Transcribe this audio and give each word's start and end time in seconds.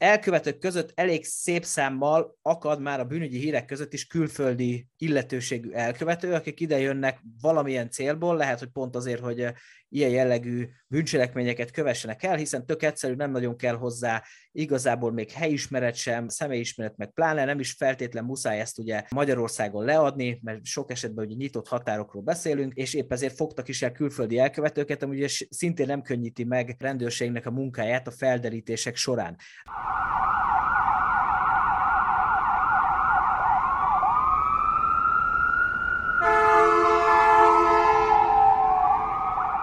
elkövetők 0.00 0.58
között 0.58 0.92
elég 0.94 1.24
szép 1.24 1.64
számmal 1.64 2.38
akad 2.42 2.80
már 2.80 3.00
a 3.00 3.04
bűnügyi 3.04 3.38
hírek 3.38 3.64
között 3.64 3.92
is 3.92 4.06
külföldi 4.06 4.88
illetőségű 4.96 5.70
elkövető, 5.70 6.32
akik 6.32 6.60
ide 6.60 6.78
jönnek 6.78 7.20
valamilyen 7.40 7.90
célból, 7.90 8.36
lehet, 8.36 8.58
hogy 8.58 8.68
pont 8.68 8.96
azért, 8.96 9.20
hogy 9.20 9.46
ilyen 9.88 10.10
jellegű 10.10 10.68
bűncselekményeket 10.86 11.70
kövessenek 11.70 12.22
el, 12.22 12.36
hiszen 12.36 12.66
tök 12.66 12.82
egyszerű, 12.82 13.14
nem 13.14 13.30
nagyon 13.30 13.56
kell 13.56 13.76
hozzá 13.76 14.24
igazából 14.52 15.12
még 15.12 15.30
helyismeret 15.30 15.94
sem, 15.94 16.28
személyismeret 16.28 16.96
meg 16.96 17.10
pláne, 17.10 17.44
nem 17.44 17.60
is 17.60 17.72
feltétlen 17.72 18.24
muszáj 18.24 18.60
ezt 18.60 18.78
ugye 18.78 19.02
Magyarországon 19.10 19.84
leadni, 19.84 20.40
mert 20.42 20.64
sok 20.64 20.90
esetben 20.90 21.24
ugye 21.24 21.34
nyitott 21.34 21.68
határokról 21.68 22.22
beszélünk, 22.22 22.74
és 22.74 22.94
épp 22.94 23.12
ezért 23.12 23.34
fogtak 23.34 23.68
is 23.68 23.82
el 23.82 23.92
külföldi 23.92 24.38
elkövetőket, 24.38 25.02
ami 25.02 25.16
ugye 25.16 25.28
szintén 25.50 25.86
nem 25.86 26.02
könnyíti 26.02 26.44
meg 26.44 26.76
rendőrségnek 26.78 27.46
a 27.46 27.50
munkáját 27.50 28.06
a 28.06 28.10
felderítések 28.10 28.96
során. 28.96 29.36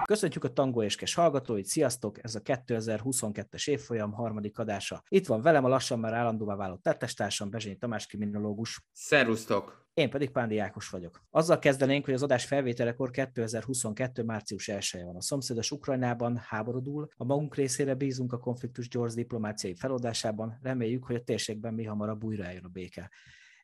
Köszöntjük 0.08 0.44
a 0.44 0.52
Tango 0.52 0.82
és 0.82 0.96
Kes 0.96 1.14
hallgatóit, 1.14 1.66
sziasztok! 1.66 2.24
Ez 2.24 2.34
a 2.34 2.40
2022-es 2.40 3.68
évfolyam 3.68 4.12
harmadik 4.12 4.58
adása. 4.58 5.02
Itt 5.08 5.26
van 5.26 5.42
velem 5.42 5.64
a 5.64 5.68
lassan 5.68 5.98
már 5.98 6.12
állandóvá 6.12 6.56
válott 6.56 6.82
tettestársam, 6.82 7.50
Bezsényi 7.50 7.76
Tamás 7.76 8.06
kriminológus. 8.06 8.80
Szerusztok! 8.92 9.86
Én 9.94 10.10
pedig 10.10 10.30
Pándi 10.30 10.58
Ákos 10.58 10.88
vagyok. 10.88 11.22
Azzal 11.30 11.58
kezdenénk, 11.58 12.04
hogy 12.04 12.14
az 12.14 12.22
adás 12.22 12.44
felvételekor 12.44 13.10
2022. 13.10 14.22
március 14.22 14.68
1 14.68 15.02
van. 15.04 15.16
A 15.16 15.20
szomszédos 15.20 15.70
Ukrajnában 15.70 16.36
háborúdul, 16.36 17.08
a 17.16 17.24
magunk 17.24 17.54
részére 17.54 17.94
bízunk 17.94 18.32
a 18.32 18.38
konfliktus 18.38 18.88
gyors 18.88 19.14
diplomáciai 19.14 19.74
feloldásában, 19.74 20.58
reméljük, 20.62 21.04
hogy 21.04 21.16
a 21.16 21.24
térségben 21.24 21.74
mi 21.74 21.84
hamarabb 21.84 22.24
újra 22.24 22.44
eljön 22.44 22.64
a 22.64 22.68
béke. 22.68 23.10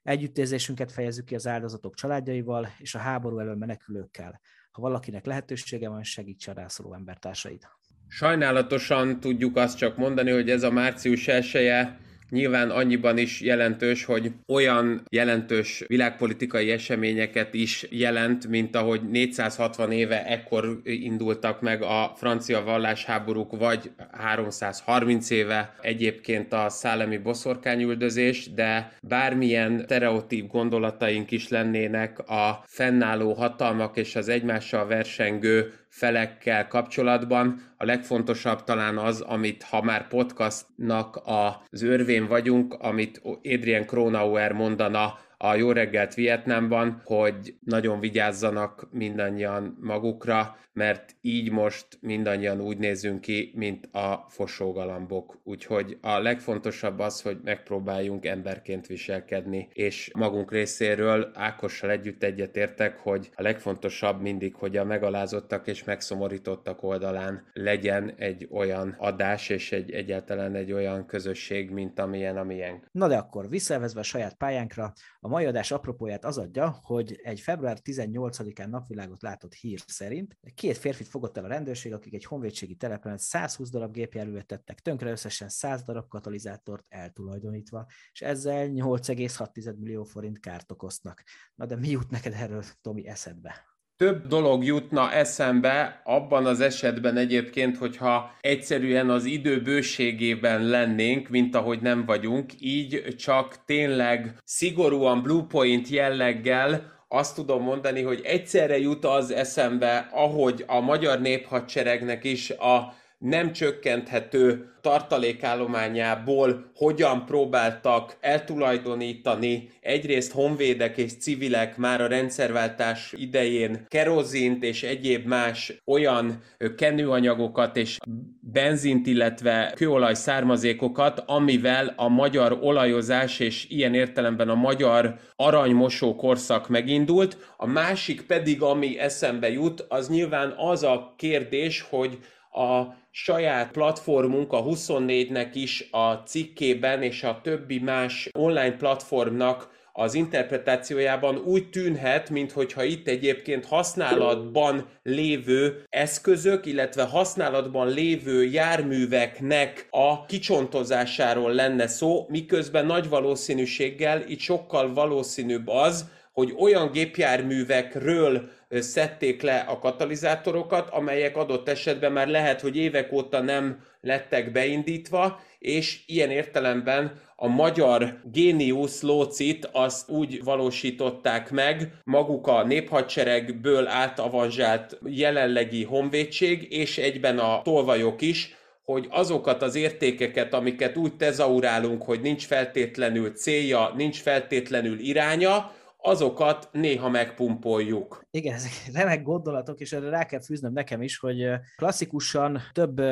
Együttérzésünket 0.02 0.92
fejezzük 0.92 1.24
ki 1.24 1.34
az 1.34 1.46
áldozatok 1.46 1.94
családjaival 1.94 2.68
és 2.78 2.94
a 2.94 2.98
háború 2.98 3.38
elől 3.38 3.56
menekülőkkel 3.56 4.40
ha 4.74 4.82
valakinek 4.82 5.24
lehetősége 5.24 5.88
van, 5.88 6.02
segítse 6.02 6.50
a 6.50 6.54
rászoruló 6.54 6.94
embertársait. 6.94 7.68
Sajnálatosan 8.08 9.20
tudjuk 9.20 9.56
azt 9.56 9.78
csak 9.78 9.96
mondani, 9.96 10.30
hogy 10.30 10.50
ez 10.50 10.62
a 10.62 10.70
március 10.70 11.28
elsője 11.28 11.98
nyilván 12.34 12.70
annyiban 12.70 13.18
is 13.18 13.40
jelentős, 13.40 14.04
hogy 14.04 14.32
olyan 14.48 15.02
jelentős 15.10 15.84
világpolitikai 15.86 16.70
eseményeket 16.70 17.54
is 17.54 17.86
jelent, 17.90 18.46
mint 18.46 18.76
ahogy 18.76 19.00
460 19.10 19.92
éve 19.92 20.26
ekkor 20.26 20.80
indultak 20.84 21.60
meg 21.60 21.82
a 21.82 22.12
francia 22.16 22.62
vallásháborúk, 22.62 23.56
vagy 23.56 23.90
330 24.12 25.30
éve 25.30 25.74
egyébként 25.80 26.52
a 26.52 26.68
szellemi 26.68 27.18
boszorkányüldözés, 27.18 28.52
de 28.52 28.92
bármilyen 29.02 29.82
stereotíp 29.84 30.46
gondolataink 30.46 31.30
is 31.30 31.48
lennének 31.48 32.18
a 32.18 32.62
fennálló 32.66 33.32
hatalmak 33.32 33.96
és 33.96 34.16
az 34.16 34.28
egymással 34.28 34.86
versengő 34.86 35.72
felekkel 35.94 36.68
kapcsolatban. 36.68 37.60
A 37.76 37.84
legfontosabb 37.84 38.64
talán 38.64 38.98
az, 38.98 39.20
amit 39.20 39.62
ha 39.62 39.82
már 39.82 40.08
podcastnak 40.08 41.20
az 41.24 41.82
örvén 41.82 42.26
vagyunk, 42.26 42.74
amit 42.74 43.20
Adrian 43.24 43.86
Kronauer 43.86 44.52
mondana 44.52 45.18
a 45.36 45.54
Jó 45.54 45.72
reggelt 45.72 46.14
Vietnámban, 46.14 47.00
hogy 47.04 47.54
nagyon 47.60 48.00
vigyázzanak 48.00 48.88
mindannyian 48.90 49.76
magukra, 49.80 50.56
mert 50.74 51.16
így 51.20 51.50
most 51.50 51.86
mindannyian 52.00 52.60
úgy 52.60 52.78
nézünk 52.78 53.20
ki, 53.20 53.52
mint 53.54 53.88
a 53.92 54.26
fosógalambok. 54.28 55.38
Úgyhogy 55.44 55.98
a 56.00 56.18
legfontosabb 56.18 56.98
az, 56.98 57.22
hogy 57.22 57.38
megpróbáljunk 57.44 58.26
emberként 58.26 58.86
viselkedni, 58.86 59.68
és 59.72 60.10
magunk 60.14 60.50
részéről 60.50 61.30
Ákossal 61.34 61.90
együtt 61.90 62.22
egyetértek, 62.22 62.98
hogy 62.98 63.30
a 63.34 63.42
legfontosabb 63.42 64.20
mindig, 64.20 64.54
hogy 64.54 64.76
a 64.76 64.84
megalázottak 64.84 65.66
és 65.66 65.84
megszomorítottak 65.84 66.82
oldalán 66.82 67.44
legyen 67.52 68.14
egy 68.16 68.48
olyan 68.50 68.94
adás, 68.98 69.48
és 69.48 69.72
egy 69.72 69.90
egyáltalán 69.90 70.54
egy 70.54 70.72
olyan 70.72 71.06
közösség, 71.06 71.70
mint 71.70 71.98
amilyen, 71.98 72.36
amilyen. 72.36 72.82
Na 72.92 73.08
de 73.08 73.16
akkor 73.16 73.48
visszavezve 73.48 74.00
a 74.00 74.02
saját 74.02 74.34
pályánkra, 74.34 74.92
a 75.24 75.28
mai 75.28 75.44
adás 75.44 75.70
apropóját 75.70 76.24
az 76.24 76.38
adja, 76.38 76.78
hogy 76.82 77.20
egy 77.22 77.40
február 77.40 77.78
18-án 77.84 78.68
napvilágot 78.68 79.22
látott 79.22 79.54
hír 79.54 79.82
szerint 79.86 80.38
két 80.54 80.76
férfit 80.76 81.08
fogott 81.08 81.36
el 81.36 81.44
a 81.44 81.48
rendőrség, 81.48 81.92
akik 81.92 82.14
egy 82.14 82.24
honvédségi 82.24 82.74
telepen 82.74 83.18
120 83.18 83.70
darab 83.70 83.92
gépjárművet 83.92 84.46
tettek 84.46 84.80
tönkre, 84.80 85.10
összesen 85.10 85.48
100 85.48 85.82
darab 85.82 86.08
katalizátort 86.08 86.84
eltulajdonítva, 86.88 87.86
és 88.12 88.22
ezzel 88.22 88.68
8,6 88.68 89.76
millió 89.76 90.04
forint 90.04 90.40
kárt 90.40 90.70
okoznak. 90.70 91.22
Na 91.54 91.66
de 91.66 91.76
mi 91.76 91.88
jut 91.88 92.10
neked 92.10 92.32
erről, 92.32 92.64
Tomi, 92.80 93.06
eszedbe? 93.06 93.73
Több 93.96 94.26
dolog 94.26 94.64
jutna 94.64 95.12
eszembe 95.12 96.00
abban 96.04 96.46
az 96.46 96.60
esetben 96.60 97.16
egyébként, 97.16 97.76
hogyha 97.76 98.30
egyszerűen 98.40 99.10
az 99.10 99.24
idő 99.24 99.62
bőségében 99.62 100.62
lennénk, 100.62 101.28
mint 101.28 101.54
ahogy 101.54 101.80
nem 101.80 102.04
vagyunk, 102.04 102.52
így 102.58 103.14
csak 103.16 103.64
tényleg 103.64 104.36
szigorúan 104.44 105.22
Blue 105.22 105.44
Point 105.48 105.88
jelleggel 105.88 106.92
azt 107.08 107.34
tudom 107.34 107.62
mondani, 107.62 108.02
hogy 108.02 108.20
egyszerre 108.24 108.78
jut 108.78 109.04
az 109.04 109.30
eszembe, 109.30 110.08
ahogy 110.12 110.64
a 110.66 110.80
magyar 110.80 111.20
néphadseregnek 111.20 112.24
is 112.24 112.50
a 112.50 112.94
nem 113.18 113.52
csökkenthető 113.52 114.68
tartalékállományából 114.80 116.70
hogyan 116.74 117.24
próbáltak 117.24 118.16
eltulajdonítani 118.20 119.70
egyrészt 119.80 120.32
honvédek 120.32 120.96
és 120.96 121.16
civilek 121.16 121.76
már 121.76 122.00
a 122.00 122.06
rendszerváltás 122.06 123.14
idején 123.16 123.86
kerozint 123.88 124.64
és 124.64 124.82
egyéb 124.82 125.26
más 125.26 125.82
olyan 125.84 126.42
kenőanyagokat 126.76 127.76
és 127.76 127.98
benzint, 128.40 129.06
illetve 129.06 129.72
kőolaj 129.74 130.14
származékokat, 130.14 131.22
amivel 131.26 131.92
a 131.96 132.08
magyar 132.08 132.58
olajozás 132.60 133.38
és 133.38 133.66
ilyen 133.68 133.94
értelemben 133.94 134.48
a 134.48 134.54
magyar 134.54 135.14
aranymosó 135.36 136.14
korszak 136.14 136.68
megindult. 136.68 137.36
A 137.56 137.66
másik 137.66 138.22
pedig, 138.22 138.62
ami 138.62 138.98
eszembe 138.98 139.50
jut, 139.50 139.86
az 139.88 140.08
nyilván 140.08 140.54
az 140.56 140.82
a 140.82 141.14
kérdés, 141.16 141.80
hogy 141.80 142.18
a 142.50 143.02
saját 143.16 143.70
platformunk 143.70 144.52
a 144.52 144.62
24-nek 144.62 145.50
is 145.52 145.88
a 145.90 146.12
cikkében 146.12 147.02
és 147.02 147.22
a 147.22 147.40
többi 147.42 147.78
más 147.78 148.28
online 148.32 148.76
platformnak 148.76 149.68
az 149.92 150.14
interpretációjában 150.14 151.36
úgy 151.36 151.70
tűnhet, 151.70 152.30
mintha 152.30 152.84
itt 152.84 153.08
egyébként 153.08 153.66
használatban 153.66 154.86
lévő 155.02 155.84
eszközök, 155.88 156.66
illetve 156.66 157.02
használatban 157.02 157.88
lévő 157.88 158.44
járműveknek 158.44 159.86
a 159.90 160.26
kicsontozásáról 160.26 161.52
lenne 161.52 161.86
szó, 161.86 162.26
miközben 162.28 162.86
nagy 162.86 163.08
valószínűséggel 163.08 164.22
itt 164.26 164.40
sokkal 164.40 164.92
valószínűbb 164.92 165.68
az, 165.68 166.08
hogy 166.32 166.54
olyan 166.58 166.90
gépjárművekről 166.90 168.50
szedték 168.82 169.42
le 169.42 169.56
a 169.58 169.78
katalizátorokat, 169.78 170.88
amelyek 170.90 171.36
adott 171.36 171.68
esetben 171.68 172.12
már 172.12 172.28
lehet, 172.28 172.60
hogy 172.60 172.76
évek 172.76 173.12
óta 173.12 173.40
nem 173.40 173.82
lettek 174.00 174.52
beindítva, 174.52 175.40
és 175.58 176.00
ilyen 176.06 176.30
értelemben 176.30 177.20
a 177.36 177.48
magyar 177.48 178.20
géniusz 178.32 179.02
lócit 179.02 179.68
azt 179.72 180.10
úgy 180.10 180.44
valósították 180.44 181.50
meg, 181.50 181.92
maguk 182.04 182.46
a 182.46 182.64
néphadseregből 182.64 183.86
átavanzsált 183.86 184.98
jelenlegi 185.06 185.84
honvédség, 185.84 186.72
és 186.72 186.98
egyben 186.98 187.38
a 187.38 187.62
tolvajok 187.62 188.22
is, 188.22 188.56
hogy 188.84 189.06
azokat 189.10 189.62
az 189.62 189.74
értékeket, 189.74 190.54
amiket 190.54 190.96
úgy 190.96 191.16
tezaurálunk, 191.16 192.02
hogy 192.02 192.20
nincs 192.20 192.46
feltétlenül 192.46 193.30
célja, 193.30 193.92
nincs 193.96 194.20
feltétlenül 194.20 194.98
iránya, 194.98 195.72
azokat 196.06 196.68
néha 196.72 197.08
megpumpoljuk. 197.08 198.26
Igen, 198.30 198.54
ezek 198.54 198.70
remek 198.94 199.22
gondolatok, 199.22 199.80
és 199.80 199.92
erre 199.92 200.08
rá 200.08 200.26
kell 200.26 200.40
fűznöm 200.40 200.72
nekem 200.72 201.02
is, 201.02 201.18
hogy 201.18 201.50
klasszikusan 201.76 202.60
több 202.72 203.02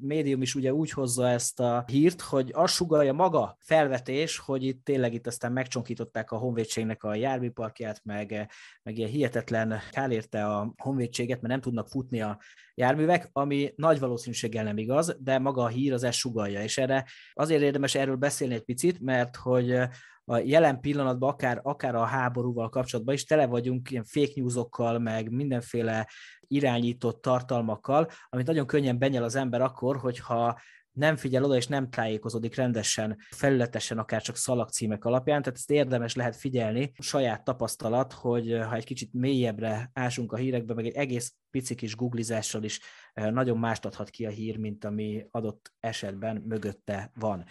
médium 0.00 0.42
is 0.42 0.54
ugye 0.54 0.72
úgy 0.72 0.90
hozza 0.90 1.28
ezt 1.28 1.60
a 1.60 1.84
hírt, 1.86 2.20
hogy 2.20 2.50
azt 2.54 2.74
sugalja 2.74 3.12
maga 3.12 3.56
felvetés, 3.60 4.38
hogy 4.38 4.64
itt 4.64 4.84
tényleg 4.84 5.14
itt 5.14 5.26
aztán 5.26 5.52
megcsonkították 5.52 6.30
a 6.30 6.36
honvédségnek 6.36 7.02
a 7.02 7.14
járműparkját, 7.14 8.00
meg, 8.04 8.50
meg 8.82 8.98
ilyen 8.98 9.10
hihetetlen 9.10 9.80
kár 9.90 10.26
a 10.30 10.72
honvédséget, 10.76 11.40
mert 11.40 11.52
nem 11.52 11.60
tudnak 11.60 11.88
futni 11.88 12.20
a 12.20 12.38
járművek, 12.74 13.28
ami 13.32 13.72
nagy 13.76 13.98
valószínűséggel 13.98 14.64
nem 14.64 14.78
igaz, 14.78 15.16
de 15.20 15.38
maga 15.38 15.62
a 15.62 15.68
hír 15.68 15.92
az 15.92 16.02
ezt 16.02 16.18
sugalja, 16.18 16.62
és 16.62 16.78
erre 16.78 17.04
azért 17.32 17.62
érdemes 17.62 17.94
erről 17.94 18.16
beszélni 18.16 18.54
egy 18.54 18.64
picit, 18.64 19.00
mert 19.00 19.36
hogy 19.36 19.88
a 20.30 20.38
jelen 20.38 20.80
pillanatban, 20.80 21.30
akár, 21.30 21.60
akár 21.62 21.94
a 21.94 22.04
háborúval 22.04 22.68
kapcsolatban 22.68 23.14
is 23.14 23.24
tele 23.24 23.46
vagyunk 23.46 23.90
ilyen 23.90 24.04
fake 24.04 24.32
newsokkal, 24.34 24.98
meg 24.98 25.30
mindenféle 25.30 26.08
irányított 26.40 27.22
tartalmakkal, 27.22 28.10
amit 28.28 28.46
nagyon 28.46 28.66
könnyen 28.66 28.98
benyel 28.98 29.22
az 29.22 29.34
ember 29.34 29.60
akkor, 29.60 29.96
hogyha 29.96 30.60
nem 30.92 31.16
figyel 31.16 31.44
oda 31.44 31.56
és 31.56 31.66
nem 31.66 31.90
tájékozódik 31.90 32.54
rendesen, 32.54 33.16
felületesen, 33.30 33.98
akár 33.98 34.22
csak 34.22 34.36
szalagcímek 34.36 35.04
alapján, 35.04 35.42
tehát 35.42 35.58
ezt 35.58 35.70
érdemes 35.70 36.14
lehet 36.14 36.36
figyelni. 36.36 36.92
Saját 36.98 37.44
tapasztalat, 37.44 38.12
hogy 38.12 38.58
ha 38.68 38.74
egy 38.74 38.84
kicsit 38.84 39.12
mélyebbre 39.12 39.90
ásunk 39.92 40.32
a 40.32 40.36
hírekbe, 40.36 40.74
meg 40.74 40.86
egy 40.86 40.94
egész 40.94 41.34
pici 41.50 41.74
kis 41.74 41.96
googlizással 41.96 42.62
is 42.62 42.80
nagyon 43.14 43.58
mást 43.58 43.84
adhat 43.84 44.10
ki 44.10 44.26
a 44.26 44.30
hír, 44.30 44.56
mint 44.56 44.84
ami 44.84 45.26
adott 45.30 45.72
esetben 45.80 46.42
mögötte 46.46 47.10
van. 47.14 47.44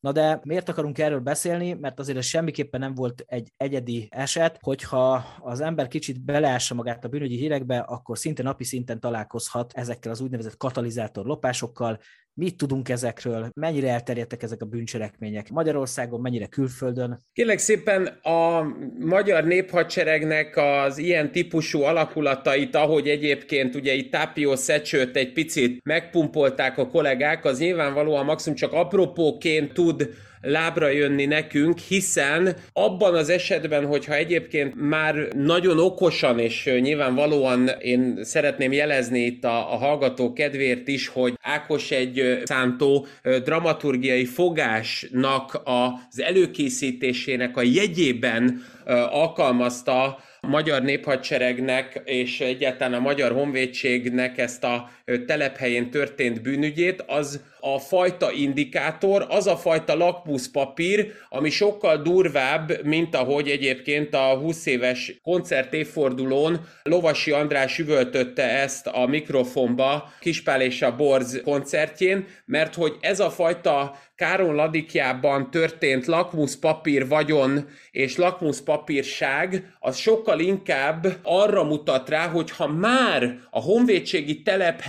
Na 0.00 0.12
de 0.12 0.40
miért 0.44 0.68
akarunk 0.68 0.98
erről 0.98 1.20
beszélni? 1.20 1.72
Mert 1.72 1.98
azért 1.98 2.18
ez 2.18 2.24
semmiképpen 2.24 2.80
nem 2.80 2.94
volt 2.94 3.24
egy 3.26 3.52
egyedi 3.56 4.08
eset, 4.10 4.58
hogyha 4.60 5.24
az 5.40 5.60
ember 5.60 5.88
kicsit 5.88 6.24
beleássa 6.24 6.74
magát 6.74 7.04
a 7.04 7.08
bűnügyi 7.08 7.36
hírekbe, 7.36 7.78
akkor 7.78 8.18
szinte 8.18 8.42
napi 8.42 8.64
szinten 8.64 9.00
találkozhat 9.00 9.72
ezekkel 9.72 10.10
az 10.10 10.20
úgynevezett 10.20 10.56
katalizátor 10.56 11.26
lopásokkal, 11.26 11.98
Mit 12.38 12.56
tudunk 12.56 12.88
ezekről? 12.88 13.48
Mennyire 13.60 13.88
elterjedtek 13.88 14.42
ezek 14.42 14.62
a 14.62 14.66
bűncselekmények? 14.66 15.50
Magyarországon, 15.50 16.20
mennyire 16.20 16.46
külföldön? 16.46 17.18
Kérlek 17.32 17.58
szépen 17.58 18.06
a 18.06 18.62
magyar 18.98 19.44
néphadseregnek 19.44 20.56
az 20.56 20.98
ilyen 20.98 21.32
típusú 21.32 21.82
alakulatait, 21.82 22.74
ahogy 22.74 23.08
egyébként 23.08 23.74
ugye 23.74 23.92
itt 23.92 24.10
Tápió 24.10 24.54
Szecsőt 24.54 25.16
egy 25.16 25.32
picit 25.32 25.80
megpumpolták 25.84 26.78
a 26.78 26.88
kollégák, 26.88 27.44
az 27.44 27.58
nyilvánvalóan 27.58 28.24
maximum 28.24 28.58
csak 28.58 28.72
apropóként 28.72 29.72
tud 29.72 30.08
lábra 30.40 30.88
jönni 30.88 31.24
nekünk, 31.24 31.78
hiszen 31.78 32.56
abban 32.72 33.14
az 33.14 33.28
esetben, 33.28 33.86
hogyha 33.86 34.14
egyébként 34.14 34.74
már 34.88 35.14
nagyon 35.34 35.78
okosan, 35.78 36.38
és 36.38 36.70
nyilvánvalóan 36.80 37.68
én 37.80 38.18
szeretném 38.22 38.72
jelezni 38.72 39.20
itt 39.20 39.44
a, 39.44 39.72
a 39.72 39.76
hallgató 39.76 40.32
kedvéért 40.32 40.88
is, 40.88 41.08
hogy 41.08 41.34
Ákos 41.42 41.90
egy 41.90 42.42
szántó 42.44 43.06
dramaturgiai 43.44 44.24
fogásnak 44.24 45.60
az 45.64 46.20
előkészítésének 46.20 47.56
a 47.56 47.62
jegyében 47.62 48.64
alkalmazta 49.10 50.18
magyar 50.40 50.82
néphadseregnek 50.82 52.02
és 52.04 52.40
egyáltalán 52.40 52.94
a 52.94 53.00
magyar 53.00 53.32
honvédségnek 53.32 54.38
ezt 54.38 54.64
a 54.64 54.90
telephelyén 55.26 55.90
történt 55.90 56.42
bűnügyét, 56.42 57.04
az 57.06 57.40
a 57.60 57.78
fajta 57.78 58.32
indikátor, 58.32 59.26
az 59.28 59.46
a 59.46 59.56
fajta 59.56 59.96
lakmuszpapír, 59.96 61.12
ami 61.28 61.50
sokkal 61.50 62.02
durvább, 62.02 62.84
mint 62.84 63.14
ahogy 63.14 63.48
egyébként 63.48 64.14
a 64.14 64.38
20 64.38 64.66
éves 64.66 65.18
koncert 65.22 65.72
évfordulón 65.72 66.66
Lovasi 66.82 67.30
András 67.30 67.78
üvöltötte 67.78 68.42
ezt 68.42 68.86
a 68.86 69.06
mikrofonba 69.06 70.12
Kispál 70.20 70.60
és 70.60 70.82
a 70.82 70.96
Borz 70.96 71.40
koncertjén, 71.44 72.26
mert 72.44 72.74
hogy 72.74 72.96
ez 73.00 73.20
a 73.20 73.30
fajta 73.30 73.98
Káron 74.18 74.54
Ladikjában 74.54 75.50
történt 75.50 76.06
lakmuszpapír 76.06 77.08
vagyon 77.08 77.68
és 77.90 78.16
lakmuszpapírság, 78.16 79.74
az 79.80 79.96
sokkal 79.96 80.40
inkább 80.40 81.06
arra 81.22 81.64
mutat 81.64 82.08
rá, 82.08 82.28
hogy 82.28 82.50
ha 82.50 82.66
már 82.66 83.38
a 83.50 83.60
honvédségi 83.60 84.42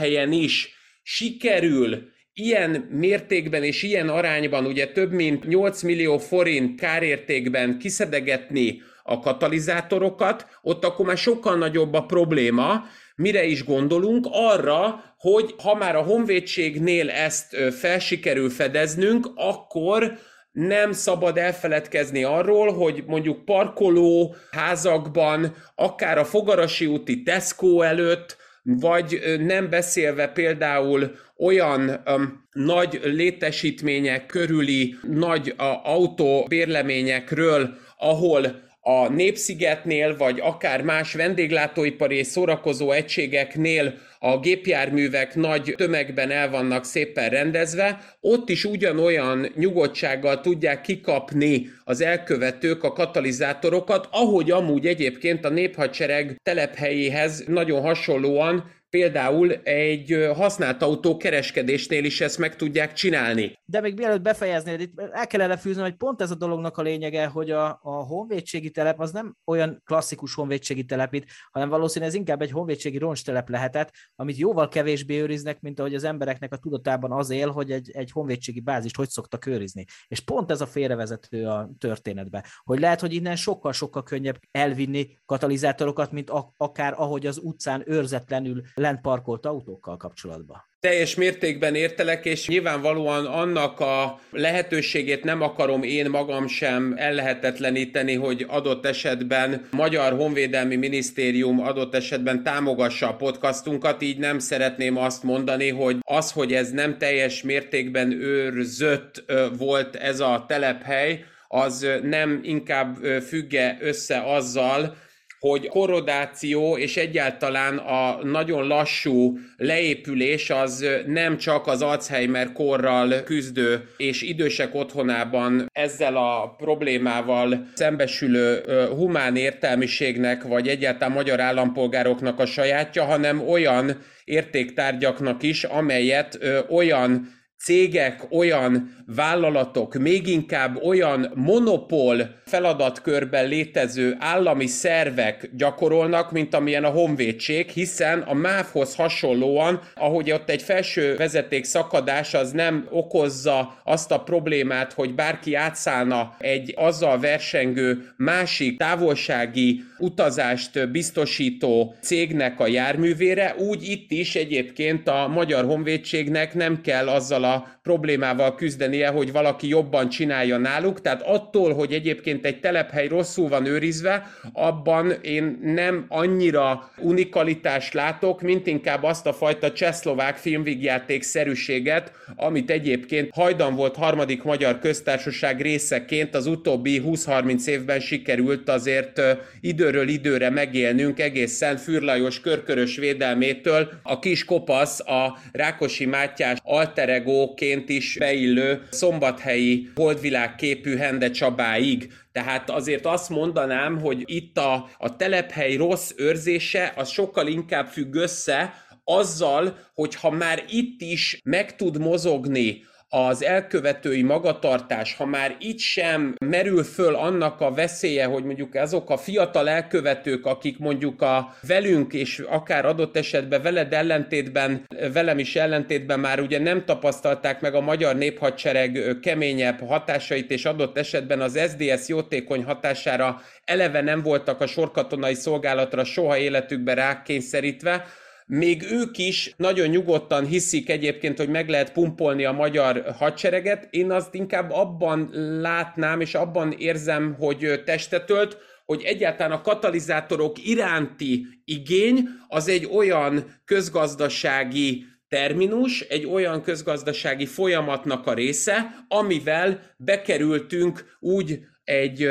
telephelyen 0.10 0.32
is 0.32 0.74
sikerül 1.04 2.12
ilyen 2.34 2.88
mértékben 2.92 3.64
és 3.64 3.84
ilyen 3.84 4.10
arányban, 4.10 4.66
ugye 4.66 4.88
több 4.88 5.12
mint 5.12 5.48
8 5.48 5.82
millió 5.82 6.18
forint 6.18 6.80
kárértékben 6.80 7.80
kiszedegetni 7.80 8.82
a 9.04 9.20
katalizátorokat, 9.20 10.48
ott 10.62 10.86
akkor 10.86 11.06
már 11.06 11.18
sokkal 11.18 11.58
nagyobb 11.58 11.94
a 11.94 12.06
probléma, 12.06 12.84
mire 13.16 13.44
is 13.44 13.64
gondolunk? 13.64 14.28
Arra, 14.32 15.04
hogy 15.18 15.56
ha 15.58 15.76
már 15.76 15.96
a 15.96 16.02
honvédségnél 16.02 17.10
ezt 17.10 17.56
felsikerül 17.80 18.50
fedeznünk, 18.50 19.28
akkor 19.36 20.18
nem 20.52 20.92
szabad 20.92 21.38
elfeledkezni 21.38 22.24
arról, 22.24 22.74
hogy 22.74 23.04
mondjuk 23.08 23.46
parkoló 23.46 24.36
házakban, 24.52 25.56
akár 25.76 26.18
a 26.18 26.26
Fogarasi 26.26 26.86
úti 26.86 27.24
Tesco 27.24 27.82
előtt, 27.82 28.38
vagy 28.78 29.22
nem 29.40 29.70
beszélve 29.70 30.28
például 30.28 31.12
olyan 31.38 32.02
um, 32.06 32.48
nagy 32.54 33.00
létesítmények 33.04 34.26
körüli 34.26 34.96
nagy 35.02 35.56
uh, 35.58 35.66
autóbérleményekről, 35.88 37.78
ahol 37.98 38.69
a 38.90 39.10
Népszigetnél, 39.10 40.18
vagy 40.18 40.40
akár 40.40 40.82
más 40.82 41.14
vendéglátóipari 41.14 42.18
és 42.18 42.28
szórakozó 42.28 42.92
egységeknél 42.92 43.94
a 44.20 44.40
gépjárművek 44.40 45.36
nagy 45.36 45.74
tömegben 45.78 46.32
el 46.32 46.50
vannak 46.50 46.86
szépen 46.86 47.30
rendezve, 47.30 48.00
ott 48.20 48.50
is 48.50 48.66
ugyanolyan 48.66 49.48
nyugodtsággal 49.56 50.42
tudják 50.42 50.82
kikapni 50.82 51.70
az 51.84 52.02
elkövetők 52.02 52.84
a 52.84 52.94
katalizátorokat, 52.94 54.08
ahogy 54.12 54.52
amúgy 54.52 54.88
egyébként 54.88 55.46
a 55.46 55.50
néphadsereg 55.50 56.36
telephelyéhez 56.44 57.44
nagyon 57.48 57.82
hasonlóan 57.82 58.72
például 58.90 59.54
egy 59.54 60.30
használt 60.36 60.82
autó 60.82 61.18
kereskedésnél 61.18 62.04
is 62.04 62.22
ezt 62.22 62.38
meg 62.38 62.56
tudják 62.56 62.94
csinálni. 62.94 63.60
De 63.66 63.82
még 63.82 63.98
mielőtt 63.98 64.22
befejeznéd, 64.22 64.80
itt 64.80 65.00
el 65.12 65.28
kellene 65.28 65.58
fűzni, 65.58 65.82
hogy 65.82 65.96
pont 65.96 66.22
ez 66.22 66.32
a 66.32 66.36
dolognak 66.36 66.78
a 66.78 66.82
lényege, 66.82 67.26
hogy 67.26 67.52
a, 67.52 67.80
a 67.82 67.92
honvédségi 67.92 68.70
telep 68.70 69.00
az 69.00 69.12
nem 69.12 69.36
olyan 69.46 69.82
klasszikus 69.86 70.34
honvédségi 70.34 70.86
telep 70.86 71.14
itt, 71.14 71.26
hanem 71.52 71.70
valószínűleg 71.70 72.14
ez 72.14 72.20
inkább 72.20 72.42
egy 72.42 72.52
honvédségi 72.52 72.98
roncstelep 72.98 73.50
lehetett, 73.50 73.92
amit 74.16 74.38
jóval 74.38 74.68
kevésbé 74.68 75.20
őriznek, 75.22 75.60
mint 75.60 75.80
ahogy 75.80 75.96
az 75.96 76.04
embereknek 76.04 76.54
a 76.54 76.58
tudatában 76.58 77.12
az 77.12 77.30
él, 77.30 77.50
hogy 77.50 77.72
egy, 77.72 77.92
egy 77.94 78.12
honvédségi 78.12 78.60
bázist 78.60 78.96
hogy 78.96 79.10
szoktak 79.10 79.46
őrizni. 79.46 79.86
És 80.08 80.20
pont 80.20 80.52
ez 80.52 80.62
a 80.62 80.66
félrevezető 80.66 81.48
a 81.48 81.70
történetbe, 81.78 82.46
hogy 82.64 82.80
lehet, 82.80 83.00
hogy 83.00 83.14
innen 83.14 83.36
sokkal-sokkal 83.36 84.04
könnyebb 84.04 84.40
elvinni 84.52 85.18
katalizátorokat, 85.26 86.12
mint 86.12 86.30
a, 86.30 86.54
akár 86.58 86.94
ahogy 86.98 87.26
az 87.26 87.40
utcán 87.44 87.84
őrzetlenül 87.86 88.62
lent 88.80 89.02
parkolt 89.02 89.46
autókkal 89.46 89.98
kapcsolatban. 89.98 90.68
Teljes 90.80 91.16
mértékben 91.16 91.76
értelek, 91.76 92.26
és 92.26 92.48
nyilvánvalóan 92.48 93.26
annak 93.26 93.80
a 93.80 94.20
lehetőségét 94.32 95.24
nem 95.24 95.42
akarom 95.42 95.84
én 95.84 96.10
magam 96.10 96.48
sem 96.48 96.94
ellehetetleníteni, 96.98 98.16
hogy 98.16 98.46
adott 98.48 98.86
esetben 98.86 99.68
Magyar 99.72 100.14
Honvédelmi 100.14 100.76
Minisztérium 100.76 101.60
adott 101.60 101.96
esetben 101.96 102.44
támogassa 102.44 103.08
a 103.08 103.16
podcastunkat, 103.16 104.02
így 104.02 104.18
nem 104.18 104.40
szeretném 104.40 104.98
azt 104.98 105.24
mondani, 105.24 105.70
hogy 105.70 105.98
az, 106.04 106.32
hogy 106.32 106.54
ez 106.54 106.72
nem 106.72 106.98
teljes 106.98 107.42
mértékben 107.44 108.12
őrzött 108.12 109.24
volt 109.58 109.96
ez 109.96 110.20
a 110.20 110.46
telephely, 110.48 111.26
az 111.48 111.88
nem 112.04 112.40
inkább 112.44 112.96
függe 113.28 113.78
össze 113.82 114.34
azzal, 114.34 114.96
hogy 115.40 115.68
korodáció 115.68 116.78
és 116.78 116.98
egyáltalán 116.98 117.78
a 117.78 118.24
nagyon 118.24 118.68
lassú 118.68 119.38
leépülés 119.58 120.50
az 120.50 120.86
nem 121.06 121.38
csak 121.38 121.68
az 121.68 121.82
Alzheimer 121.82 122.52
korral 122.52 123.24
küzdő 123.24 123.90
és 123.98 124.22
idősek 124.22 124.76
otthonában 124.76 125.70
ezzel 125.74 126.16
a 126.16 126.56
problémával 126.58 127.68
szembesülő 127.74 128.64
humán 128.88 129.36
értelmiségnek, 129.36 130.44
vagy 130.44 130.68
egyáltalán 130.68 131.14
magyar 131.14 131.40
állampolgároknak 131.40 132.40
a 132.40 132.46
sajátja, 132.46 133.04
hanem 133.04 133.48
olyan 133.48 133.98
értéktárgyaknak 134.24 135.44
is, 135.44 135.64
amelyet 135.64 136.40
olyan 136.70 137.38
cégek, 137.64 138.28
olyan 138.32 138.96
vállalatok, 139.16 139.94
még 139.94 140.28
inkább 140.28 140.84
olyan 140.84 141.32
monopól 141.36 142.36
feladatkörben 142.46 143.48
létező 143.48 144.16
állami 144.20 144.66
szervek 144.66 145.50
gyakorolnak, 145.54 146.32
mint 146.32 146.56
amilyen 146.56 146.84
a 146.84 146.90
honvédség, 146.90 147.70
hiszen 147.70 148.20
a 148.20 148.34
MÁV-hoz 148.34 148.96
hasonlóan, 148.96 149.82
ahogy 149.96 150.32
ott 150.32 150.50
egy 150.50 150.62
felső 150.62 151.16
vezeték 151.16 151.64
szakadás 151.64 152.34
az 152.34 152.52
nem 152.52 152.88
okozza 152.92 153.82
azt 153.84 154.12
a 154.12 154.20
problémát, 154.20 154.94
hogy 154.94 155.16
bárki 155.16 155.56
átszállna 155.56 156.36
egy 156.40 156.74
azzal 156.78 157.20
versengő 157.20 158.14
másik 158.18 158.78
távolsági 158.78 159.84
utazást 159.98 160.92
biztosító 160.92 161.96
cégnek 162.02 162.60
a 162.60 162.68
járművére, 162.68 163.56
úgy 163.58 163.84
itt 163.84 164.12
is 164.12 164.36
egyébként 164.36 165.08
a 165.08 165.28
Magyar 165.28 165.66
Honvédségnek 165.66 166.54
nem 166.54 166.82
kell 166.82 167.08
azzal 167.08 167.44
a 167.44 167.49
problémával 167.84 168.56
küzdenie, 168.56 169.08
hogy 169.08 169.32
valaki 169.32 169.68
jobban 169.68 170.10
csinálja 170.10 170.58
náluk, 170.58 171.02
tehát 171.02 171.22
attól, 171.22 171.74
hogy 171.74 171.94
egyébként 171.94 172.46
egy 172.46 172.60
telephely 172.60 173.08
rosszul 173.08 173.48
van 173.48 173.66
őrizve, 173.66 174.28
abban 174.54 175.12
én 175.22 175.60
nem 175.64 176.06
annyira 176.08 176.92
unikalitást 176.98 177.94
látok, 177.94 178.42
mint 178.42 178.68
inkább 178.68 179.04
azt 179.04 179.28
a 179.28 179.34
fajta 179.34 179.72
csehszlovák 179.72 180.36
filmvigjáték 180.36 181.24
szerűséget, 181.24 182.12
amit 182.36 182.72
egyébként 182.72 183.30
hajdan 183.34 183.76
volt 183.76 183.96
harmadik 183.96 184.44
magyar 184.44 184.80
köztársaság 184.80 185.62
részeként 185.62 186.36
az 186.36 186.46
utóbbi 186.46 187.02
20-30 187.06 187.66
évben 187.66 188.00
sikerült 188.00 188.70
azért 188.70 189.22
időről 189.62 190.08
időre 190.08 190.50
megélnünk 190.50 191.20
egészen 191.20 191.78
Fürlajos 191.78 192.42
körkörös 192.42 192.98
védelmétől. 192.98 193.90
A 194.04 194.20
kis 194.20 194.46
kopasz 194.46 195.00
a 195.00 195.38
Rákosi 195.52 196.06
Mátyás 196.06 196.58
alterego 196.64 197.39
Toledo-ként 197.40 197.90
is 197.90 198.16
beillő 198.20 198.82
szombathelyi 198.90 199.90
holdvilág 199.96 200.56
képű 200.56 200.96
Hende 200.96 201.32
Csabáig. 201.32 202.12
Tehát 202.32 202.70
azért 202.70 203.06
azt 203.06 203.30
mondanám, 203.30 204.00
hogy 204.00 204.24
itt 204.26 204.58
a, 204.58 204.90
a 204.98 205.16
telephely 205.16 205.76
rossz 205.76 206.12
őrzése 206.18 206.94
az 206.96 207.10
sokkal 207.10 207.48
inkább 207.48 207.88
függ 207.88 208.16
össze 208.16 208.74
azzal, 209.04 209.78
hogy 209.94 210.16
ha 210.16 210.30
már 210.30 210.64
itt 210.70 211.02
is 211.02 211.40
meg 211.44 211.76
tud 211.76 212.00
mozogni 212.00 212.84
az 213.10 213.44
elkövetői 213.44 214.22
magatartás, 214.22 215.16
ha 215.16 215.26
már 215.26 215.56
itt 215.60 215.80
sem 215.80 216.36
merül 216.46 216.84
föl 216.84 217.16
annak 217.16 217.62
a 217.62 217.72
veszélye, 217.72 218.26
hogy 218.26 218.44
mondjuk 218.44 218.76
azok 218.76 219.10
a 219.10 219.18
fiatal 219.18 219.70
elkövetők, 219.70 220.46
akik 220.46 220.80
mondjuk 220.80 221.22
a 221.22 221.56
velünk 221.68 222.14
és 222.14 222.40
akár 222.40 222.86
adott 222.86 223.18
esetben 223.18 223.62
veled 223.62 223.94
ellentétben, 223.94 224.86
velem 225.14 225.40
is 225.40 225.56
ellentétben 225.56 226.20
már 226.20 226.40
ugye 226.40 226.60
nem 226.60 226.86
tapasztalták 226.86 227.62
meg 227.62 227.76
a 227.76 227.82
magyar 227.82 228.16
néphadsereg 228.16 229.18
keményebb 229.22 229.88
hatásait, 229.88 230.52
és 230.52 230.66
adott 230.66 230.98
esetben 230.98 231.42
az 231.42 231.60
SDS 231.70 232.08
jótékony 232.08 232.64
hatására 232.64 233.42
eleve 233.66 234.02
nem 234.02 234.22
voltak 234.22 234.62
a 234.62 234.68
sorkatonai 234.68 235.34
szolgálatra 235.34 236.04
soha 236.04 236.38
életükben 236.38 236.96
rákényszerítve, 236.96 238.06
még 238.52 238.84
ők 238.92 239.18
is 239.18 239.54
nagyon 239.58 239.88
nyugodtan 239.88 240.46
hiszik 240.46 240.90
egyébként, 240.90 241.38
hogy 241.38 241.50
meg 241.50 241.70
lehet 241.70 241.92
pumpolni 241.92 242.46
a 242.46 242.52
magyar 242.52 243.04
hadsereget. 243.18 243.88
Én 243.90 244.12
azt 244.12 244.34
inkább 244.34 244.72
abban 244.72 245.30
látnám, 245.62 246.22
és 246.22 246.36
abban 246.36 246.72
érzem, 246.72 247.36
hogy 247.40 247.82
testetölt, 247.86 248.58
hogy 248.86 249.04
egyáltalán 249.04 249.52
a 249.52 249.62
katalizátorok 249.62 250.68
iránti 250.68 251.46
igény 251.66 252.28
az 252.48 252.68
egy 252.68 252.86
olyan 252.86 253.62
közgazdasági 253.66 255.06
terminus, 255.28 256.02
egy 256.02 256.26
olyan 256.26 256.62
közgazdasági 256.62 257.46
folyamatnak 257.46 258.28
a 258.28 258.34
része, 258.34 259.06
amivel 259.08 259.82
bekerültünk 259.98 261.18
úgy 261.20 261.60
egy 261.84 262.30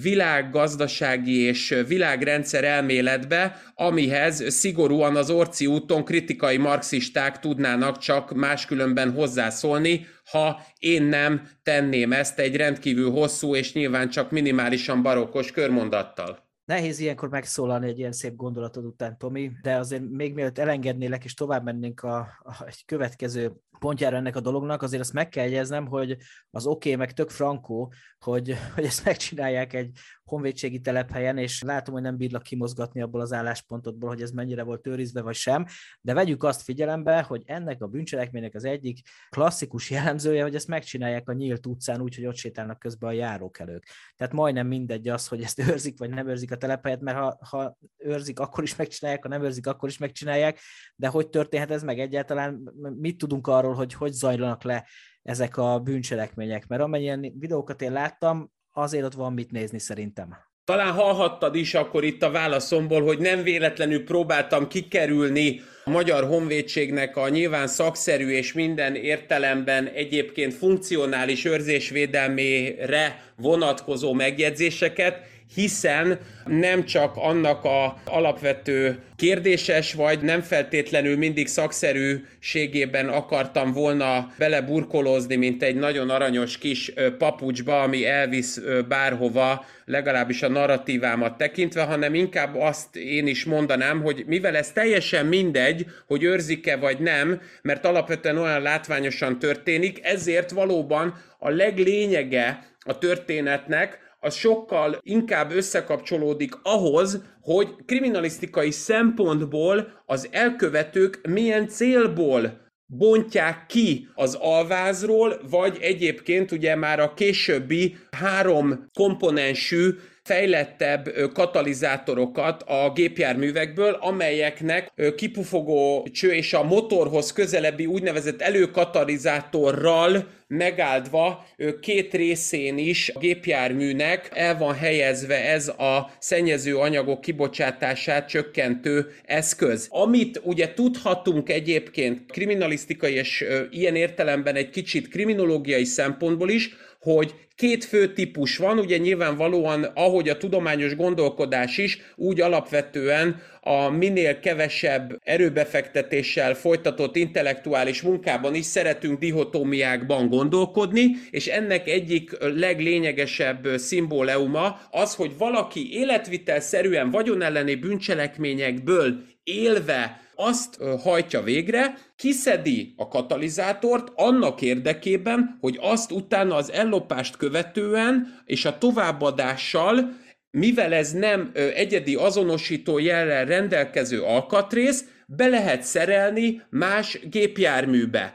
világgazdasági 0.00 1.40
és 1.40 1.82
világrendszer 1.86 2.64
elméletbe, 2.64 3.62
amihez 3.74 4.44
szigorúan 4.54 5.16
az 5.16 5.30
Orci 5.30 5.66
úton 5.66 6.04
kritikai 6.04 6.56
marxisták 6.56 7.38
tudnának 7.38 7.98
csak 7.98 8.34
máskülönben 8.34 9.12
hozzászólni, 9.12 10.06
ha 10.30 10.62
én 10.78 11.02
nem 11.02 11.48
tenném 11.62 12.12
ezt 12.12 12.38
egy 12.38 12.56
rendkívül 12.56 13.10
hosszú 13.10 13.54
és 13.54 13.72
nyilván 13.72 14.10
csak 14.10 14.30
minimálisan 14.30 15.02
barokkos 15.02 15.50
körmondattal. 15.50 16.50
Nehéz 16.64 16.98
ilyenkor 16.98 17.28
megszólalni 17.28 17.88
egy 17.88 17.98
ilyen 17.98 18.12
szép 18.12 18.36
gondolatod 18.36 18.84
után, 18.84 19.18
Tomi, 19.18 19.50
de 19.62 19.76
azért 19.76 20.02
még 20.10 20.34
mielőtt 20.34 20.58
elengednélek 20.58 21.24
és 21.24 21.34
tovább 21.34 21.64
mennénk 21.64 22.02
a, 22.02 22.16
a 22.42 22.64
egy 22.66 22.84
következő 22.86 23.52
pontjára 23.82 24.16
ennek 24.16 24.36
a 24.36 24.40
dolognak, 24.40 24.82
azért 24.82 25.02
azt 25.02 25.12
meg 25.12 25.28
kell 25.28 25.44
jegyeznem, 25.44 25.86
hogy 25.86 26.16
az 26.50 26.66
oké, 26.66 26.88
okay, 26.88 26.94
meg 27.06 27.12
tök 27.12 27.30
frankó, 27.30 27.92
hogy, 28.18 28.56
hogy 28.74 28.84
ezt 28.84 29.04
megcsinálják 29.04 29.72
egy 29.72 29.90
honvédségi 30.24 30.80
telephelyen, 30.80 31.38
és 31.38 31.62
látom, 31.62 31.94
hogy 31.94 32.02
nem 32.02 32.16
bírlak 32.16 32.42
kimozgatni 32.42 33.02
abból 33.02 33.20
az 33.20 33.32
álláspontodból, 33.32 34.08
hogy 34.08 34.22
ez 34.22 34.30
mennyire 34.30 34.62
volt 34.62 34.86
őrizve 34.86 35.22
vagy 35.22 35.34
sem, 35.34 35.66
de 36.00 36.14
vegyük 36.14 36.42
azt 36.42 36.62
figyelembe, 36.62 37.22
hogy 37.22 37.42
ennek 37.46 37.82
a 37.82 37.86
bűncselekménynek 37.86 38.54
az 38.54 38.64
egyik 38.64 38.98
klasszikus 39.30 39.90
jellemzője, 39.90 40.42
hogy 40.42 40.54
ezt 40.54 40.68
megcsinálják 40.68 41.28
a 41.28 41.32
nyílt 41.32 41.66
utcán 41.66 42.00
úgy, 42.00 42.14
hogy 42.14 42.26
ott 42.26 42.36
sétálnak 42.36 42.78
közben 42.78 43.10
a 43.10 43.12
járókelők. 43.12 43.86
Tehát 44.16 44.32
majdnem 44.32 44.66
mindegy 44.66 45.08
az, 45.08 45.28
hogy 45.28 45.42
ezt 45.42 45.58
őrzik 45.58 45.98
vagy 45.98 46.10
nem 46.10 46.28
őrzik 46.28 46.52
a 46.52 46.56
telephelyet, 46.56 47.00
mert 47.00 47.18
ha, 47.18 47.38
ha 47.50 47.76
őrzik, 47.98 48.40
akkor 48.40 48.64
is 48.64 48.76
megcsinálják, 48.76 49.22
ha 49.22 49.28
nem 49.28 49.42
őrzik, 49.42 49.66
akkor 49.66 49.88
is 49.88 49.98
megcsinálják, 49.98 50.58
de 50.96 51.08
hogy 51.08 51.28
történhet 51.28 51.70
ez 51.70 51.82
meg 51.82 51.98
egyáltalán, 51.98 52.72
mit 53.00 53.18
tudunk 53.18 53.46
arról, 53.46 53.71
hogy 53.74 53.94
hogy 53.94 54.12
zajlanak 54.12 54.62
le 54.62 54.86
ezek 55.22 55.56
a 55.56 55.78
bűncselekmények, 55.78 56.66
mert 56.66 56.82
amennyien 56.82 57.32
videókat 57.38 57.82
én 57.82 57.92
láttam, 57.92 58.50
azért 58.72 59.04
ott 59.04 59.14
van 59.14 59.32
mit 59.32 59.50
nézni 59.50 59.78
szerintem. 59.78 60.36
Talán 60.64 60.92
hallhattad 60.92 61.54
is 61.54 61.74
akkor 61.74 62.04
itt 62.04 62.22
a 62.22 62.30
válaszomból, 62.30 63.02
hogy 63.02 63.18
nem 63.18 63.42
véletlenül 63.42 64.04
próbáltam 64.04 64.68
kikerülni 64.68 65.60
a 65.84 65.90
Magyar 65.90 66.24
Honvédségnek 66.24 67.16
a 67.16 67.28
nyilván 67.28 67.66
szakszerű 67.66 68.28
és 68.28 68.52
minden 68.52 68.94
értelemben 68.94 69.86
egyébként 69.86 70.54
funkcionális 70.54 71.44
őrzésvédelmére 71.44 73.22
vonatkozó 73.36 74.12
megjegyzéseket, 74.12 75.20
hiszen 75.54 76.18
nem 76.46 76.84
csak 76.84 77.16
annak 77.16 77.64
a 77.64 77.96
alapvető 78.04 78.98
kérdéses, 79.16 79.94
vagy 79.94 80.20
nem 80.20 80.40
feltétlenül 80.40 81.16
mindig 81.16 81.46
szakszerűségében 81.46 83.08
akartam 83.08 83.72
volna 83.72 84.32
beleburkolózni, 84.38 85.36
mint 85.36 85.62
egy 85.62 85.76
nagyon 85.76 86.10
aranyos 86.10 86.58
kis 86.58 86.92
papucsba, 87.18 87.82
ami 87.82 88.06
elvisz 88.06 88.60
bárhova, 88.88 89.64
legalábbis 89.84 90.42
a 90.42 90.48
narratívámat 90.48 91.36
tekintve, 91.36 91.82
hanem 91.82 92.14
inkább 92.14 92.56
azt 92.56 92.96
én 92.96 93.26
is 93.26 93.44
mondanám, 93.44 94.02
hogy 94.02 94.24
mivel 94.26 94.56
ez 94.56 94.72
teljesen 94.72 95.26
mindegy, 95.26 95.86
hogy 96.06 96.22
őrzik-e 96.22 96.76
vagy 96.76 96.98
nem, 96.98 97.40
mert 97.62 97.84
alapvetően 97.84 98.38
olyan 98.38 98.62
látványosan 98.62 99.38
történik, 99.38 100.04
ezért 100.04 100.50
valóban 100.50 101.14
a 101.38 101.50
leglényege 101.50 102.66
a 102.80 102.98
történetnek 102.98 104.00
az 104.24 104.34
sokkal 104.34 104.98
inkább 105.02 105.50
összekapcsolódik 105.50 106.54
ahhoz, 106.62 107.22
hogy 107.40 107.68
kriminalisztikai 107.86 108.70
szempontból 108.70 110.02
az 110.06 110.28
elkövetők 110.30 111.20
milyen 111.28 111.68
célból 111.68 112.60
bontják 112.86 113.66
ki 113.66 114.08
az 114.14 114.34
alvázról, 114.34 115.40
vagy 115.50 115.78
egyébként 115.80 116.52
ugye 116.52 116.76
már 116.76 117.00
a 117.00 117.14
későbbi 117.14 117.96
három 118.10 118.88
komponensű 118.98 119.90
fejlettebb 120.32 121.12
katalizátorokat 121.32 122.62
a 122.62 122.92
gépjárművekből, 122.94 123.92
amelyeknek 124.00 124.92
kipufogó 125.16 126.08
cső 126.12 126.32
és 126.32 126.52
a 126.52 126.62
motorhoz 126.62 127.32
közelebbi 127.32 127.86
úgynevezett 127.86 128.42
előkatalizátorral 128.42 130.26
megáldva 130.46 131.46
két 131.80 132.14
részén 132.14 132.78
is 132.78 133.10
a 133.14 133.18
gépjárműnek 133.18 134.30
el 134.34 134.58
van 134.58 134.74
helyezve 134.74 135.48
ez 135.50 135.68
a 135.68 136.10
szennyező 136.18 136.76
anyagok 136.76 137.20
kibocsátását 137.20 138.28
csökkentő 138.28 139.06
eszköz. 139.24 139.86
Amit 139.90 140.40
ugye 140.42 140.74
tudhatunk 140.74 141.48
egyébként 141.48 142.30
kriminalisztikai 142.30 143.14
és 143.14 143.44
ilyen 143.70 143.96
értelemben 143.96 144.54
egy 144.54 144.70
kicsit 144.70 145.08
kriminológiai 145.08 145.84
szempontból 145.84 146.50
is, 146.50 146.76
hogy 147.02 147.34
két 147.56 147.84
fő 147.84 148.12
típus 148.12 148.56
van, 148.56 148.78
ugye 148.78 148.96
nyilvánvalóan, 148.96 149.84
ahogy 149.94 150.28
a 150.28 150.36
tudományos 150.36 150.96
gondolkodás 150.96 151.78
is, 151.78 151.98
úgy 152.16 152.40
alapvetően 152.40 153.42
a 153.60 153.88
minél 153.88 154.40
kevesebb 154.40 155.20
erőbefektetéssel 155.24 156.54
folytatott 156.54 157.16
intellektuális 157.16 158.02
munkában 158.02 158.54
is 158.54 158.64
szeretünk 158.64 159.18
dihotómiákban 159.18 160.28
gondolkodni, 160.28 161.06
és 161.30 161.46
ennek 161.46 161.88
egyik 161.88 162.36
leglényegesebb 162.40 163.68
szimbóleuma 163.76 164.80
az, 164.90 165.14
hogy 165.14 165.32
valaki 165.38 165.92
életvitelszerűen 165.92 167.10
vagyonelleni 167.10 167.74
bűncselekményekből 167.74 169.22
élve 169.44 170.20
azt 170.42 170.78
hajtja 171.02 171.42
végre, 171.42 171.94
kiszedi 172.16 172.94
a 172.96 173.08
katalizátort 173.08 174.12
annak 174.14 174.62
érdekében, 174.62 175.56
hogy 175.60 175.78
azt 175.80 176.12
utána 176.12 176.54
az 176.54 176.72
ellopást 176.72 177.36
követően 177.36 178.40
és 178.44 178.64
a 178.64 178.78
továbbadással 178.78 180.20
mivel 180.50 180.92
ez 180.92 181.12
nem 181.12 181.50
egyedi 181.54 182.14
azonosító 182.14 182.98
jellel 182.98 183.44
rendelkező 183.44 184.22
alkatrész, 184.22 185.04
be 185.26 185.48
lehet 185.48 185.82
szerelni 185.82 186.62
más 186.70 187.18
gépjárműbe. 187.30 188.34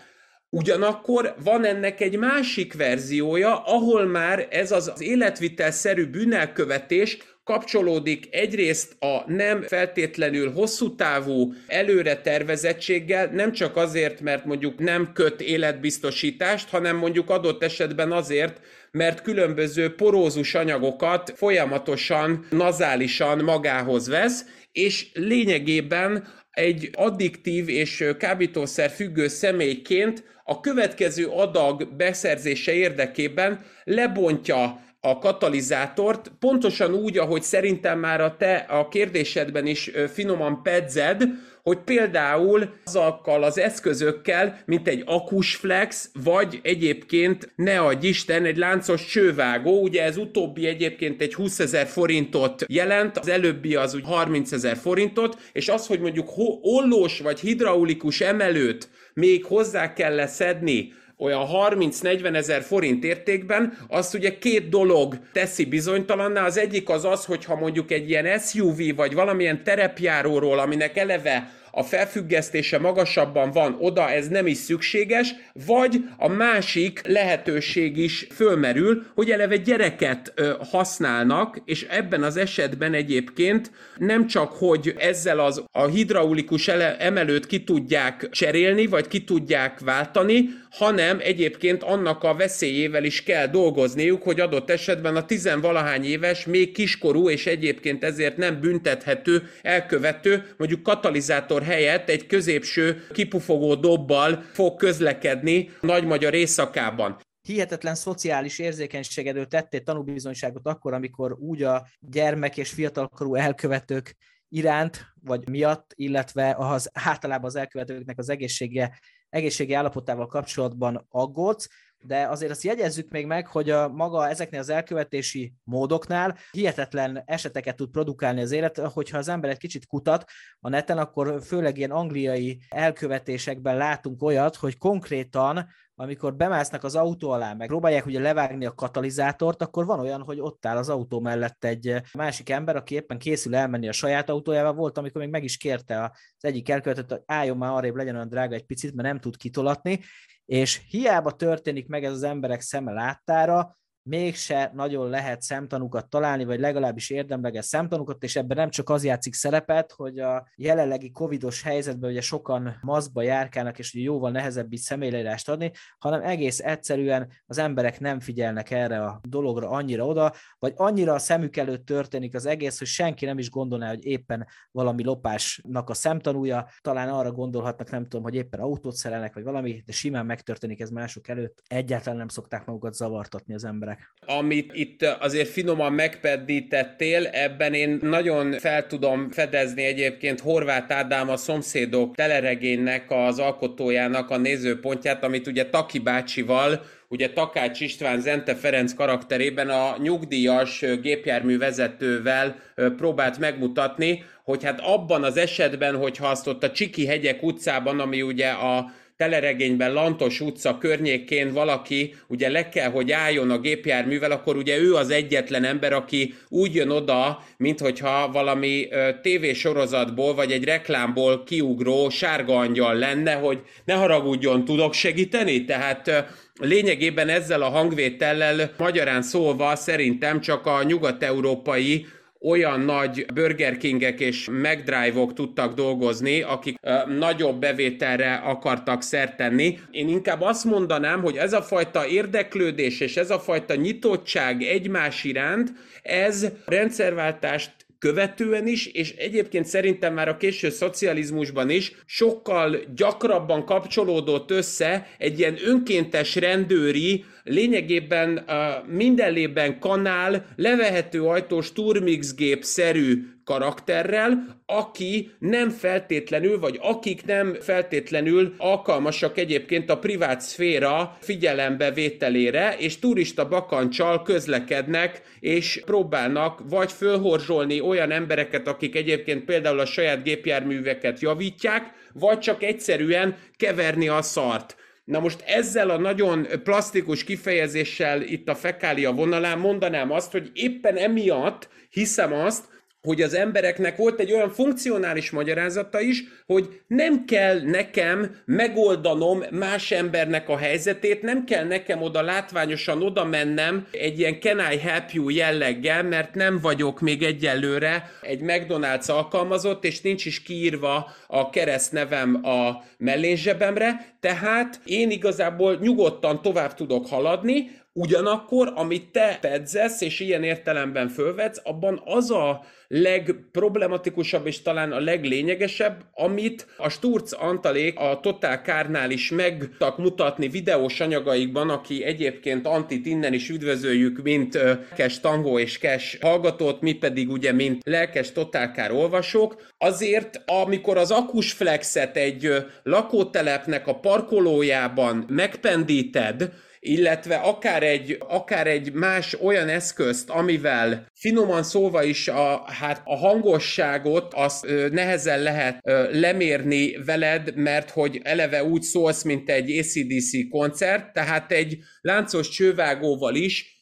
Ugyanakkor 0.49 1.35
van 1.43 1.65
ennek 1.65 2.01
egy 2.01 2.17
másik 2.17 2.73
verziója, 2.73 3.63
ahol 3.63 4.05
már 4.05 4.47
ez 4.49 4.71
az 4.71 4.93
életvitelszerű 4.97 6.05
bűnelkövetés 6.05 7.17
kapcsolódik 7.47 8.27
egyrészt 8.31 8.95
a 8.99 9.31
nem 9.31 9.61
feltétlenül 9.61 10.51
hosszú 10.51 10.95
távú 10.95 11.53
előre 11.67 12.21
tervezettséggel, 12.21 13.29
nem 13.33 13.51
csak 13.51 13.75
azért, 13.75 14.21
mert 14.21 14.45
mondjuk 14.45 14.79
nem 14.79 15.11
köt 15.13 15.41
életbiztosítást, 15.41 16.69
hanem 16.69 16.97
mondjuk 16.97 17.29
adott 17.29 17.63
esetben 17.63 18.11
azért, 18.11 18.61
mert 18.91 19.21
különböző 19.21 19.95
porózus 19.95 20.55
anyagokat 20.55 21.33
folyamatosan, 21.35 22.45
nazálisan 22.49 23.43
magához 23.43 24.07
vesz, 24.07 24.45
és 24.71 25.07
lényegében 25.13 26.27
egy 26.51 26.89
addiktív 26.93 27.69
és 27.69 28.05
kábítószer 28.17 28.89
függő 28.89 29.27
személyként 29.27 30.23
a 30.43 30.59
következő 30.59 31.25
adag 31.25 31.95
beszerzése 31.95 32.73
érdekében 32.73 33.65
lebontja 33.83 34.85
a 35.09 35.17
katalizátort, 35.17 36.31
pontosan 36.39 36.93
úgy, 36.93 37.17
ahogy 37.17 37.43
szerintem 37.43 37.99
már 37.99 38.21
a 38.21 38.35
te 38.37 38.55
a 38.55 38.87
kérdésedben 38.87 39.65
is 39.65 39.91
finoman 40.13 40.61
pedzed, 40.63 41.23
hogy 41.63 41.77
például 41.77 42.69
azokkal 42.85 43.43
az 43.43 43.57
eszközökkel, 43.57 44.61
mint 44.65 44.87
egy 44.87 45.03
akusflex, 45.05 46.09
vagy 46.23 46.59
egyébként 46.63 47.51
ne 47.55 47.79
adj 47.79 48.07
Isten, 48.07 48.45
egy 48.45 48.57
láncos 48.57 49.05
csővágó, 49.05 49.81
ugye 49.81 50.03
ez 50.03 50.17
utóbbi 50.17 50.67
egyébként 50.67 51.21
egy 51.21 51.33
20 51.33 51.59
ezer 51.59 51.87
forintot 51.87 52.65
jelent, 52.67 53.17
az 53.17 53.27
előbbi 53.27 53.75
az 53.75 53.95
úgy 53.95 54.05
30 54.05 54.51
ezer 54.51 54.77
forintot, 54.77 55.37
és 55.53 55.69
az, 55.69 55.87
hogy 55.87 55.99
mondjuk 55.99 56.29
ollós 56.61 57.19
vagy 57.19 57.39
hidraulikus 57.39 58.21
emelőt 58.21 58.89
még 59.13 59.45
hozzá 59.45 59.93
kell 59.93 60.25
szedni 60.25 60.93
olyan 61.17 61.47
30-40 61.51 62.35
ezer 62.35 62.61
forint 62.61 63.03
értékben, 63.03 63.77
azt 63.87 64.13
ugye 64.13 64.37
két 64.37 64.69
dolog 64.69 65.19
teszi 65.33 65.65
bizonytalanná. 65.65 66.45
Az 66.45 66.57
egyik 66.57 66.89
az 66.89 67.05
az, 67.05 67.25
hogyha 67.25 67.55
mondjuk 67.55 67.91
egy 67.91 68.09
ilyen 68.09 68.39
SUV 68.39 68.95
vagy 68.95 69.13
valamilyen 69.13 69.63
terepjáróról, 69.63 70.59
aminek 70.59 70.97
eleve 70.97 71.51
a 71.77 71.83
felfüggesztése 71.83 72.79
magasabban 72.79 73.51
van, 73.51 73.75
oda 73.79 74.09
ez 74.09 74.27
nem 74.27 74.47
is 74.47 74.57
szükséges, 74.57 75.35
vagy 75.65 76.03
a 76.17 76.27
másik 76.27 77.01
lehetőség 77.07 77.97
is 77.97 78.27
fölmerül, 78.35 79.05
hogy 79.15 79.29
eleve 79.31 79.57
gyereket 79.57 80.33
használnak, 80.71 81.61
és 81.65 81.85
ebben 81.89 82.23
az 82.23 82.37
esetben 82.37 82.93
egyébként 82.93 83.71
nem 83.97 84.27
csak, 84.27 84.51
hogy 84.51 84.93
ezzel 84.97 85.39
az 85.39 85.63
a 85.71 85.85
hidraulikus 85.85 86.67
emelőt 86.67 87.45
ki 87.45 87.63
tudják 87.63 88.29
cserélni, 88.29 88.85
vagy 88.85 89.07
ki 89.07 89.23
tudják 89.23 89.79
váltani, 89.79 90.49
hanem 90.69 91.17
egyébként 91.21 91.83
annak 91.83 92.23
a 92.23 92.35
veszélyével 92.35 93.03
is 93.03 93.23
kell 93.23 93.47
dolgozniuk, 93.47 94.23
hogy 94.23 94.39
adott 94.39 94.69
esetben 94.69 95.15
a 95.15 95.25
tizenvalahány 95.25 96.05
éves, 96.05 96.45
még 96.45 96.71
kiskorú, 96.71 97.29
és 97.29 97.45
egyébként 97.45 98.03
ezért 98.03 98.37
nem 98.37 98.59
büntethető, 98.59 99.49
elkövető, 99.61 100.43
mondjuk 100.57 100.83
katalizátor 100.83 101.63
helyett 101.67 102.09
egy 102.09 102.25
középső 102.25 103.07
kipufogó 103.11 103.75
dobbal 103.75 104.41
fog 104.53 104.75
közlekedni 104.75 105.69
nagy 105.81 106.05
magyar 106.05 106.33
éjszakában. 106.33 107.17
Hihetetlen 107.41 107.95
szociális 107.95 108.59
érzékenységedről 108.59 109.45
tettél 109.45 109.83
tanúbizonyságot 109.83 110.67
akkor, 110.67 110.93
amikor 110.93 111.37
úgy 111.39 111.63
a 111.63 111.87
gyermek 111.99 112.57
és 112.57 112.69
fiatalkorú 112.69 113.35
elkövetők 113.35 114.15
iránt, 114.49 115.05
vagy 115.21 115.49
miatt, 115.49 115.91
illetve 115.95 116.55
az 116.57 116.89
általában 116.93 117.45
az 117.45 117.55
elkövetőknek 117.55 118.17
az 118.17 118.29
egészsége, 118.29 118.99
egészségi 119.29 119.73
állapotával 119.73 120.27
kapcsolatban 120.27 121.05
aggódsz, 121.09 121.69
de 121.99 122.27
azért 122.27 122.51
azt 122.51 122.63
jegyezzük 122.63 123.09
még 123.09 123.25
meg, 123.25 123.47
hogy 123.47 123.69
a 123.69 123.87
maga 123.87 124.29
ezeknél 124.29 124.59
az 124.59 124.69
elkövetési 124.69 125.53
módoknál 125.63 126.37
hihetetlen 126.51 127.23
eseteket 127.25 127.75
tud 127.75 127.89
produkálni 127.89 128.41
az 128.41 128.51
élet, 128.51 128.77
hogyha 128.77 129.17
az 129.17 129.27
ember 129.27 129.49
egy 129.49 129.57
kicsit 129.57 129.85
kutat 129.85 130.25
a 130.59 130.69
neten, 130.69 130.97
akkor 130.97 131.41
főleg 131.43 131.77
ilyen 131.77 131.91
angliai 131.91 132.61
elkövetésekben 132.69 133.77
látunk 133.77 134.21
olyat, 134.21 134.55
hogy 134.55 134.77
konkrétan 134.77 135.67
amikor 135.99 136.35
bemásznak 136.35 136.83
az 136.83 136.95
autó 136.95 137.29
alá, 137.29 137.53
meg 137.53 137.67
próbálják 137.67 138.05
ugye 138.05 138.19
levágni 138.19 138.65
a 138.65 138.73
katalizátort, 138.73 139.61
akkor 139.61 139.85
van 139.85 139.99
olyan, 139.99 140.21
hogy 140.21 140.39
ott 140.39 140.65
áll 140.65 140.77
az 140.77 140.89
autó 140.89 141.19
mellett 141.19 141.63
egy 141.63 142.01
másik 142.13 142.49
ember, 142.49 142.75
aki 142.75 142.95
éppen 142.95 143.17
készül 143.17 143.55
elmenni 143.55 143.87
a 143.87 143.91
saját 143.91 144.29
autójával. 144.29 144.73
Volt, 144.73 144.97
amikor 144.97 145.21
még 145.21 145.29
meg 145.29 145.43
is 145.43 145.57
kérte 145.57 146.03
az 146.03 146.11
egyik 146.43 146.69
elkövetőt, 146.69 147.11
hogy 147.11 147.21
álljon 147.25 147.57
már 147.57 147.71
arrébb, 147.71 147.95
legyen 147.95 148.15
olyan 148.15 148.29
drága 148.29 148.55
egy 148.55 148.65
picit, 148.65 148.93
mert 148.93 149.07
nem 149.07 149.19
tud 149.19 149.37
kitolatni, 149.37 149.99
és 150.47 150.81
hiába 150.89 151.31
történik 151.31 151.87
meg 151.87 152.03
ez 152.03 152.11
az 152.11 152.23
emberek 152.23 152.61
szeme 152.61 152.91
láttára, 152.91 153.77
mégse 154.07 154.71
nagyon 154.73 155.09
lehet 155.09 155.41
szemtanúkat 155.41 156.09
találni, 156.09 156.45
vagy 156.45 156.59
legalábbis 156.59 157.09
érdemleges 157.09 157.65
szemtanúkat, 157.65 158.23
és 158.23 158.35
ebben 158.35 158.57
nem 158.57 158.69
csak 158.69 158.89
az 158.89 159.03
játszik 159.03 159.33
szerepet, 159.33 159.91
hogy 159.91 160.19
a 160.19 160.47
jelenlegi 160.55 161.11
covidos 161.11 161.61
helyzetben 161.61 162.09
ugye 162.09 162.21
sokan 162.21 162.77
maszkba 162.81 163.21
járkálnak, 163.21 163.79
és 163.79 163.93
ugye 163.93 164.03
jóval 164.03 164.31
nehezebb 164.31 164.73
így 164.73 164.79
személyleírást 164.79 165.49
adni, 165.49 165.71
hanem 165.99 166.21
egész 166.21 166.59
egyszerűen 166.59 167.31
az 167.45 167.57
emberek 167.57 167.99
nem 167.99 168.19
figyelnek 168.19 168.71
erre 168.71 169.03
a 169.03 169.19
dologra 169.29 169.69
annyira 169.69 170.05
oda, 170.05 170.33
vagy 170.59 170.73
annyira 170.75 171.13
a 171.13 171.19
szemük 171.19 171.57
előtt 171.57 171.85
történik 171.85 172.35
az 172.35 172.45
egész, 172.45 172.77
hogy 172.77 172.87
senki 172.87 173.25
nem 173.25 173.37
is 173.37 173.49
gondolná, 173.49 173.89
hogy 173.89 174.05
éppen 174.05 174.47
valami 174.71 175.03
lopásnak 175.03 175.89
a 175.89 175.93
szemtanúja, 175.93 176.67
talán 176.81 177.09
arra 177.09 177.31
gondolhatnak, 177.31 177.89
nem 177.89 178.03
tudom, 178.03 178.23
hogy 178.23 178.35
éppen 178.35 178.59
autót 178.59 178.95
szerelnek, 178.95 179.33
vagy 179.33 179.43
valami, 179.43 179.81
de 179.85 179.91
simán 179.91 180.25
megtörténik 180.25 180.79
ez 180.79 180.89
mások 180.89 181.27
előtt. 181.27 181.63
Egyáltalán 181.67 182.17
nem 182.17 182.27
szokták 182.27 182.65
magukat 182.65 182.93
zavartatni 182.93 183.53
az 183.53 183.63
emberek 183.63 183.96
meg. 183.99 184.37
Amit 184.37 184.71
itt 184.73 185.03
azért 185.03 185.49
finoman 185.49 185.93
megpedítettél, 185.93 187.25
ebben 187.25 187.73
én 187.73 187.99
nagyon 188.01 188.51
fel 188.51 188.87
tudom 188.87 189.29
fedezni 189.29 189.83
egyébként 189.83 190.39
Horváth 190.39 190.95
Ádám 190.95 191.29
a 191.29 191.37
szomszédok 191.37 192.15
teleregénynek 192.15 193.05
az 193.11 193.39
alkotójának 193.39 194.29
a 194.29 194.37
nézőpontját, 194.37 195.23
amit 195.23 195.47
ugye 195.47 195.65
Taki 195.69 195.99
bácsival 195.99 196.81
ugye 197.09 197.29
Takács 197.29 197.79
István 197.79 198.21
Zente 198.21 198.55
Ferenc 198.55 198.93
karakterében 198.93 199.69
a 199.69 199.95
nyugdíjas 200.01 200.85
gépjárművezetővel 201.01 202.55
próbált 202.97 203.39
megmutatni, 203.39 204.23
hogy 204.43 204.63
hát 204.63 204.79
abban 204.79 205.23
az 205.23 205.37
esetben, 205.37 205.95
hogyha 205.95 206.27
azt 206.27 206.47
ott 206.47 206.63
a 206.63 206.71
Csiki 206.71 207.05
hegyek 207.05 207.43
utcában, 207.43 207.99
ami 207.99 208.21
ugye 208.21 208.49
a 208.49 208.91
teleregényben 209.17 209.93
Lantos 209.93 210.41
utca 210.41 210.77
környékén 210.77 211.53
valaki 211.53 212.13
ugye 212.27 212.49
le 212.49 212.69
kell, 212.69 212.89
hogy 212.89 213.11
álljon 213.11 213.49
a 213.51 213.59
gépjárművel, 213.59 214.31
akkor 214.31 214.55
ugye 214.55 214.77
ő 214.77 214.93
az 214.93 215.09
egyetlen 215.09 215.63
ember, 215.63 215.93
aki 215.93 216.33
úgy 216.49 216.75
jön 216.75 216.89
oda, 216.89 217.43
mint 217.57 217.79
hogyha 217.79 218.31
valami 218.31 218.87
tévésorozatból 219.21 220.33
vagy 220.35 220.51
egy 220.51 220.63
reklámból 220.63 221.43
kiugró 221.43 222.09
sárga 222.09 222.57
angyal 222.57 222.95
lenne, 222.95 223.33
hogy 223.33 223.61
ne 223.85 223.93
haragudjon, 223.93 224.65
tudok 224.65 224.93
segíteni? 224.93 225.65
Tehát 225.65 226.25
lényegében 226.59 227.29
ezzel 227.29 227.61
a 227.61 227.69
hangvétellel 227.69 228.71
magyarán 228.77 229.21
szólva 229.21 229.75
szerintem 229.75 230.41
csak 230.41 230.65
a 230.65 230.83
nyugat-európai 230.83 232.05
olyan 232.41 232.79
nagy 232.79 233.25
Burger 233.33 233.77
Kingek 233.77 234.19
és 234.19 234.49
McDrive-ok 234.49 235.33
tudtak 235.33 235.73
dolgozni, 235.73 236.41
akik 236.41 236.77
uh, 236.81 237.17
nagyobb 237.17 237.59
bevételre 237.59 238.33
akartak 238.33 239.01
szert 239.01 239.37
tenni. 239.37 239.79
Én 239.91 240.09
inkább 240.09 240.41
azt 240.41 240.65
mondanám, 240.65 241.21
hogy 241.21 241.35
ez 241.37 241.53
a 241.53 241.61
fajta 241.61 242.07
érdeklődés 242.07 242.99
és 242.99 243.17
ez 243.17 243.29
a 243.29 243.39
fajta 243.39 243.75
nyitottság 243.75 244.61
egymás 244.61 245.23
iránt, 245.23 245.71
ez 246.01 246.47
rendszerváltást 246.65 247.71
követően 247.99 248.67
is, 248.67 248.85
és 248.85 249.15
egyébként 249.15 249.65
szerintem 249.65 250.13
már 250.13 250.27
a 250.27 250.37
késő 250.37 250.69
szocializmusban 250.69 251.69
is 251.69 251.91
sokkal 252.05 252.77
gyakrabban 252.95 253.65
kapcsolódott 253.65 254.51
össze 254.51 255.07
egy 255.17 255.39
ilyen 255.39 255.57
önkéntes 255.65 256.35
rendőri, 256.35 257.25
lényegében 257.43 258.43
uh, 258.47 258.93
mindenlében 258.95 259.79
kanál, 259.79 260.45
levehető 260.55 261.21
ajtós 261.23 261.73
turmixgép-szerű 261.73 263.36
karakterrel, 263.47 264.61
aki 264.65 265.31
nem 265.39 265.69
feltétlenül, 265.69 266.59
vagy 266.59 266.79
akik 266.81 267.25
nem 267.25 267.57
feltétlenül 267.61 268.53
alkalmasak 268.57 269.37
egyébként 269.37 269.89
a 269.89 269.97
privát 269.97 270.41
szféra 270.41 271.17
figyelembevételére, 271.21 272.75
és 272.77 272.99
turista 272.99 273.47
bakancsal 273.47 274.21
közlekednek, 274.21 275.21
és 275.39 275.81
próbálnak 275.85 276.61
vagy 276.69 276.91
fölhorzsolni 276.91 277.79
olyan 277.79 278.11
embereket, 278.11 278.67
akik 278.67 278.95
egyébként 278.95 279.45
például 279.45 279.79
a 279.79 279.85
saját 279.85 280.23
gépjárműveket 280.23 281.19
javítják, 281.19 281.91
vagy 282.13 282.39
csak 282.39 282.63
egyszerűen 282.63 283.35
keverni 283.57 284.07
a 284.07 284.21
szart. 284.21 284.75
Na 285.03 285.19
most 285.19 285.43
ezzel 285.45 285.89
a 285.89 285.97
nagyon 285.97 286.47
plastikus 286.63 287.23
kifejezéssel 287.23 288.21
itt 288.21 288.49
a 288.49 288.55
fekália 288.55 289.11
vonalán 289.11 289.59
mondanám 289.59 290.11
azt, 290.11 290.31
hogy 290.31 290.49
éppen 290.53 290.95
emiatt 290.95 291.69
hiszem 291.89 292.33
azt, 292.33 292.63
hogy 293.07 293.21
az 293.21 293.33
embereknek 293.33 293.97
volt 293.97 294.19
egy 294.19 294.33
olyan 294.33 294.49
funkcionális 294.49 295.31
magyarázata 295.31 295.99
is, 295.99 296.23
hogy 296.45 296.81
nem 296.87 297.25
kell 297.25 297.61
nekem 297.61 298.35
megoldanom 298.45 299.43
más 299.51 299.91
embernek 299.91 300.49
a 300.49 300.57
helyzetét, 300.57 301.21
nem 301.21 301.45
kell 301.45 301.65
nekem 301.65 302.01
oda 302.01 302.21
látványosan 302.21 303.03
oda 303.03 303.25
mennem 303.25 303.87
egy 303.91 304.19
ilyen 304.19 304.39
can 304.39 304.59
I 304.71 304.77
help 304.77 305.11
you 305.11 305.29
jelleggel, 305.29 306.03
mert 306.03 306.35
nem 306.35 306.59
vagyok 306.59 307.01
még 307.01 307.23
egyelőre 307.23 308.11
egy 308.21 308.39
McDonald's 308.41 309.09
alkalmazott, 309.09 309.83
és 309.83 310.01
nincs 310.01 310.25
is 310.25 310.41
kiírva 310.41 311.11
a 311.27 311.49
keresztnevem 311.49 312.39
a 312.43 312.83
mellénzsebemre, 312.97 314.17
tehát 314.19 314.79
én 314.85 315.11
igazából 315.11 315.77
nyugodtan 315.81 316.41
tovább 316.41 316.73
tudok 316.73 317.07
haladni, 317.07 317.85
Ugyanakkor, 317.99 318.71
amit 318.75 319.11
te 319.11 319.37
pedzesz, 319.41 320.01
és 320.01 320.19
ilyen 320.19 320.43
értelemben 320.43 321.07
fölvetsz, 321.07 321.61
abban 321.63 322.01
az 322.05 322.31
a 322.31 322.65
legproblematikusabb 322.87 324.47
és 324.47 324.61
talán 324.61 324.91
a 324.91 324.99
leglényegesebb, 324.99 326.03
amit 326.13 326.67
a 326.77 326.89
Sturz 326.89 327.33
Antalék 327.33 327.99
a 327.99 328.19
Total 328.21 328.61
Kárnál 328.61 329.11
is 329.11 329.31
meg 329.31 329.57
tudtak 329.59 329.97
mutatni 329.97 330.47
videós 330.47 330.99
anyagaikban, 330.99 331.69
aki 331.69 332.03
egyébként 332.03 332.67
Antit 332.67 333.05
innen 333.05 333.33
is 333.33 333.49
üdvözöljük, 333.49 334.21
mint 334.23 334.59
Kes 334.95 335.19
Tangó 335.19 335.59
és 335.59 335.77
Kes 335.77 336.17
hallgatót, 336.21 336.81
mi 336.81 336.93
pedig 336.93 337.29
ugye 337.29 337.51
mint 337.51 337.81
lelkes 337.85 338.31
Total 338.31 338.71
Kár 338.71 338.91
olvasók. 338.91 339.65
Azért, 339.77 340.41
amikor 340.45 340.97
az 340.97 341.11
akusflexet 341.11 342.17
egy 342.17 342.65
lakótelepnek 342.83 343.87
a 343.87 343.99
parkolójában 343.99 345.25
megpendíted, 345.27 346.51
illetve 346.79 347.35
akár 347.35 347.83
egy, 347.83 348.17
akár 348.27 348.67
egy 348.67 348.93
más 348.93 349.33
olyan 349.41 349.67
eszközt, 349.67 350.29
amivel 350.29 351.05
finoman 351.13 351.63
szóva 351.63 352.03
is 352.03 352.27
a, 352.27 352.65
hát 352.79 353.01
a 353.05 353.15
hangosságot 353.17 354.33
azt 354.33 354.65
nehezen 354.91 355.41
lehet 355.41 355.79
lemérni 356.11 357.03
veled, 357.05 357.55
mert 357.55 357.89
hogy 357.89 358.19
eleve 358.23 358.63
úgy 358.63 358.81
szólsz, 358.81 359.23
mint 359.23 359.49
egy 359.49 359.77
ACDC 359.77 360.49
koncert, 360.49 361.13
tehát 361.13 361.51
egy 361.51 361.77
láncos 362.01 362.49
csővágóval 362.49 363.35
is 363.35 363.76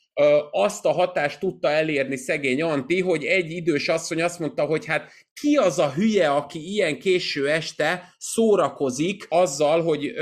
azt 0.51 0.86
a 0.86 0.91
hatást 0.91 1.39
tudta 1.39 1.69
elérni 1.69 2.15
szegény 2.15 2.62
Anti, 2.62 3.01
hogy 3.01 3.23
egy 3.23 3.51
idős 3.51 3.88
asszony 3.88 4.21
azt 4.21 4.39
mondta, 4.39 4.65
hogy 4.65 4.86
hát 4.86 5.12
ki 5.41 5.56
az 5.56 5.80
a 5.80 5.91
hülye, 5.91 6.30
aki 6.30 6.71
ilyen 6.73 6.99
késő 6.99 7.49
este 7.49 8.15
szórakozik 8.17 9.25
azzal, 9.30 9.84
hogy 9.84 10.13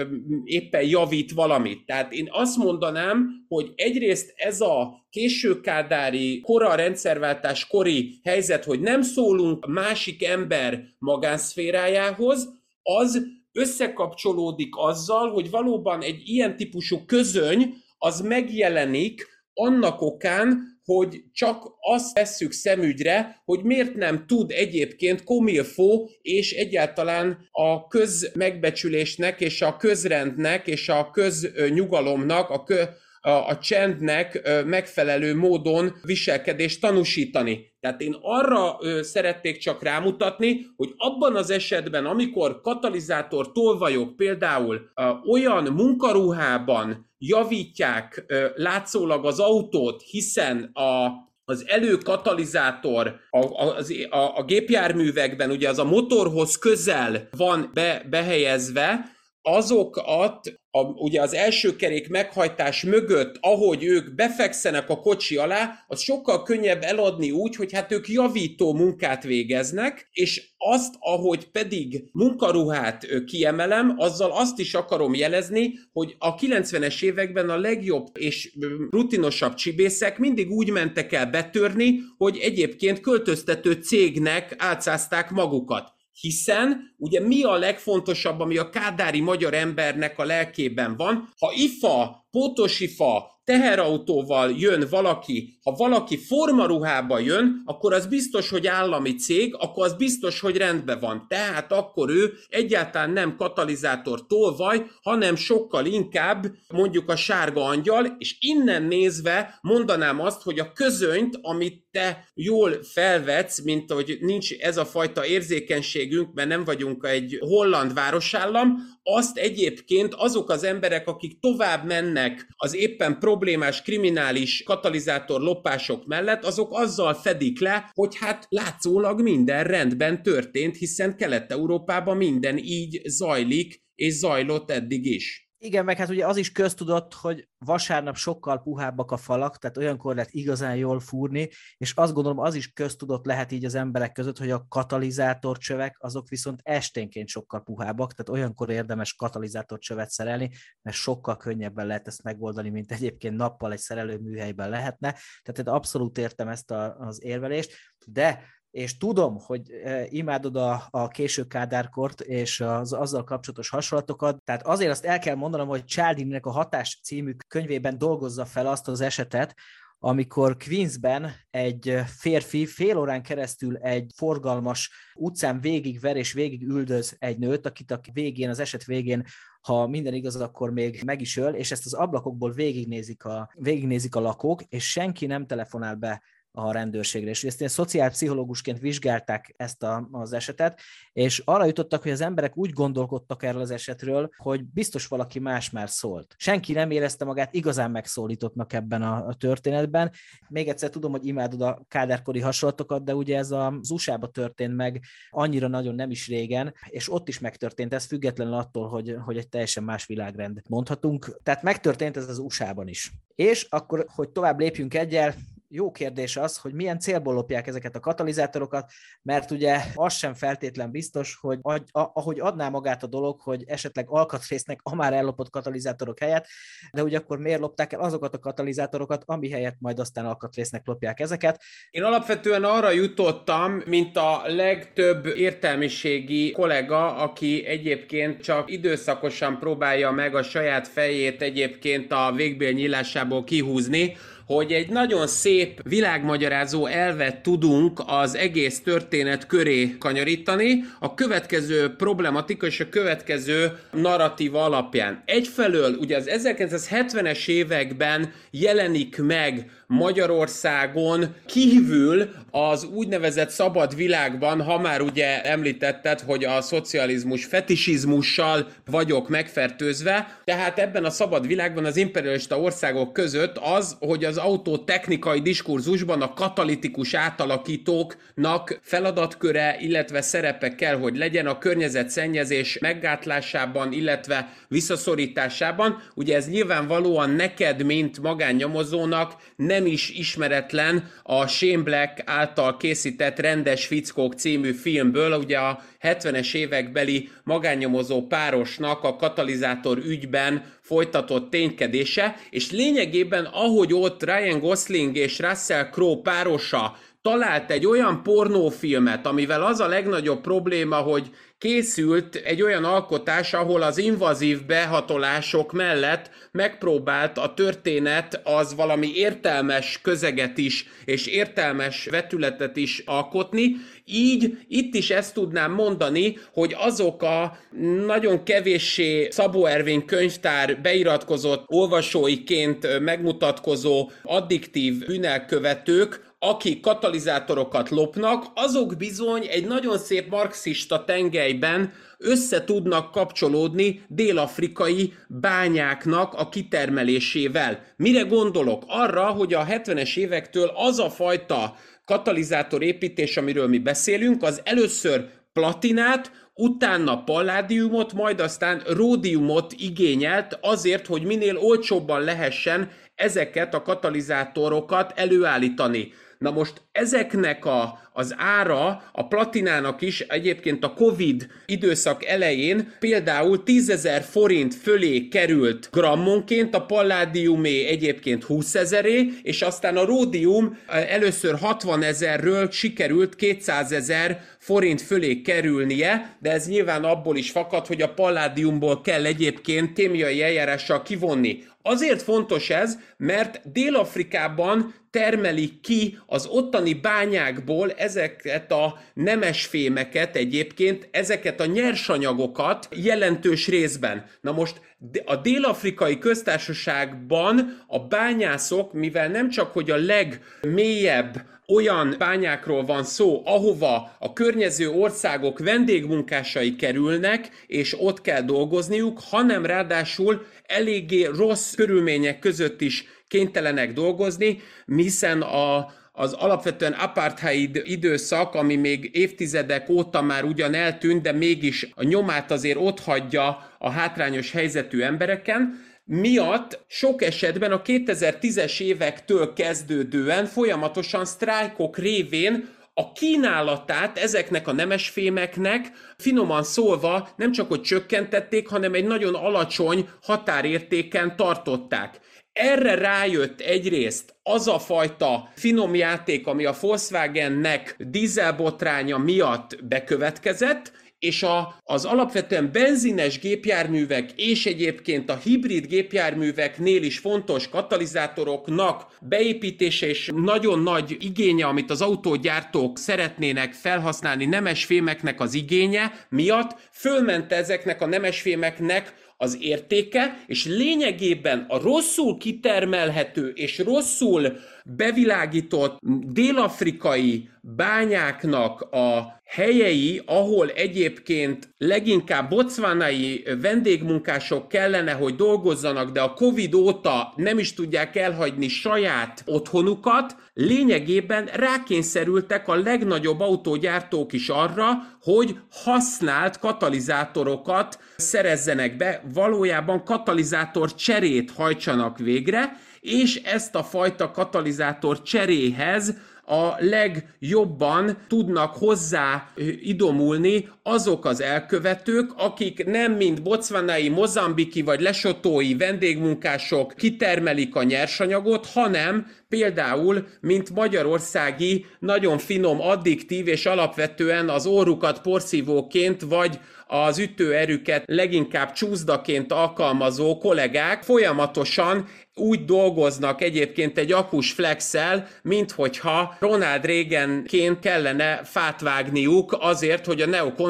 éppen 0.44 0.84
javít 0.84 1.32
valamit. 1.32 1.86
Tehát 1.86 2.14
én 2.14 2.28
azt 2.32 2.58
mondanám, 2.58 3.46
hogy 3.48 3.72
egyrészt 3.76 4.34
ez 4.36 4.62
a 4.62 5.06
későkádári, 5.10 6.40
kora 6.40 6.76
rendszerváltás 6.76 7.68
kori 7.68 8.20
helyzet, 8.24 8.64
hogy 8.64 8.80
nem 8.80 9.02
szólunk 9.02 9.68
másik 9.68 10.24
ember 10.24 10.84
magánszférájához, 11.00 12.50
az 12.84 13.22
összekapcsolódik 13.52 14.76
azzal, 14.76 15.32
hogy 15.32 15.50
valóban 15.50 16.02
egy 16.02 16.22
ilyen 16.24 16.56
típusú 16.56 17.06
közöny 17.06 17.74
az 17.98 18.22
megjelenik 18.22 19.33
annak 19.54 20.02
okán, 20.02 20.72
hogy 20.86 21.24
csak 21.34 21.63
azt 21.80 22.13
vesszük 22.13 22.52
szemügyre, 22.52 23.42
hogy 23.46 23.63
miért 23.63 23.96
nem 23.96 24.26
tud 24.28 24.52
egyébként 24.52 25.24
komilfó 25.24 26.10
és 26.22 26.52
egyáltalán 26.52 27.48
a 27.52 27.88
közmegbecsülésnek 27.88 29.42
és 29.42 29.62
a 29.62 29.78
közrendnek 29.78 30.68
és 30.68 30.89
a 30.89 31.10
köznyugalomnak, 31.12 32.50
a, 32.50 32.63
kö, 32.63 32.84
a, 33.26 33.48
a 33.48 33.58
csendnek 33.58 34.50
megfelelő 34.66 35.36
módon 35.36 35.94
viselkedést 36.04 36.82
tanúsítani. 36.82 37.72
Tehát 37.80 38.02
én 38.02 38.16
arra 38.22 38.78
szerették 39.02 39.58
csak 39.58 39.84
rámutatni, 39.84 40.66
hogy 40.76 40.94
abban 40.98 41.36
az 41.36 41.50
esetben, 41.50 42.06
amikor 42.06 42.62
katalizátor 42.62 43.52
tolvajok 43.52 44.16
például 44.16 44.82
olyan 45.30 45.64
munkaruhában 45.64 47.12
javítják 47.18 48.26
látszólag 48.56 49.26
az 49.26 49.40
autót, 49.40 50.02
hiszen 50.02 50.70
a, 50.74 51.08
az 51.46 51.64
előkatalizátor 51.68 53.16
a, 53.30 53.46
a, 53.46 53.78
a, 54.10 54.38
a 54.38 54.44
gépjárművekben, 54.44 55.52
ugye 55.52 55.70
az 55.70 55.80
a 55.80 55.84
motorhoz 55.84 56.58
közel 56.58 57.28
van 57.38 57.72
be, 57.74 58.06
behelyezve, 58.10 59.12
azokat 59.44 60.62
a, 60.72 60.82
ugye 60.82 61.22
az 61.22 61.34
első 61.34 61.76
kerék 61.76 62.10
meghajtás 62.10 62.84
mögött, 62.84 63.38
ahogy 63.42 63.84
ők 63.84 64.16
befekszenek 64.16 64.90
a 64.90 65.00
kocsi 65.00 65.38
alá, 65.38 65.86
az 65.88 66.00
sokkal 66.00 66.44
könnyebb 66.44 66.82
eladni 66.84 67.32
úgy, 67.32 67.56
hogy 67.56 67.74
hát 67.74 67.92
ők 67.92 68.08
javító 68.08 68.74
munkát 68.74 69.24
végeznek, 69.24 70.10
és 70.12 70.52
azt, 70.58 70.96
ahogy 71.00 71.52
pedig 71.52 72.04
munkaruhát 72.12 73.08
kiemelem, 73.26 73.94
azzal 73.98 74.32
azt 74.32 74.60
is 74.60 74.74
akarom 74.74 75.14
jelezni, 75.14 75.74
hogy 75.92 76.16
a 76.20 76.36
90-es 76.36 77.04
években 77.04 77.50
a 77.50 77.58
legjobb 77.58 78.08
és 78.14 78.58
rutinosabb 78.90 79.54
csibészek 79.54 80.18
mindig 80.18 80.52
úgy 80.52 80.70
mentek 80.70 81.14
el 81.14 81.26
betörni, 81.26 82.00
hogy 82.18 82.38
egyébként 82.38 83.00
költöztető 83.00 83.72
cégnek 83.72 84.56
átszázták 84.58 85.30
magukat 85.30 85.93
hiszen 86.19 86.95
ugye 86.97 87.19
mi 87.19 87.43
a 87.43 87.56
legfontosabb, 87.56 88.39
ami 88.39 88.58
a 88.58 88.69
kádári 88.69 89.19
magyar 89.19 89.54
embernek 89.54 90.19
a 90.19 90.23
lelkében 90.23 90.95
van? 90.95 91.30
Ha 91.39 91.52
ifa, 91.56 92.26
pótosifa, 92.32 93.33
teherautóval 93.44 94.52
jön 94.58 94.88
valaki, 94.90 95.58
ha 95.64 95.72
valaki 95.72 96.18
formaruhába 96.18 97.20
jön, 97.20 97.62
akkor 97.66 97.94
az 97.94 98.06
biztos, 98.06 98.50
hogy 98.50 98.68
állami 98.68 99.16
cég, 99.16 99.56
akkor 99.60 99.86
az 99.86 99.94
biztos, 99.94 100.40
hogy 100.40 100.58
rendben 100.58 101.00
van. 101.00 101.26
Tehát 101.28 101.72
akkor 101.72 102.10
ő 102.10 102.34
egyáltalán 102.48 103.10
nem 103.10 103.36
katalizátor 103.36 104.28
tolvaj, 104.28 104.86
hanem 105.02 105.36
sokkal 105.36 105.86
inkább 105.86 106.46
mondjuk 106.68 107.10
a 107.10 107.16
sárga 107.16 107.64
angyal, 107.64 108.16
és 108.18 108.36
innen 108.40 108.84
nézve 108.84 109.60
mondanám 109.62 110.22
azt, 110.22 110.42
hogy 110.42 110.60
a 110.60 110.72
közönyt, 110.74 111.40
amit 111.42 111.84
te 111.92 112.32
jól 112.34 112.84
felvetsz, 112.84 113.62
mint 113.62 113.92
hogy 113.92 114.18
nincs 114.22 114.54
ez 114.54 114.78
a 114.78 114.86
fajta 114.86 115.26
érzékenységünk, 115.26 116.34
mert 116.34 116.48
nem 116.48 116.64
vagyunk 116.64 117.06
egy 117.08 117.38
holland 117.40 117.94
városállam, 117.94 118.76
azt 119.04 119.38
egyébként 119.38 120.14
azok 120.14 120.50
az 120.50 120.64
emberek, 120.64 121.08
akik 121.08 121.40
tovább 121.40 121.86
mennek 121.86 122.48
az 122.58 122.76
éppen 122.76 123.20
problémás 123.34 123.82
kriminális 123.82 124.63
katalizátor 124.63 125.41
lopások 125.41 126.06
mellett, 126.06 126.43
azok 126.43 126.74
azzal 126.74 127.13
fedik 127.13 127.60
le, 127.60 127.91
hogy 127.93 128.15
hát 128.15 128.46
látszólag 128.50 129.22
minden 129.22 129.63
rendben 129.63 130.24
történt, 130.24 130.78
hiszen 130.78 131.17
Kelet-Európában 131.17 132.17
minden 132.17 132.58
így 132.58 133.02
zajlik, 133.06 133.84
és 133.96 134.13
zajlott 134.13 134.72
eddig 134.72 135.06
is. 135.06 135.43
Igen, 135.65 135.86
meg 135.86 135.97
hát 135.97 136.10
ugye 136.10 136.28
az 136.28 136.38
is 136.38 136.52
köztudott, 136.52 137.13
hogy 137.13 137.47
vasárnap 137.58 138.15
sokkal 138.15 138.62
puhábbak 138.62 139.12
a 139.12 139.17
falak, 139.17 139.58
tehát 139.58 139.78
olyankor 139.78 140.15
lehet 140.15 140.32
igazán 140.32 140.76
jól 140.76 140.99
fúrni, 140.99 141.49
és 141.78 141.93
azt 141.95 142.13
gondolom 142.13 142.39
az 142.39 142.56
is 142.56 142.71
köztudott 142.73 143.26
lehet 143.26 143.52
így 143.52 143.65
az 143.65 143.76
emberek 143.76 144.12
között, 144.12 144.38
hogy 144.38 144.52
a 144.52 144.65
katalizátorcsövek 144.69 145.95
azok 145.99 146.30
viszont 146.30 146.60
esténként 146.63 147.28
sokkal 147.28 147.63
puhábbak, 147.63 148.13
tehát 148.13 148.41
olyankor 148.41 148.69
érdemes 148.69 149.13
katalizátorcsövet 149.13 150.10
szerelni, 150.10 150.49
mert 150.82 150.97
sokkal 150.97 151.38
könnyebben 151.38 151.88
lehet 151.88 152.08
ezt 152.08 152.23
megoldani, 152.23 152.69
mint 152.69 152.91
egyébként 152.91 153.36
nappal 153.36 153.71
egy 153.71 153.80
szerelőműhelyben 153.80 154.69
lehetne. 154.69 155.15
Tehát 155.41 155.67
abszolút 155.67 156.17
értem 156.17 156.47
ezt 156.47 156.71
a, 156.71 156.97
az 156.99 157.23
érvelést, 157.23 157.73
de 158.06 158.43
és 158.74 158.98
tudom, 158.98 159.40
hogy 159.40 159.72
eh, 159.72 160.14
imádod 160.14 160.56
a, 160.56 160.88
a 160.90 161.08
késő 161.08 161.44
kádárkort 161.44 162.22
és 162.22 162.62
az 162.62 162.94
azzal 162.94 163.24
kapcsolatos 163.24 163.70
hasonlatokat, 163.70 164.44
tehát 164.44 164.66
azért 164.66 164.92
azt 164.92 165.06
el 165.06 165.20
kell 165.20 165.36
mondanom, 165.36 165.68
hogy 165.68 165.88
Cialdininek 165.88 166.46
a 166.46 166.52
Hatás 166.52 167.00
című 167.04 167.36
könyvében 167.48 167.98
dolgozza 167.98 168.46
fel 168.46 168.68
azt 168.68 168.88
az 168.88 169.02
esetet, 169.02 169.56
amikor 170.00 170.58
Queensben 170.58 171.32
egy 171.50 172.00
férfi 172.06 172.66
fél 172.66 172.98
órán 172.98 173.24
keresztül 173.24 173.78
egy 173.78 174.12
forgalmas 174.16 174.92
utcán 175.16 175.60
végigver 175.60 176.16
és 176.16 176.34
végig 176.34 176.62
üldöz 176.62 177.16
egy 177.20 177.38
nőt, 177.38 177.66
akit 177.66 177.92
a 177.92 178.00
végén, 178.14 178.50
az 178.50 178.60
eset 178.60 178.84
végén 178.84 179.26
ha 179.62 179.88
minden 179.88 180.14
igaz, 180.14 180.36
akkor 180.36 180.72
még 180.72 181.02
meg 181.06 181.22
is 181.22 181.38
öl, 181.38 181.54
és 181.54 181.72
ezt 181.72 181.86
az 181.86 181.94
ablakokból 181.94 182.52
végignézik 182.52 183.26
a, 183.26 183.52
végignézik 183.56 184.16
a 184.16 184.20
lakók, 184.20 184.64
és 184.64 184.92
senki 184.92 185.26
nem 185.26 185.46
telefonál 185.46 185.96
be 185.96 186.22
a 186.56 186.72
rendőrségre. 186.72 187.30
És 187.30 187.44
ezt 187.44 187.60
ilyen 187.60 187.72
szociálpszichológusként 187.72 188.80
vizsgálták 188.80 189.54
ezt 189.58 189.84
a, 189.84 190.08
az 190.12 190.34
esetet, 190.34 190.80
és 191.13 191.42
arra 191.46 191.66
jutottak, 191.66 192.02
hogy 192.02 192.12
az 192.12 192.22
emberek 192.22 192.58
úgy 192.58 192.72
gondolkodtak 192.72 193.44
erről 193.44 193.62
az 193.62 193.72
esetről, 193.72 194.30
hogy 194.38 194.66
biztos 194.66 195.08
valaki 195.08 195.39
más 195.39 195.70
már 195.70 195.89
szólt. 195.89 196.36
Senki 196.38 196.74
nem 196.74 196.92
érezte 196.92 197.26
magát 197.26 197.54
igazán 197.54 197.92
megszólítottnak 197.92 198.74
ebben 198.74 199.02
a, 199.02 199.28
a 199.28 199.34
történetben. 199.34 200.12
Még 200.50 200.68
egyszer 200.68 200.89
tudom, 200.89 201.12
hogy 201.12 201.26
imádod 201.26 201.62
a 201.62 201.86
kádárkori 201.88 202.39
hasonlatokat, 202.39 203.04
de 203.04 203.16
ugye 203.16 203.38
ez 203.38 203.52
az 203.52 203.92
USA-ba 203.92 204.28
történt 204.28 204.76
meg 204.76 205.04
annyira 205.30 205.68
nagyon 205.68 205.96
nem 205.96 206.12
is 206.12 206.28
régen, 206.28 206.74
és 206.89 207.12
ott 207.12 207.28
is 207.28 207.39
megtörtént 207.39 207.94
ez, 207.94 208.06
függetlenül 208.06 208.54
attól, 208.54 208.88
hogy, 208.88 209.16
hogy 209.26 209.38
egy 209.38 209.50
teljesen 209.50 209.84
más 209.84 210.06
világrend 210.06 210.62
mondhatunk. 210.70 211.39
Tehát 211.44 211.63
megtörtént 211.63 212.18
ez 212.18 212.30
az 212.30 212.38
USA-ban 212.38 212.88
is. 212.88 213.12
És 213.36 213.68
akkor, 213.70 214.06
hogy 214.08 214.30
tovább 214.30 214.60
lépjünk 214.60 214.94
egyel, 214.94 215.34
jó 215.74 215.92
kérdés 215.92 216.38
az, 216.38 216.58
hogy 216.58 216.74
milyen 216.74 217.00
célból 217.00 217.34
lopják 217.34 217.68
ezeket 217.68 217.96
a 217.96 218.00
katalizátorokat, 218.00 218.92
mert 219.22 219.52
ugye 219.52 219.80
az 219.96 220.14
sem 220.14 220.34
feltétlen 220.34 220.92
biztos, 220.92 221.38
hogy 221.42 221.60
ahogy 221.92 222.40
adná 222.40 222.70
magát 222.70 223.04
a 223.04 223.08
dolog, 223.08 223.40
hogy 223.40 223.64
esetleg 223.68 224.06
alkatrésznek 224.10 224.80
a 224.84 224.96
már 224.96 225.14
ellopott 225.14 225.50
katalizátorok 225.50 226.20
helyett, 226.20 226.46
de 226.92 227.04
ugye 227.04 227.18
akkor 227.18 227.38
miért 227.38 227.60
lopták 227.60 227.94
el 227.94 228.00
azokat 228.00 228.34
a 228.34 228.40
katalizátorokat, 228.40 229.24
ami 229.26 229.50
helyett 229.50 229.76
majd 229.80 230.00
aztán 230.00 230.26
alkatrésznek 230.26 230.88
lopják 230.88 231.20
ezeket. 231.20 231.62
Én 231.90 232.04
alapvetően 232.04 232.64
arra 232.64 232.92
jutottam, 232.92 233.82
mint 233.86 234.18
a 234.18 234.42
legtöbb 234.46 235.26
értelmiségi 235.26 236.52
kollega, 236.52 237.16
aki 237.16 237.66
egyébként 237.66 238.42
csak 238.42 238.72
időszakosan 238.72 239.60
próbálja 239.60 240.12
meg 240.12 240.36
a 240.36 240.44
saját 240.44 240.88
fejét 240.88 241.42
egyébként 241.42 242.12
a 242.12 242.32
végbél 242.36 242.72
nyílásából 242.72 243.44
kihúzni, 243.44 244.16
hogy 244.46 244.72
egy 244.72 244.90
nagyon 244.90 245.28
szép 245.28 245.82
világmagyarázó 245.84 246.86
elvet 246.86 247.42
tudunk 247.42 248.02
az 248.06 248.36
egész 248.36 248.82
történet 248.82 249.46
köré 249.46 249.96
kanyarítani, 250.00 250.84
a 251.00 251.14
következő 251.14 251.96
problematika 251.96 252.66
és 252.66 252.80
a 252.80 252.90
következő 252.90 253.80
narratív 253.92 254.56
alapján. 254.56 255.22
Egyfelől 255.26 255.96
ugye 256.00 256.18
az 256.18 256.30
1970-es 256.34 257.48
években 257.48 258.32
jelenik 258.52 259.18
meg 259.18 259.70
Magyarországon 259.94 261.36
kívül 261.46 262.30
az 262.52 262.84
úgynevezett 262.84 263.50
szabad 263.50 263.96
világban, 263.96 264.62
ha 264.62 264.80
már 264.80 265.02
ugye 265.02 265.42
említetted, 265.42 266.20
hogy 266.20 266.44
a 266.44 266.62
szocializmus 266.62 267.46
fetisizmussal 267.46 268.68
vagyok 268.86 269.30
megfertőzve, 269.30 270.40
tehát 270.44 270.80
ebben 270.80 271.06
a 271.06 271.10
szabad 271.10 271.48
világban 271.48 271.86
az 271.86 271.98
imperialista 271.98 272.60
országok 272.60 273.14
között 273.14 273.58
az, 273.58 273.96
hogy 274.00 274.26
az 274.26 274.38
autó 274.38 274.78
technikai 274.78 275.42
diskurzusban 275.42 276.22
a 276.22 276.34
katalitikus 276.34 277.14
átalakítóknak 277.14 278.80
feladatköre, 278.82 279.78
illetve 279.80 280.22
szerepe 280.22 280.76
kell, 280.76 280.96
hogy 280.98 281.18
legyen 281.18 281.48
a 281.48 281.58
környezetszennyezés 281.58 282.78
meggátlásában, 282.80 283.92
illetve 283.92 284.54
visszaszorításában. 284.68 286.02
Ugye 286.16 286.36
ez 286.36 286.50
nyilvánvalóan 286.50 287.30
neked, 287.30 287.84
mint 287.84 288.22
magánnyomozónak 288.22 289.36
nem 289.56 289.83
nem 289.84 289.91
is 289.91 290.10
ismeretlen 290.10 291.12
a 291.24 291.48
Shane 291.48 291.84
Black 291.84 292.22
által 292.26 292.78
készített 292.78 293.39
Rendes 293.39 293.86
Fickók 293.86 294.34
című 294.34 294.72
filmből, 294.72 295.32
ugye 295.32 295.58
a 295.58 295.82
70-es 296.02 296.54
évekbeli 296.54 297.30
magánnyomozó 297.43 298.28
párosnak 298.28 299.04
a 299.04 299.15
katalizátor 299.15 299.98
ügyben 299.98 300.63
folytatott 300.82 301.50
ténykedése, 301.50 302.36
és 302.50 302.72
lényegében 302.72 303.46
ahogy 303.46 303.93
ott 303.93 304.24
Ryan 304.24 304.60
Gosling 304.60 305.15
és 305.15 305.39
Russell 305.39 305.89
Crowe 305.89 306.22
párosa 306.22 306.98
talált 307.24 307.72
egy 307.72 307.86
olyan 307.86 308.24
pornófilmet, 308.24 309.26
amivel 309.26 309.64
az 309.64 309.80
a 309.80 309.88
legnagyobb 309.88 310.42
probléma, 310.42 310.96
hogy 310.96 311.30
készült 311.58 312.36
egy 312.36 312.62
olyan 312.62 312.84
alkotás, 312.84 313.54
ahol 313.54 313.82
az 313.82 313.98
invazív 313.98 314.66
behatolások 314.66 315.72
mellett 315.72 316.30
megpróbált 316.52 317.38
a 317.38 317.54
történet 317.54 318.42
az 318.44 318.76
valami 318.76 319.12
értelmes 319.16 320.00
közeget 320.02 320.58
is, 320.58 320.88
és 321.06 321.28
értelmes 321.28 322.06
vetületet 322.06 322.78
is 322.78 323.04
alkotni, 323.06 323.76
így 324.06 324.58
itt 324.68 324.96
is 324.96 325.10
ezt 325.10 325.34
tudnám 325.34 325.72
mondani, 325.72 326.38
hogy 326.54 326.76
azok 326.78 327.22
a 327.22 327.58
nagyon 328.06 328.44
kevéssé 328.44 329.30
Szabó 329.30 329.66
Ervin 329.66 330.06
könyvtár 330.06 330.82
beiratkozott 330.82 331.64
olvasóiként 331.68 333.00
megmutatkozó 333.00 334.10
addiktív 334.24 335.06
bűnelkövetők, 335.06 336.33
akik 336.46 336.82
katalizátorokat 336.82 337.90
lopnak, 337.90 338.46
azok 338.56 338.98
bizony 338.98 339.48
egy 339.50 339.68
nagyon 339.68 339.98
szép 339.98 340.30
marxista 340.30 341.04
tengelyben 341.04 341.94
össze 342.18 342.64
tudnak 342.64 343.12
kapcsolódni 343.12 344.06
dél-afrikai 344.08 345.14
bányáknak 345.28 346.34
a 346.34 346.50
kitermelésével. 346.50 347.84
Mire 347.96 348.22
gondolok? 348.22 348.84
Arra, 348.88 349.26
hogy 349.26 349.54
a 349.54 349.66
70-es 349.66 350.18
évektől 350.18 350.72
az 350.76 351.00
a 351.00 351.10
fajta 351.10 351.76
katalizátor 352.06 352.84
építés, 352.84 353.38
amiről 353.38 353.68
mi 353.68 353.78
beszélünk, 353.78 354.44
az 354.44 354.62
először 354.64 355.30
platinát, 355.54 356.32
utána 356.54 357.24
palládiumot, 357.24 358.14
majd 358.14 358.40
aztán 358.40 358.82
ródiumot 358.88 359.74
igényelt 359.78 360.58
azért, 360.62 361.08
hogy 361.08 361.24
minél 361.24 361.58
olcsóbban 361.58 362.22
lehessen 362.22 362.92
ezeket 363.16 363.74
a 363.74 363.82
katalizátorokat 363.82 365.14
előállítani. 365.16 366.14
Na 366.44 366.52
most 366.52 366.82
ezeknek 366.92 367.66
a, 367.66 368.00
az 368.14 368.36
ára 368.38 369.04
a 369.12 369.28
platinának 369.28 370.02
is 370.02 370.20
egyébként 370.20 370.84
a 370.84 370.94
Covid 370.94 371.48
időszak 371.66 372.26
elején 372.26 372.94
például 373.00 373.64
10 373.64 374.10
forint 374.30 374.76
fölé 374.76 375.28
került 375.28 375.90
grammonként, 375.92 376.76
a 376.76 376.86
palládiumé 376.86 377.86
egyébként 377.88 378.44
20 378.44 378.76
ezeré, 378.76 379.30
és 379.44 379.62
aztán 379.62 379.98
a 379.98 380.06
ródium 380.06 380.78
először 380.88 381.60
60 381.60 382.04
ezerről 382.04 382.72
sikerült 382.72 383.36
200 383.36 383.92
ezer 383.92 384.42
forint 384.63 385.02
fölé 385.02 385.41
kerülnie, 385.41 386.38
de 386.39 386.52
ez 386.52 386.67
nyilván 386.67 387.04
abból 387.04 387.38
is 387.38 387.52
fakad, 387.52 387.88
hogy 387.88 388.02
a 388.02 388.13
palládiumból 388.13 389.02
kell 389.02 389.26
egyébként 389.26 389.93
kémiai 389.93 390.41
eljárással 390.41 391.02
kivonni. 391.02 391.63
Azért 391.82 392.21
fontos 392.21 392.69
ez, 392.69 392.97
mert 393.17 393.71
Dél-Afrikában 393.71 394.93
termelik 395.10 395.80
ki 395.82 396.17
az 396.26 396.45
ottani 396.45 396.93
bányákból 396.93 397.91
ezeket 397.91 398.71
a 398.71 398.99
nemesfémeket 399.13 400.36
egyébként, 400.36 401.08
ezeket 401.12 401.60
a 401.60 401.65
nyersanyagokat 401.65 402.88
jelentős 402.91 403.67
részben. 403.67 404.26
Na 404.41 404.52
most 404.52 404.82
a 405.26 405.36
dél-afrikai 405.36 406.18
köztársaságban 406.18 407.84
a 407.88 408.00
bányászok, 408.00 408.94
mivel 408.94 409.28
nem 409.28 409.50
csak 409.50 409.74
hogy 409.74 409.92
a 409.92 409.98
legmélyebb 409.98 411.52
olyan 411.68 412.16
bányákról 412.18 412.86
van 412.86 413.04
szó, 413.04 413.42
ahova 413.46 414.16
a 414.20 414.34
környező 414.34 414.89
országok 414.89 415.60
vendégmunkásai 415.60 416.76
kerülnek, 416.76 417.50
és 417.68 417.96
ott 418.00 418.22
kell 418.22 418.42
dolgozniuk, 418.42 419.20
hanem 419.30 419.66
ráadásul 419.66 420.46
eléggé 420.66 421.24
rossz 421.24 421.74
körülmények 421.74 422.39
között 422.39 422.82
is 422.82 423.06
kénytelenek 423.28 423.94
dolgozni, 423.94 424.62
hiszen 424.96 425.42
a, 425.42 425.94
az 426.15 426.34
alapvetően 426.34 426.93
apartheid 426.93 427.82
időszak, 427.84 428.56
ami 428.56 428.76
még 428.76 429.10
évtizedek 429.13 429.89
óta 429.89 430.21
már 430.21 430.43
ugyan 430.43 430.73
eltűnt, 430.73 431.21
de 431.21 431.32
mégis 431.32 431.88
a 431.95 432.04
nyomát 432.04 432.52
azért 432.52 432.78
ott 432.82 432.99
hagyja 432.99 433.76
a 433.80 433.89
hátrányos 433.89 434.52
helyzetű 434.52 435.02
embereken, 435.02 435.82
miatt 436.06 436.80
sok 436.88 437.21
esetben 437.21 437.71
a 437.71 437.82
2010-es 437.82 438.82
évektől 438.82 439.54
kezdődően 439.54 440.45
folyamatosan 440.45 441.26
sztrájkok 441.26 441.97
révén 441.97 442.69
a 442.93 443.12
kínálatát 443.12 444.17
ezeknek 444.17 444.67
a 444.67 444.73
nemesfémeknek 444.73 445.91
finoman 446.17 446.63
szólva 446.63 447.30
nem 447.36 447.52
csak 447.52 447.67
hogy 447.67 447.82
csökkentették, 447.82 448.67
hanem 448.67 448.93
egy 448.93 449.06
nagyon 449.06 449.36
alacsony 449.36 450.10
határértéken 450.21 451.36
tartották. 451.36 452.19
Erre 452.54 452.96
rájött 452.96 453.60
egyrészt 453.60 454.36
az 454.44 454.68
a 454.68 454.80
fajta 454.80 455.52
finom 455.56 455.96
játék, 455.96 456.48
ami 456.48 456.66
a 456.66 456.76
Volkswagennek 456.82 457.96
dízelbotránya 458.00 459.18
miatt 459.18 459.84
bekövetkezett, 459.84 460.92
és 461.24 461.44
a, 461.44 461.76
az 461.84 462.06
alapvetően 462.06 462.72
benzines 462.72 463.39
gépjárművek 463.39 464.32
és 464.36 464.66
egyébként 464.66 465.30
a 465.30 465.39
hibrid 465.44 465.86
gépjárműveknél 465.86 467.04
is 467.04 467.18
fontos 467.18 467.70
katalizátoroknak 467.70 469.18
beépítése 469.22 470.08
és 470.08 470.32
nagyon 470.36 470.80
nagy 470.80 471.18
igénye, 471.20 471.66
amit 471.66 471.89
az 471.89 472.02
autógyártók 472.02 472.98
szeretnének 472.98 473.74
felhasználni 473.74 474.46
nemesfémeknek 474.46 475.39
az 475.39 475.54
igénye 475.54 476.26
miatt 476.30 476.76
fölmente 476.92 477.56
ezeknek 477.56 478.02
a 478.02 478.06
nemesfémeknek 478.08 479.13
az 479.44 479.58
értéke, 479.62 480.44
és 480.48 480.66
lényegében 480.66 481.66
a 481.70 481.82
rosszul 481.82 482.38
kitermelhető 482.38 483.52
és 483.56 483.78
rosszul 483.78 484.58
bevilágított 484.84 485.98
dél-afrikai 486.34 487.50
bányáknak 487.62 488.82
a 488.82 489.41
helyei, 489.46 490.22
ahol 490.26 490.69
egyébként 490.69 491.74
leginkább 491.78 492.50
bocvánai 492.50 493.43
vendégmunkások 493.62 494.67
kellene, 494.67 495.12
hogy 495.12 495.36
dolgozzanak, 495.36 496.12
de 496.12 496.22
a 496.22 496.34
Covid 496.34 496.74
óta 496.74 497.34
nem 497.36 497.58
is 497.58 497.74
tudják 497.74 498.15
elhagyni 498.15 498.67
saját 498.67 499.43
otthonukat, 499.46 500.36
lényegében 500.54 501.46
rákényszerültek 501.46 502.67
a 502.67 502.76
legnagyobb 502.76 503.39
autógyártók 503.39 504.34
is 504.34 504.50
arra, 504.50 504.89
hogy 505.22 505.58
használt 505.72 506.60
katalizátorokat 506.60 508.00
szerezzenek 508.17 508.98
be, 508.98 509.24
valójában 509.34 510.04
katalizátor 510.04 510.96
cserét 510.96 511.52
hajtsanak 511.52 512.17
végre, 512.17 512.78
és 513.04 513.36
ezt 513.36 513.76
a 513.76 513.84
fajta 513.84 514.32
katalizátor 514.32 515.22
cseréhez 515.22 516.13
a 516.46 516.76
legjobban 516.80 518.18
tudnak 518.28 518.76
hozzá 518.76 519.48
idomulni 519.82 520.70
azok 520.84 521.26
az 521.26 521.41
elkövetők, 521.41 522.32
akik 522.38 522.86
nem 522.86 523.12
mint 523.12 523.41
botswanai, 523.43 524.10
mozambiki 524.10 524.82
vagy 524.82 525.02
lesotói 525.02 525.76
vendégmunkások 525.76 526.93
kitermelik 526.98 527.76
a 527.76 527.84
nyersanyagot, 527.84 528.65
hanem 528.65 529.28
például, 529.50 530.28
mint 530.41 530.69
magyarországi, 530.69 531.86
nagyon 532.00 532.38
finom, 532.38 532.82
addiktív 532.82 533.48
és 533.48 533.65
alapvetően 533.65 534.50
az 534.50 534.65
órukat 534.65 535.22
porszívóként 535.22 536.22
vagy 536.22 536.60
az 536.88 537.19
ütőerüket 537.19 538.04
leginkább 538.06 538.72
csúszdaként 538.72 539.52
alkalmazó 539.52 540.38
kollégák 540.38 541.04
folyamatosan 541.04 542.08
úgy 542.36 542.65
dolgoznak 542.65 543.41
egyébként 543.41 543.98
egy 543.98 544.12
akus 544.12 544.52
flexel, 544.52 545.28
mint 545.41 545.72
hogyha 545.72 546.38
Ronald 546.39 546.86
Reaganként 546.86 547.80
kellene 547.80 548.41
fát 548.43 548.82
vágniuk 548.82 549.58
azért, 549.60 550.06
hogy 550.06 550.22
a 550.22 550.28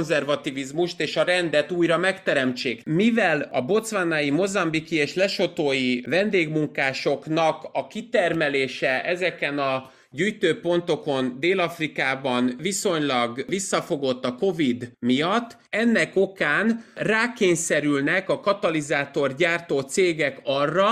neokonzervativizmust 0.08 1.02
és 1.02 1.18
a 1.18 1.24
rendet 1.24 1.72
újra 1.72 1.98
megteremtsék. 1.98 2.86
Mivel 2.86 3.50
a 3.52 3.62
bocvanai, 3.62 4.30
mozambiki 4.30 4.96
és 4.96 5.14
lesotói 5.14 6.02
vendégmunkásoknak 6.02 7.70
a 7.72 7.88
kitermelése 7.88 9.04
ezeken 9.04 9.60
a 9.60 9.92
gyűjtőpontokon 10.12 11.38
Dél-Afrikában 11.40 12.56
viszonylag 12.62 13.46
visszafogott 13.48 14.26
a 14.26 14.36
COVID 14.36 14.92
miatt, 15.00 15.58
ennek 15.70 16.16
okán 16.16 16.84
rákényszerülnek 16.96 18.30
a 18.30 18.40
katalizátor 18.40 19.36
gyártó 19.36 19.80
cégek 19.80 20.40
arra, 20.44 20.92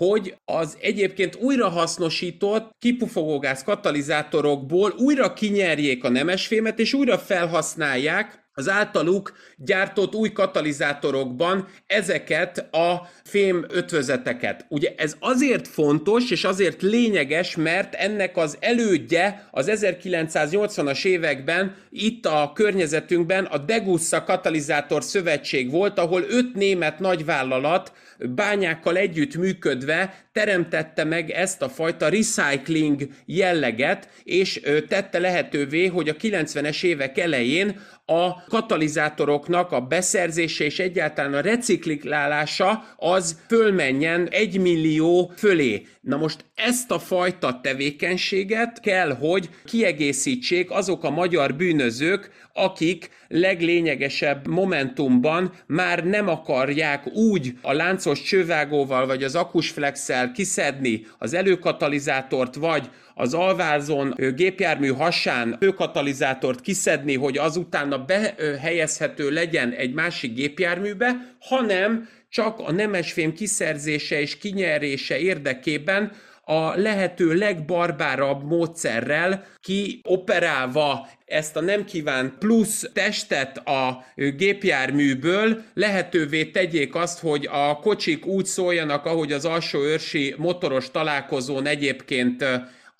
hogy 0.00 0.34
az 0.44 0.76
egyébként 0.80 1.36
újrahasznosított 1.36 2.70
kipufogógáz 2.78 3.62
katalizátorokból 3.62 4.94
újra 4.98 5.32
kinyerjék 5.32 6.04
a 6.04 6.08
nemesfémet, 6.08 6.78
és 6.78 6.92
újra 6.92 7.18
felhasználják 7.18 8.39
az 8.60 8.68
általuk 8.68 9.32
gyártott 9.56 10.14
új 10.14 10.32
katalizátorokban 10.32 11.68
ezeket 11.86 12.58
a 12.74 13.08
fém 13.24 13.66
ötvözeteket. 13.68 14.66
Ugye 14.68 14.94
ez 14.96 15.16
azért 15.18 15.68
fontos 15.68 16.30
és 16.30 16.44
azért 16.44 16.82
lényeges, 16.82 17.56
mert 17.56 17.94
ennek 17.94 18.36
az 18.36 18.56
elődje 18.60 19.48
az 19.50 19.70
1980-as 19.70 21.04
években 21.04 21.76
itt 21.90 22.26
a 22.26 22.52
környezetünkben 22.54 23.44
a 23.44 23.58
Degussa 23.58 24.24
Katalizátor 24.24 25.02
Szövetség 25.02 25.70
volt, 25.70 25.98
ahol 25.98 26.22
öt 26.28 26.54
német 26.54 26.98
nagyvállalat 26.98 27.92
bányákkal 28.28 28.96
együtt 28.96 29.36
működve 29.36 30.24
teremtette 30.32 31.04
meg 31.04 31.30
ezt 31.30 31.62
a 31.62 31.68
fajta 31.68 32.08
recycling 32.08 33.08
jelleget, 33.26 34.08
és 34.24 34.60
tette 34.88 35.18
lehetővé, 35.18 35.86
hogy 35.86 36.08
a 36.08 36.14
90-es 36.14 36.84
évek 36.84 37.18
elején 37.18 37.80
a 38.10 38.44
katalizátoroknak 38.48 39.72
a 39.72 39.80
beszerzése 39.80 40.64
és 40.64 40.78
egyáltalán 40.78 41.34
a 41.34 41.40
reciklálása 41.40 42.84
az 42.96 43.38
fölmenjen 43.48 44.28
egy 44.30 44.60
millió 44.60 45.32
fölé. 45.36 45.86
Na 46.00 46.16
most 46.16 46.44
ezt 46.54 46.90
a 46.90 46.98
fajta 46.98 47.60
tevékenységet 47.62 48.80
kell, 48.80 49.14
hogy 49.14 49.48
kiegészítsék 49.64 50.70
azok 50.70 51.04
a 51.04 51.10
magyar 51.10 51.54
bűnözők, 51.54 52.30
akik 52.52 53.10
leglényegesebb 53.28 54.46
momentumban 54.48 55.52
már 55.66 56.04
nem 56.04 56.28
akarják 56.28 57.06
úgy 57.06 57.52
a 57.62 57.72
láncos 57.72 58.22
csővágóval 58.22 59.06
vagy 59.06 59.22
az 59.22 59.34
akusflexel 59.34 60.32
kiszedni 60.32 61.06
az 61.18 61.34
előkatalizátort, 61.34 62.54
vagy 62.54 62.90
az 63.20 63.34
alvázon 63.34 64.14
gépjármű 64.34 64.88
hasán 64.88 65.56
főkatalizátort 65.60 66.60
kiszedni, 66.60 67.16
hogy 67.16 67.38
azután 67.38 68.04
behelyezhető 68.06 69.30
legyen 69.30 69.70
egy 69.70 69.92
másik 69.92 70.34
gépjárműbe, 70.34 71.34
hanem 71.40 72.08
csak 72.28 72.58
a 72.58 72.72
nemesfém 72.72 73.32
kiszerzése 73.32 74.20
és 74.20 74.38
kinyerése 74.38 75.18
érdekében 75.18 76.12
a 76.44 76.76
lehető 76.76 77.34
legbarbárabb 77.34 78.44
módszerrel 78.44 79.44
kioperálva 79.60 81.08
ezt 81.26 81.56
a 81.56 81.60
nem 81.60 81.84
kívánt 81.84 82.38
plusz 82.38 82.90
testet 82.92 83.58
a 83.58 84.04
gépjárműből 84.14 85.62
lehetővé 85.74 86.44
tegyék 86.44 86.94
azt, 86.94 87.18
hogy 87.18 87.48
a 87.52 87.76
kocsik 87.76 88.26
úgy 88.26 88.44
szóljanak, 88.44 89.04
ahogy 89.04 89.32
az 89.32 89.44
alsó 89.44 89.80
őrsi 89.82 90.34
motoros 90.38 90.90
találkozón 90.90 91.66
egyébként 91.66 92.44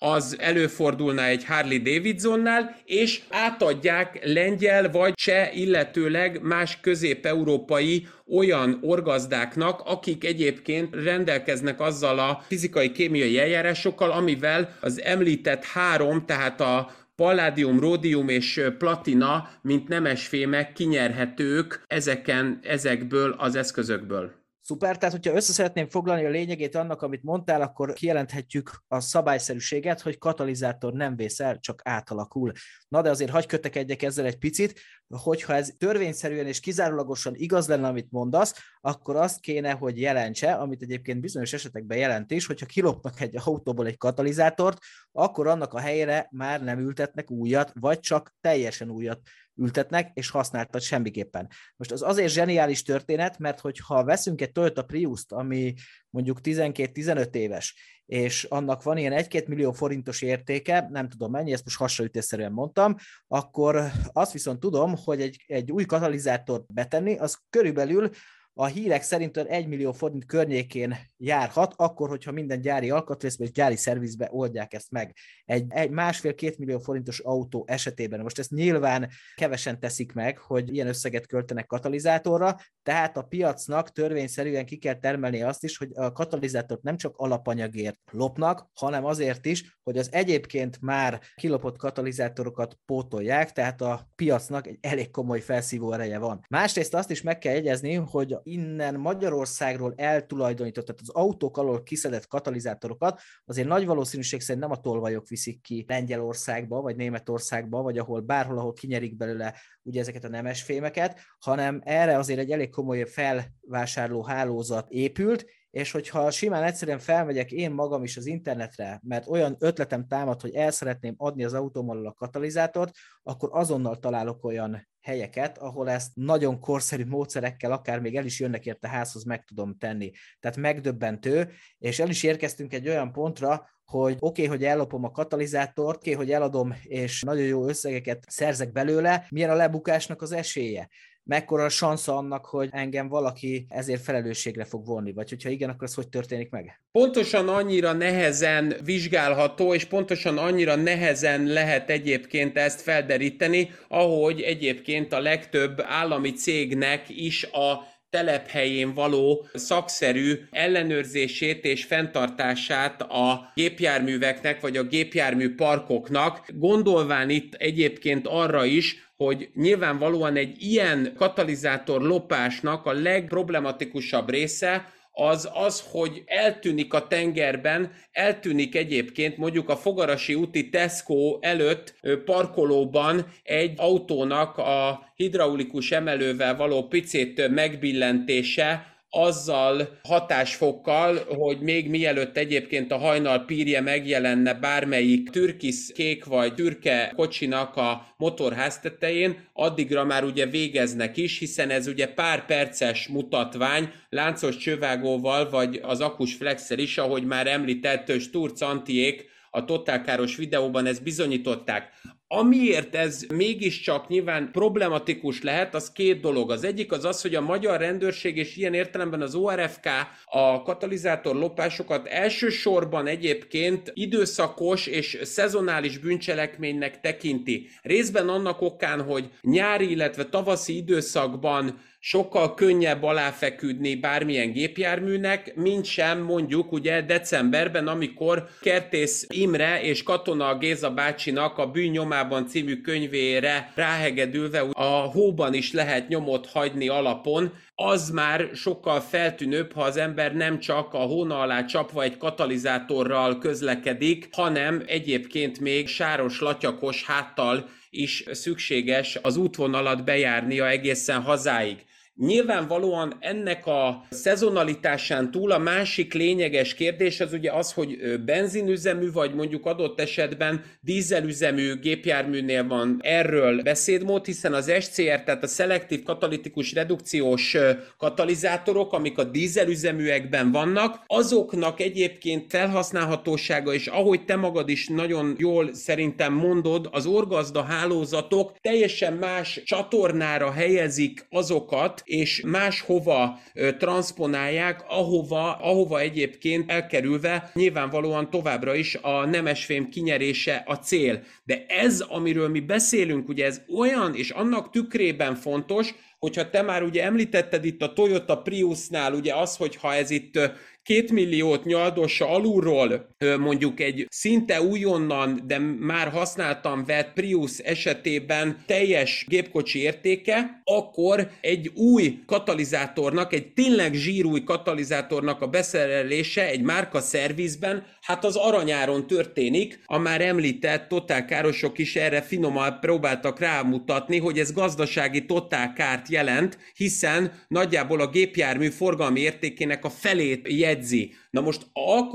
az 0.03 0.35
előfordulna 0.39 1.23
egy 1.25 1.45
Harley 1.45 1.77
Davidsonnál, 1.77 2.75
és 2.85 3.21
átadják 3.29 4.19
lengyel 4.23 4.91
vagy 4.91 5.13
cseh, 5.13 5.57
illetőleg 5.57 6.41
más 6.41 6.79
közép-európai 6.81 8.07
olyan 8.27 8.77
orgazdáknak, 8.81 9.81
akik 9.85 10.23
egyébként 10.23 10.95
rendelkeznek 11.03 11.79
azzal 11.79 12.19
a 12.19 12.43
fizikai 12.47 12.91
kémiai 12.91 13.39
eljárásokkal, 13.39 14.11
amivel 14.11 14.77
az 14.79 15.01
említett 15.01 15.63
három, 15.63 16.25
tehát 16.25 16.61
a 16.61 16.91
palládium, 17.15 17.79
ródium 17.79 18.29
és 18.29 18.61
platina, 18.77 19.49
mint 19.61 19.87
nemesfémek 19.87 20.73
kinyerhetők 20.73 21.83
ezeken, 21.87 22.59
ezekből 22.63 23.35
az 23.37 23.55
eszközökből. 23.55 24.40
Szuper, 24.63 24.97
tehát 24.97 25.15
hogyha 25.15 25.35
össze 25.35 25.53
szeretném 25.53 25.87
foglalni 25.87 26.25
a 26.25 26.29
lényegét 26.29 26.75
annak, 26.75 27.01
amit 27.01 27.23
mondtál, 27.23 27.61
akkor 27.61 27.93
kijelenthetjük 27.93 28.83
a 28.87 28.99
szabályszerűséget, 28.99 30.01
hogy 30.01 30.17
katalizátor 30.17 30.93
nem 30.93 31.15
vész 31.15 31.39
el, 31.39 31.59
csak 31.59 31.81
átalakul. 31.83 32.51
Na 32.87 33.01
de 33.01 33.09
azért 33.09 33.31
hagyj 33.31 33.45
kötekedjek 33.45 34.01
ezzel 34.01 34.25
egy 34.25 34.37
picit, 34.37 34.79
hogyha 35.07 35.53
ez 35.53 35.73
törvényszerűen 35.77 36.47
és 36.47 36.59
kizárólagosan 36.59 37.33
igaz 37.35 37.67
lenne, 37.67 37.87
amit 37.87 38.11
mondasz, 38.11 38.55
akkor 38.81 39.15
azt 39.15 39.39
kéne, 39.39 39.71
hogy 39.71 39.99
jelentse, 39.99 40.53
amit 40.53 40.81
egyébként 40.81 41.21
bizonyos 41.21 41.53
esetekben 41.53 41.97
jelent 41.97 42.31
is, 42.31 42.45
hogyha 42.45 42.65
kilopnak 42.65 43.21
egy 43.21 43.35
autóból 43.43 43.85
egy 43.85 43.97
katalizátort, 43.97 44.77
akkor 45.11 45.47
annak 45.47 45.73
a 45.73 45.79
helyére 45.79 46.27
már 46.31 46.63
nem 46.63 46.79
ültetnek 46.79 47.31
újat, 47.31 47.71
vagy 47.79 47.99
csak 47.99 48.35
teljesen 48.41 48.89
újat 48.89 49.19
ültetnek, 49.61 50.11
és 50.13 50.29
használtat 50.29 50.81
semmiképpen. 50.81 51.47
Most 51.75 51.91
az 51.91 52.01
azért 52.01 52.31
zseniális 52.31 52.83
történet, 52.83 53.37
mert 53.37 53.59
hogyha 53.59 54.03
veszünk 54.03 54.41
egy 54.41 54.51
Toyota 54.51 54.83
Prius-t, 54.83 55.31
ami 55.31 55.73
mondjuk 56.09 56.39
12-15 56.43 57.35
éves, 57.35 57.75
és 58.05 58.43
annak 58.43 58.83
van 58.83 58.97
ilyen 58.97 59.25
1-2 59.29 59.47
millió 59.47 59.71
forintos 59.71 60.21
értéke, 60.21 60.87
nem 60.89 61.09
tudom 61.09 61.31
mennyi, 61.31 61.53
ezt 61.53 61.63
most 61.63 61.77
hasonlítésszerűen 61.77 62.51
mondtam, 62.51 62.95
akkor 63.27 63.91
azt 64.11 64.31
viszont 64.31 64.59
tudom, 64.59 64.95
hogy 65.03 65.21
egy, 65.21 65.43
egy 65.47 65.71
új 65.71 65.85
katalizátort 65.85 66.73
betenni, 66.73 67.17
az 67.17 67.37
körülbelül 67.49 68.09
a 68.53 68.65
hírek 68.65 69.01
szerint 69.01 69.37
1 69.37 69.67
millió 69.67 69.91
forint 69.91 70.25
környékén 70.25 70.95
járhat, 71.17 71.73
akkor, 71.77 72.09
hogyha 72.09 72.31
minden 72.31 72.61
gyári 72.61 72.89
alkatrészbe 72.89 73.43
és 73.43 73.51
gyári 73.51 73.75
szervizbe 73.75 74.27
oldják 74.31 74.73
ezt 74.73 74.91
meg. 74.91 75.15
Egy, 75.45 75.65
egy 75.69 75.89
másfél-két 75.89 76.57
millió 76.57 76.79
forintos 76.79 77.19
autó 77.19 77.65
esetében. 77.67 78.19
Most 78.19 78.39
ezt 78.39 78.51
nyilván 78.51 79.09
kevesen 79.35 79.79
teszik 79.79 80.13
meg, 80.13 80.37
hogy 80.37 80.73
ilyen 80.73 80.87
összeget 80.87 81.27
költenek 81.27 81.65
katalizátorra, 81.65 82.55
tehát 82.83 83.17
a 83.17 83.21
piacnak 83.21 83.91
törvényszerűen 83.91 84.65
ki 84.65 84.77
kell 84.77 84.99
termelni 84.99 85.41
azt 85.41 85.63
is, 85.63 85.77
hogy 85.77 85.89
a 85.93 86.11
katalizátort 86.11 86.81
nem 86.81 86.97
csak 86.97 87.17
alapanyagért 87.17 87.99
lopnak, 88.11 88.69
hanem 88.73 89.05
azért 89.05 89.45
is, 89.45 89.79
hogy 89.83 89.97
az 89.97 90.09
egyébként 90.11 90.81
már 90.81 91.21
kilopott 91.35 91.77
katalizátorokat 91.77 92.77
pótolják, 92.85 93.51
tehát 93.51 93.81
a 93.81 94.09
piacnak 94.15 94.67
egy 94.67 94.77
elég 94.81 95.11
komoly 95.11 95.39
felszívó 95.39 95.91
ereje 95.93 96.17
van. 96.17 96.45
Másrészt 96.49 96.93
azt 96.93 97.11
is 97.11 97.21
meg 97.21 97.37
kell 97.37 97.53
jegyezni, 97.53 97.93
hogy 97.93 98.35
innen 98.43 98.95
Magyarországról 98.95 99.93
eltulajdonított, 99.95 100.85
tehát 100.85 101.01
az 101.01 101.09
autók 101.09 101.57
alól 101.57 101.83
kiszedett 101.83 102.27
katalizátorokat 102.27 103.21
azért 103.45 103.67
nagy 103.67 103.85
valószínűség 103.85 104.41
szerint 104.41 104.63
nem 104.63 104.73
a 104.73 104.79
tolvajok 104.79 105.27
viszik 105.27 105.61
ki 105.61 105.85
Lengyelországba, 105.87 106.81
vagy 106.81 106.95
Németországba, 106.95 107.81
vagy 107.81 107.97
ahol 107.97 108.19
bárhol, 108.19 108.57
ahol 108.57 108.73
kinyerik 108.73 109.15
belőle 109.15 109.55
ugye 109.83 109.99
ezeket 109.99 110.23
a 110.23 110.29
nemes 110.29 110.63
fémeket, 110.63 111.19
hanem 111.39 111.81
erre 111.83 112.17
azért 112.17 112.39
egy 112.39 112.51
elég 112.51 112.69
komoly 112.69 113.05
felvásárló 113.05 114.23
hálózat 114.23 114.89
épült, 114.89 115.45
és 115.71 115.91
hogyha 115.91 116.31
simán 116.31 116.63
egyszerűen 116.63 116.99
felmegyek 116.99 117.51
én 117.51 117.71
magam 117.71 118.03
is 118.03 118.17
az 118.17 118.25
internetre, 118.25 118.99
mert 119.03 119.27
olyan 119.27 119.55
ötletem 119.59 120.07
támad, 120.07 120.41
hogy 120.41 120.55
el 120.55 120.71
szeretném 120.71 121.13
adni 121.17 121.43
az 121.43 121.53
autómmal 121.53 122.05
a 122.05 122.13
katalizátort, 122.13 122.95
akkor 123.23 123.49
azonnal 123.51 123.99
találok 123.99 124.43
olyan 124.43 124.87
helyeket, 125.01 125.57
ahol 125.57 125.89
ezt 125.89 126.11
nagyon 126.13 126.59
korszerű 126.59 127.05
módszerekkel 127.05 127.71
akár 127.71 127.99
még 127.99 128.15
el 128.15 128.25
is 128.25 128.39
jönnek 128.39 128.65
érte 128.65 128.87
házhoz 128.87 129.23
meg 129.23 129.43
tudom 129.43 129.77
tenni. 129.77 130.11
Tehát 130.39 130.57
megdöbbentő, 130.57 131.51
és 131.77 131.99
el 131.99 132.09
is 132.09 132.23
érkeztünk 132.23 132.73
egy 132.73 132.87
olyan 132.87 133.11
pontra, 133.11 133.69
hogy 133.85 134.15
oké, 134.19 134.43
okay, 134.43 134.45
hogy 134.45 134.65
ellopom 134.65 135.03
a 135.03 135.11
katalizátort, 135.11 135.97
oké, 135.97 136.13
okay, 136.13 136.25
hogy 136.25 136.33
eladom, 136.33 136.75
és 136.83 137.21
nagyon 137.21 137.45
jó 137.45 137.67
összegeket 137.67 138.23
szerzek 138.27 138.71
belőle, 138.71 139.25
milyen 139.29 139.49
a 139.49 139.55
lebukásnak 139.55 140.21
az 140.21 140.31
esélye. 140.31 140.89
Mekkora 141.23 141.63
a 141.63 141.69
sansza 141.69 142.17
annak, 142.17 142.45
hogy 142.45 142.69
engem 142.71 143.07
valaki 143.07 143.65
ezért 143.69 144.01
felelősségre 144.01 144.63
fog 144.63 144.85
vonni, 144.85 145.11
vagy 145.11 145.29
hogyha 145.29 145.49
igen, 145.49 145.69
akkor 145.69 145.87
ez 145.87 145.93
hogy 145.93 146.09
történik 146.09 146.49
meg? 146.49 146.81
Pontosan 146.91 147.49
annyira 147.49 147.93
nehezen 147.93 148.75
vizsgálható, 148.83 149.73
és 149.73 149.85
pontosan 149.85 150.37
annyira 150.37 150.75
nehezen 150.75 151.45
lehet 151.45 151.89
egyébként 151.89 152.57
ezt 152.57 152.81
felderíteni, 152.81 153.71
ahogy 153.87 154.41
egyébként 154.41 155.13
a 155.13 155.19
legtöbb 155.19 155.81
állami 155.81 156.31
cégnek 156.31 157.09
is 157.09 157.43
a 157.43 157.89
telephelyén 158.11 158.93
való 158.93 159.47
szakszerű 159.53 160.39
ellenőrzését 160.51 161.65
és 161.65 161.83
fenntartását 161.83 163.01
a 163.01 163.51
gépjárműveknek, 163.55 164.61
vagy 164.61 164.77
a 164.77 164.83
gépjármű 164.83 165.55
parkoknak, 165.55 166.45
gondolván 166.53 167.29
itt 167.29 167.53
egyébként 167.53 168.27
arra 168.27 168.65
is, 168.65 169.10
hogy 169.25 169.49
nyilvánvalóan 169.55 170.35
egy 170.35 170.55
ilyen 170.59 171.13
katalizátor 171.17 172.01
lopásnak 172.01 172.85
a 172.85 172.91
legproblematikusabb 172.91 174.29
része, 174.29 174.85
az 175.11 175.49
az, 175.53 175.83
hogy 175.91 176.23
eltűnik 176.25 176.93
a 176.93 177.07
tengerben, 177.07 177.91
eltűnik 178.11 178.75
egyébként 178.75 179.37
mondjuk 179.37 179.69
a 179.69 179.75
Fogarasi 179.75 180.33
úti 180.33 180.69
Tesco 180.69 181.37
előtt 181.41 181.95
parkolóban 182.25 183.25
egy 183.43 183.73
autónak 183.77 184.57
a 184.57 185.03
hidraulikus 185.15 185.91
emelővel 185.91 186.55
való 186.55 186.87
picét 186.87 187.47
megbillentése, 187.49 188.90
azzal 189.13 189.99
hatásfokkal, 190.03 191.25
hogy 191.27 191.59
még 191.59 191.89
mielőtt 191.89 192.37
egyébként 192.37 192.91
a 192.91 192.97
hajnal 192.97 193.45
pírje 193.45 193.81
megjelenne 193.81 194.53
bármelyik 194.53 195.29
türkisz 195.29 195.91
kék 195.91 196.25
vagy 196.25 196.53
türke 196.53 197.13
kocsinak 197.15 197.75
a 197.75 198.13
motorház 198.17 198.79
tetején, 198.79 199.47
addigra 199.53 200.03
már 200.03 200.23
ugye 200.23 200.45
végeznek 200.45 201.17
is, 201.17 201.39
hiszen 201.39 201.69
ez 201.69 201.87
ugye 201.87 202.07
pár 202.07 202.45
perces 202.45 203.07
mutatvány, 203.07 203.91
láncos 204.09 204.57
csővágóval 204.57 205.49
vagy 205.49 205.79
az 205.83 206.01
akus 206.01 206.33
flexer 206.33 206.79
is, 206.79 206.97
ahogy 206.97 207.23
már 207.23 207.47
említett 207.47 208.19
Sturc 208.19 208.61
Antiék 208.61 209.29
a 209.51 209.65
totálkáros 209.65 210.35
videóban 210.35 210.85
ezt 210.85 211.03
bizonyították. 211.03 211.89
Amiért 212.33 212.95
ez 212.95 213.25
mégiscsak 213.33 214.07
nyilván 214.07 214.49
problematikus 214.51 215.41
lehet, 215.41 215.75
az 215.75 215.91
két 215.91 216.19
dolog. 216.19 216.51
Az 216.51 216.63
egyik 216.63 216.91
az 216.91 217.05
az, 217.05 217.21
hogy 217.21 217.35
a 217.35 217.41
magyar 217.41 217.79
rendőrség 217.79 218.37
és 218.37 218.55
ilyen 218.55 218.73
értelemben 218.73 219.21
az 219.21 219.35
ORFK 219.35 219.85
a 220.25 220.61
katalizátor 220.61 221.35
lopásokat 221.35 222.07
elsősorban 222.07 223.07
egyébként 223.07 223.91
időszakos 223.93 224.87
és 224.87 225.19
szezonális 225.23 225.97
bűncselekménynek 225.97 226.99
tekinti. 226.99 227.69
Részben 227.81 228.29
annak 228.29 228.61
okán, 228.61 229.01
hogy 229.01 229.29
nyári, 229.41 229.89
illetve 229.89 230.25
tavaszi 230.25 230.75
időszakban 230.75 231.79
sokkal 232.03 232.53
könnyebb 232.53 233.03
aláfeküdni 233.03 233.95
bármilyen 233.95 234.51
gépjárműnek, 234.51 235.55
mint 235.55 235.85
sem 235.85 236.21
mondjuk 236.21 236.71
ugye 236.71 237.01
decemberben, 237.01 237.87
amikor 237.87 238.47
Kertész 238.61 239.27
Imre 239.29 239.81
és 239.81 240.03
Katona 240.03 240.57
Géza 240.57 240.91
bácsinak 240.91 241.57
a 241.57 241.67
Bűnnyomában 241.67 242.47
című 242.47 242.81
könyvére 242.81 243.71
ráhegedülve 243.75 244.59
a 244.71 244.83
hóban 244.83 245.53
is 245.53 245.71
lehet 245.71 246.07
nyomot 246.07 246.47
hagyni 246.47 246.87
alapon, 246.87 247.53
az 247.75 248.09
már 248.09 248.49
sokkal 248.53 248.99
feltűnőbb, 248.99 249.73
ha 249.73 249.81
az 249.81 249.97
ember 249.97 250.35
nem 250.35 250.59
csak 250.59 250.93
a 250.93 250.97
hóna 250.97 251.39
alá 251.39 251.65
csapva 251.65 252.03
egy 252.03 252.17
katalizátorral 252.17 253.37
közlekedik, 253.37 254.27
hanem 254.31 254.83
egyébként 254.85 255.59
még 255.59 255.87
sáros, 255.87 256.39
latyakos 256.39 257.05
háttal 257.05 257.69
is 257.89 258.23
szükséges 258.31 259.19
az 259.21 259.37
útvonalat 259.37 260.03
bejárnia 260.03 260.67
egészen 260.67 261.21
hazáig. 261.21 261.77
Nyilvánvalóan 262.21 263.13
ennek 263.19 263.67
a 263.67 264.05
szezonalitásán 264.09 265.31
túl 265.31 265.51
a 265.51 265.57
másik 265.57 266.13
lényeges 266.13 266.73
kérdés 266.73 267.19
az 267.19 267.33
ugye 267.33 267.51
az, 267.51 267.73
hogy 267.73 268.19
benzinüzemű, 268.25 269.11
vagy 269.11 269.33
mondjuk 269.33 269.65
adott 269.65 269.99
esetben 269.99 270.63
dízelüzemű 270.81 271.79
gépjárműnél 271.79 272.67
van 272.67 272.99
erről 273.03 273.61
beszédmód, 273.61 274.25
hiszen 274.25 274.53
az 274.53 274.71
SCR, 274.79 275.23
tehát 275.23 275.43
a 275.43 275.47
szelektív 275.47 276.03
katalitikus 276.03 276.73
redukciós 276.73 277.57
katalizátorok, 277.97 278.93
amik 278.93 279.17
a 279.17 279.23
dízelüzeműekben 279.23 280.51
vannak, 280.51 281.03
azoknak 281.07 281.79
egyébként 281.79 282.45
felhasználhatósága, 282.49 283.73
és 283.73 283.87
ahogy 283.87 284.25
te 284.25 284.35
magad 284.35 284.69
is 284.69 284.87
nagyon 284.87 285.35
jól 285.37 285.73
szerintem 285.73 286.33
mondod, 286.33 286.89
az 286.91 287.05
orgazda 287.05 287.63
hálózatok 287.63 288.51
teljesen 288.59 289.13
más 289.13 289.61
csatornára 289.65 290.51
helyezik 290.51 291.25
azokat, 291.29 292.03
és 292.11 292.41
máshova 292.45 293.39
transponálják, 293.77 294.83
ahova, 294.87 295.55
ahova 295.55 295.99
egyébként 295.99 296.71
elkerülve 296.71 297.51
nyilvánvalóan 297.53 298.29
továbbra 298.29 298.75
is 298.75 298.95
a 299.01 299.25
nemesfém 299.25 299.89
kinyerése 299.89 300.63
a 300.65 300.75
cél. 300.75 301.23
De 301.43 301.65
ez, 301.67 301.99
amiről 301.99 302.49
mi 302.49 302.59
beszélünk, 302.59 303.27
ugye 303.29 303.45
ez 303.45 303.61
olyan, 303.77 304.15
és 304.15 304.29
annak 304.29 304.69
tükrében 304.69 305.35
fontos, 305.35 305.93
hogyha 306.19 306.49
te 306.49 306.61
már 306.61 306.83
ugye 306.83 307.03
említetted 307.03 307.65
itt 307.65 307.81
a 307.81 307.93
Toyota 307.93 308.37
Priusnál 308.37 309.13
ugye 309.13 309.35
az, 309.35 309.55
hogy 309.55 309.75
ha 309.75 309.93
ez 309.93 310.09
itt 310.09 310.39
két 310.83 311.11
milliót 311.11 311.65
nyaldossa 311.65 312.29
alulról 312.29 313.15
mondjuk 313.39 313.79
egy 313.79 314.05
szinte 314.09 314.61
újonnan, 314.61 315.41
de 315.45 315.59
már 315.79 316.09
használtam 316.09 316.85
vett 316.85 317.13
Prius 317.13 317.57
esetében 317.57 318.63
teljes 318.65 319.25
gépkocsi 319.27 319.79
értéke, 319.79 320.61
akkor 320.63 321.29
egy 321.41 321.71
új 321.75 322.19
katalizátornak, 322.25 323.33
egy 323.33 323.53
tényleg 323.53 323.93
zsírúj 323.93 324.43
katalizátornak 324.43 325.41
a 325.41 325.47
beszerelése 325.47 326.47
egy 326.47 326.61
márka 326.61 326.99
szervizben, 326.99 327.85
hát 328.01 328.25
az 328.25 328.35
aranyáron 328.35 329.07
történik. 329.07 329.83
A 329.85 329.97
már 329.97 330.21
említett 330.21 330.87
totálkárosok 330.87 331.77
is 331.77 331.95
erre 331.95 332.21
finoman 332.21 332.79
próbáltak 332.79 333.39
rámutatni, 333.39 334.19
hogy 334.19 334.39
ez 334.39 334.53
gazdasági 334.53 335.25
totálkárt 335.25 336.09
jelent, 336.09 336.57
hiszen 336.75 337.31
nagyjából 337.47 338.01
a 338.01 338.09
gépjármű 338.09 338.69
forgalmi 338.69 339.19
értékének 339.19 339.85
a 339.85 339.89
felét 339.89 340.47
jegyzi. 340.49 341.13
Na 341.29 341.41
most 341.41 341.67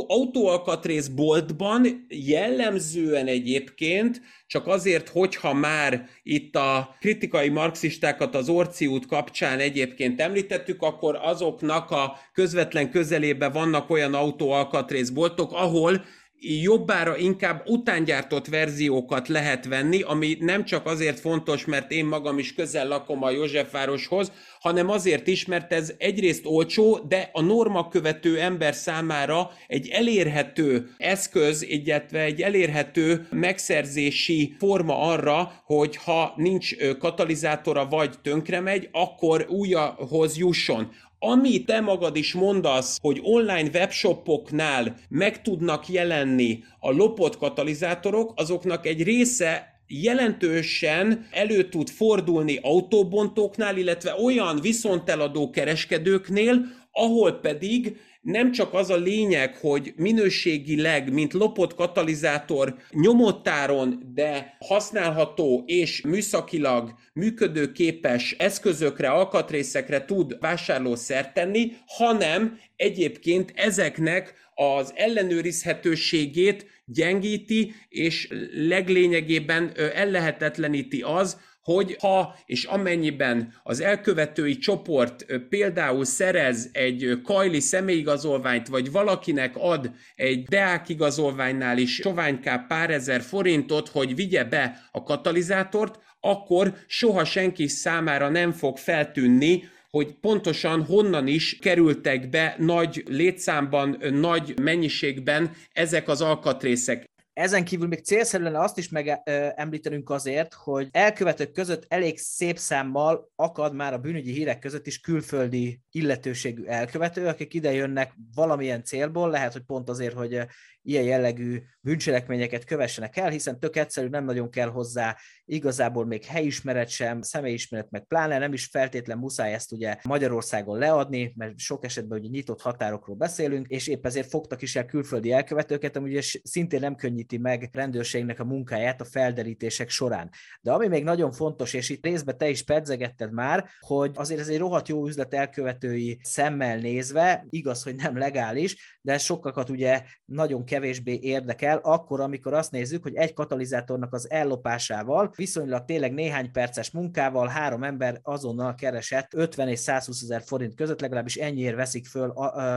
autóalkatrész 0.06 1.06
boltban 1.06 2.06
jellemzően 2.08 3.26
egyébként 3.26 4.20
csak 4.46 4.66
azért, 4.66 5.08
hogyha 5.08 5.52
már 5.54 6.08
itt 6.22 6.56
a 6.56 6.96
kritikai 7.00 7.48
marxistákat 7.48 8.34
az 8.34 8.48
Orci 8.48 9.00
kapcsán 9.08 9.58
egyébként 9.58 10.20
említettük, 10.20 10.82
akkor 10.82 11.18
azoknak 11.22 11.90
a 11.90 12.18
közvetlen 12.32 12.90
közelében 12.90 13.52
vannak 13.52 13.90
olyan 13.90 14.14
autóalkatrészboltok, 14.14 15.52
ahol 15.52 16.04
jobbára 16.40 17.16
inkább 17.16 17.62
utángyártott 17.66 18.46
verziókat 18.46 19.28
lehet 19.28 19.66
venni, 19.66 20.02
ami 20.02 20.36
nem 20.40 20.64
csak 20.64 20.86
azért 20.86 21.20
fontos, 21.20 21.64
mert 21.64 21.90
én 21.90 22.04
magam 22.04 22.38
is 22.38 22.54
közel 22.54 22.88
lakom 22.88 23.22
a 23.22 23.30
Józsefvároshoz, 23.30 24.32
hanem 24.60 24.90
azért 24.90 25.26
is, 25.26 25.46
mert 25.46 25.72
ez 25.72 25.92
egyrészt 25.98 26.46
olcsó, 26.46 26.98
de 27.08 27.30
a 27.32 27.42
norma 27.42 27.88
követő 27.88 28.40
ember 28.40 28.74
számára 28.74 29.50
egy 29.66 29.88
elérhető 29.88 30.94
eszköz, 30.96 31.62
illetve 31.62 32.20
egy 32.20 32.42
elérhető 32.42 33.26
megszerzési 33.30 34.54
forma 34.58 35.00
arra, 35.00 35.52
hogy 35.64 35.96
ha 35.96 36.32
nincs 36.36 36.76
katalizátora 36.98 37.86
vagy 37.86 38.14
tönkre 38.22 38.60
megy, 38.60 38.88
akkor 38.92 39.46
újhoz 39.48 40.36
jusson. 40.36 40.92
Ami 41.18 41.64
te 41.64 41.80
magad 41.80 42.16
is 42.16 42.32
mondasz, 42.32 42.98
hogy 43.00 43.20
online 43.22 43.68
webshopoknál 43.72 44.96
meg 45.08 45.42
tudnak 45.42 45.88
jelenni 45.88 46.64
a 46.80 46.90
lopott 46.90 47.36
katalizátorok, 47.36 48.32
azoknak 48.36 48.86
egy 48.86 49.02
része 49.02 49.80
jelentősen 49.88 51.26
elő 51.30 51.68
tud 51.68 51.88
fordulni 51.88 52.58
autóbontóknál, 52.62 53.76
illetve 53.76 54.14
olyan 54.24 54.60
viszonteladó 54.60 55.50
kereskedőknél, 55.50 56.64
ahol 56.92 57.32
pedig 57.32 57.96
nem 58.26 58.52
csak 58.52 58.74
az 58.74 58.90
a 58.90 58.96
lényeg, 58.96 59.56
hogy 59.56 59.92
minőségileg, 59.96 61.12
mint 61.12 61.32
lopott 61.32 61.74
katalizátor 61.74 62.76
nyomottáron, 62.90 64.12
de 64.14 64.56
használható 64.60 65.64
és 65.66 66.00
műszakilag 66.00 66.94
működőképes 67.12 68.34
eszközökre, 68.38 69.08
alkatrészekre 69.08 70.04
tud 70.04 70.36
vásárlószert 70.40 71.34
tenni, 71.34 71.72
hanem 71.86 72.58
egyébként 72.76 73.52
ezeknek 73.54 74.34
az 74.54 74.92
ellenőrizhetőségét 74.94 76.66
gyengíti, 76.84 77.74
és 77.88 78.28
leglényegében 78.52 79.72
ellehetetleníti 79.94 81.02
az, 81.02 81.40
hogy 81.66 81.96
ha 82.00 82.36
és 82.44 82.64
amennyiben 82.64 83.52
az 83.62 83.80
elkövetői 83.80 84.58
csoport 84.58 85.26
például 85.48 86.04
szerez 86.04 86.68
egy 86.72 87.20
kajli 87.22 87.60
személyigazolványt, 87.60 88.68
vagy 88.68 88.90
valakinek 88.90 89.56
ad 89.56 89.90
egy 90.14 90.42
deák 90.42 90.88
igazolványnál 90.88 91.78
is 91.78 91.94
soványká 91.94 92.64
pár 92.68 92.90
ezer 92.90 93.20
forintot, 93.20 93.88
hogy 93.88 94.14
vigye 94.14 94.44
be 94.44 94.88
a 94.92 95.02
katalizátort, 95.02 95.98
akkor 96.20 96.74
soha 96.86 97.24
senki 97.24 97.66
számára 97.66 98.28
nem 98.28 98.52
fog 98.52 98.76
feltűnni, 98.76 99.68
hogy 99.90 100.14
pontosan 100.20 100.84
honnan 100.84 101.26
is 101.26 101.58
kerültek 101.58 102.30
be 102.30 102.54
nagy 102.58 103.02
létszámban, 103.08 103.96
nagy 104.10 104.58
mennyiségben 104.62 105.50
ezek 105.72 106.08
az 106.08 106.20
alkatrészek. 106.20 107.04
Ezen 107.36 107.64
kívül 107.64 107.88
még 107.88 108.04
célszerű 108.04 108.44
lenne 108.44 108.60
azt 108.60 108.78
is 108.78 108.88
megemlítenünk 108.88 110.10
azért, 110.10 110.54
hogy 110.54 110.88
elkövetők 110.90 111.52
között 111.52 111.84
elég 111.88 112.18
szép 112.18 112.58
számmal 112.58 113.30
akad 113.34 113.74
már 113.74 113.92
a 113.92 113.98
bűnügyi 113.98 114.32
hírek 114.32 114.58
között 114.58 114.86
is 114.86 115.00
külföldi 115.00 115.80
illetőségű 115.90 116.64
elkövető, 116.64 117.26
akik 117.26 117.54
ide 117.54 117.72
jönnek 117.72 118.12
valamilyen 118.34 118.84
célból, 118.84 119.30
lehet, 119.30 119.52
hogy 119.52 119.62
pont 119.62 119.88
azért, 119.88 120.14
hogy 120.14 120.40
ilyen 120.86 121.04
jellegű 121.04 121.62
bűncselekményeket 121.80 122.64
kövessenek 122.64 123.16
el, 123.16 123.30
hiszen 123.30 123.58
tök 123.58 123.76
egyszerű, 123.76 124.08
nem 124.08 124.24
nagyon 124.24 124.50
kell 124.50 124.68
hozzá 124.68 125.16
igazából 125.44 126.06
még 126.06 126.24
helyismeret 126.24 126.88
sem, 126.88 127.22
személyismeret 127.22 127.90
meg 127.90 128.04
pláne, 128.04 128.38
nem 128.38 128.52
is 128.52 128.66
feltétlen 128.66 129.18
muszáj 129.18 129.52
ezt 129.52 129.72
ugye 129.72 129.96
Magyarországon 130.02 130.78
leadni, 130.78 131.32
mert 131.36 131.58
sok 131.58 131.84
esetben 131.84 132.18
ugye 132.18 132.28
nyitott 132.28 132.60
határokról 132.60 133.16
beszélünk, 133.16 133.66
és 133.68 133.86
épp 133.86 134.06
ezért 134.06 134.28
fogtak 134.28 134.62
is 134.62 134.76
el 134.76 134.84
külföldi 134.84 135.32
elkövetőket, 135.32 135.96
ami 135.96 136.10
ugye 136.10 136.22
szintén 136.42 136.80
nem 136.80 136.94
könnyíti 136.94 137.38
meg 137.38 137.68
rendőrségnek 137.72 138.40
a 138.40 138.44
munkáját 138.44 139.00
a 139.00 139.04
felderítések 139.04 139.88
során. 139.88 140.30
De 140.60 140.72
ami 140.72 140.88
még 140.88 141.04
nagyon 141.04 141.32
fontos, 141.32 141.74
és 141.74 141.88
itt 141.88 142.04
részben 142.04 142.38
te 142.38 142.48
is 142.48 142.62
pedzegetted 142.62 143.32
már, 143.32 143.68
hogy 143.78 144.10
azért 144.14 144.40
ez 144.40 144.48
egy 144.48 144.58
rohadt 144.58 144.88
jó 144.88 145.06
üzlet 145.06 145.34
elkövetői 145.34 146.18
szemmel 146.22 146.76
nézve, 146.76 147.46
igaz, 147.48 147.82
hogy 147.82 147.94
nem 147.94 148.18
legális, 148.18 148.98
de 149.00 149.18
sokakat 149.18 149.70
ugye 149.70 150.02
nagyon 150.24 150.64
kevésbé 150.76 151.18
érdekel, 151.22 151.78
akkor, 151.82 152.20
amikor 152.20 152.54
azt 152.54 152.70
nézzük, 152.70 153.02
hogy 153.02 153.14
egy 153.14 153.32
katalizátornak 153.32 154.12
az 154.14 154.30
ellopásával, 154.30 155.32
viszonylag 155.36 155.84
tényleg 155.84 156.12
néhány 156.12 156.52
perces 156.52 156.90
munkával 156.90 157.46
három 157.46 157.82
ember 157.82 158.20
azonnal 158.22 158.74
keresett 158.74 159.34
50 159.34 159.68
és 159.68 159.78
120 159.78 160.22
ezer 160.22 160.42
forint 160.42 160.74
között, 160.74 161.00
legalábbis 161.00 161.36
ennyiért 161.36 161.76
veszik, 161.76 162.06
föl, 162.06 162.32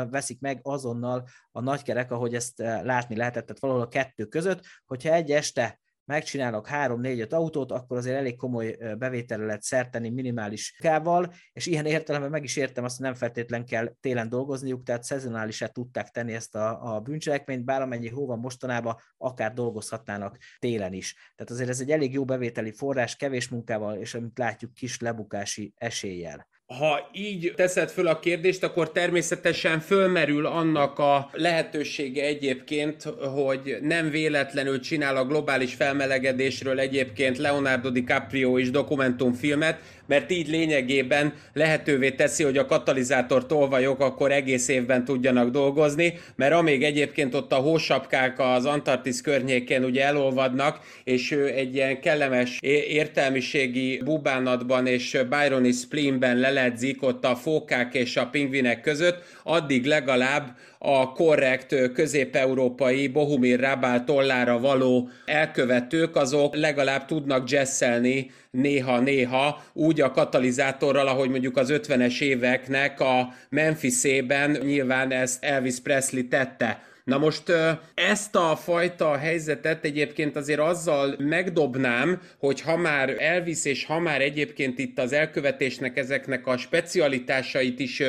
veszik 0.09 0.39
meg 0.39 0.59
azonnal 0.63 1.23
a 1.51 1.61
nagykerek, 1.61 2.11
ahogy 2.11 2.35
ezt 2.35 2.57
látni 2.57 3.15
lehetett, 3.15 3.45
tehát 3.45 3.61
valahol 3.61 3.83
a 3.83 3.87
kettő 3.87 4.25
között, 4.25 4.61
hogyha 4.85 5.13
egy 5.13 5.31
este 5.31 5.79
megcsinálok 6.09 6.67
3-4-5 6.71 7.33
autót, 7.33 7.71
akkor 7.71 7.97
azért 7.97 8.17
elég 8.17 8.35
komoly 8.35 8.77
bevételre 8.97 9.45
lehet 9.45 9.61
szerteni 9.61 10.09
minimális 10.09 10.75
kával, 10.81 11.33
és 11.53 11.65
ilyen 11.65 11.85
értelemben 11.85 12.29
meg 12.29 12.43
is 12.43 12.55
értem 12.55 12.83
azt, 12.83 12.97
hogy 12.97 13.05
nem 13.05 13.15
feltétlen 13.15 13.65
kell 13.65 13.93
télen 13.99 14.29
dolgozniuk, 14.29 14.83
tehát 14.83 15.03
szezonálisát 15.03 15.73
tudták 15.73 16.09
tenni 16.09 16.33
ezt 16.33 16.55
a, 16.55 16.95
a 16.95 16.99
bűncselekményt, 16.99 17.65
bár 17.65 17.81
amennyi 17.81 18.09
hó 18.09 18.25
van 18.25 18.39
mostanában, 18.39 18.95
akár 19.17 19.53
dolgozhatnának 19.53 20.37
télen 20.59 20.93
is. 20.93 21.33
Tehát 21.35 21.51
azért 21.51 21.69
ez 21.69 21.79
egy 21.79 21.91
elég 21.91 22.13
jó 22.13 22.25
bevételi 22.25 22.71
forrás, 22.71 23.15
kevés 23.15 23.49
munkával, 23.49 23.95
és 23.95 24.13
amit 24.13 24.37
látjuk, 24.37 24.73
kis 24.73 24.99
lebukási 24.99 25.73
eséllyel 25.75 26.47
ha 26.77 27.09
így 27.13 27.53
teszed 27.55 27.89
föl 27.89 28.07
a 28.07 28.19
kérdést, 28.19 28.63
akkor 28.63 28.91
természetesen 28.91 29.79
fölmerül 29.79 30.45
annak 30.45 30.99
a 30.99 31.29
lehetősége 31.31 32.23
egyébként, 32.23 33.03
hogy 33.35 33.77
nem 33.81 34.09
véletlenül 34.09 34.79
csinál 34.79 35.17
a 35.17 35.25
globális 35.25 35.73
felmelegedésről 35.73 36.79
egyébként 36.79 37.37
Leonardo 37.37 37.89
DiCaprio 37.89 38.57
is 38.57 38.69
dokumentumfilmet, 38.69 39.79
mert 40.09 40.31
így 40.31 40.47
lényegében 40.47 41.33
lehetővé 41.53 42.11
teszi, 42.11 42.43
hogy 42.43 42.57
a 42.57 42.65
katalizátor 42.65 43.45
tolvajok 43.45 43.99
akkor 43.99 44.31
egész 44.31 44.67
évben 44.67 45.05
tudjanak 45.05 45.49
dolgozni, 45.49 46.13
mert 46.35 46.53
amíg 46.53 46.83
egyébként 46.83 47.35
ott 47.35 47.51
a 47.51 47.55
hósapkák 47.55 48.39
az 48.39 48.65
Antarktisz 48.65 49.21
környékén 49.21 49.83
ugye 49.83 50.05
elolvadnak, 50.05 50.79
és 51.03 51.31
egy 51.31 51.75
ilyen 51.75 52.01
kellemes 52.01 52.57
értelmiségi 52.87 54.01
bubánatban 54.03 54.87
és 54.87 55.17
Byroni 55.29 55.71
spleenben 55.71 56.37
leledzik 56.37 57.03
ott 57.03 57.25
a 57.25 57.35
fókák 57.35 57.93
és 57.93 58.17
a 58.17 58.27
pingvinek 58.27 58.81
között, 58.81 59.23
addig 59.43 59.85
legalább 59.85 60.57
a 60.81 61.11
korrekt 61.11 61.91
közép-európai 61.93 63.07
Bohumir 63.07 63.59
Rabál 63.59 64.03
tollára 64.03 64.59
való 64.59 65.09
elkövetők, 65.25 66.15
azok 66.15 66.55
legalább 66.55 67.05
tudnak 67.05 67.49
jesszelni 67.49 68.31
néha-néha 68.51 69.63
úgy 69.73 70.01
a 70.01 70.11
katalizátorral, 70.11 71.07
ahogy 71.07 71.29
mondjuk 71.29 71.57
az 71.57 71.69
50-es 71.73 72.21
éveknek 72.21 72.99
a 72.99 73.33
Memphis-ében 73.49 74.51
nyilván 74.51 75.11
ezt 75.11 75.43
Elvis 75.43 75.79
Presley 75.79 76.27
tette. 76.27 76.88
Na 77.09 77.17
most 77.17 77.43
ezt 77.93 78.35
a 78.35 78.55
fajta 78.55 79.17
helyzetet 79.17 79.85
egyébként 79.85 80.35
azért 80.35 80.59
azzal 80.59 81.15
megdobnám, 81.17 82.21
hogy 82.39 82.61
ha 82.61 82.77
már 82.77 83.15
Elvis 83.19 83.65
és 83.65 83.85
ha 83.85 83.99
már 83.99 84.21
egyébként 84.21 84.79
itt 84.79 84.99
az 84.99 85.13
elkövetésnek 85.13 85.97
ezeknek 85.97 86.47
a 86.47 86.57
specialitásait 86.57 87.79
is 87.79 88.03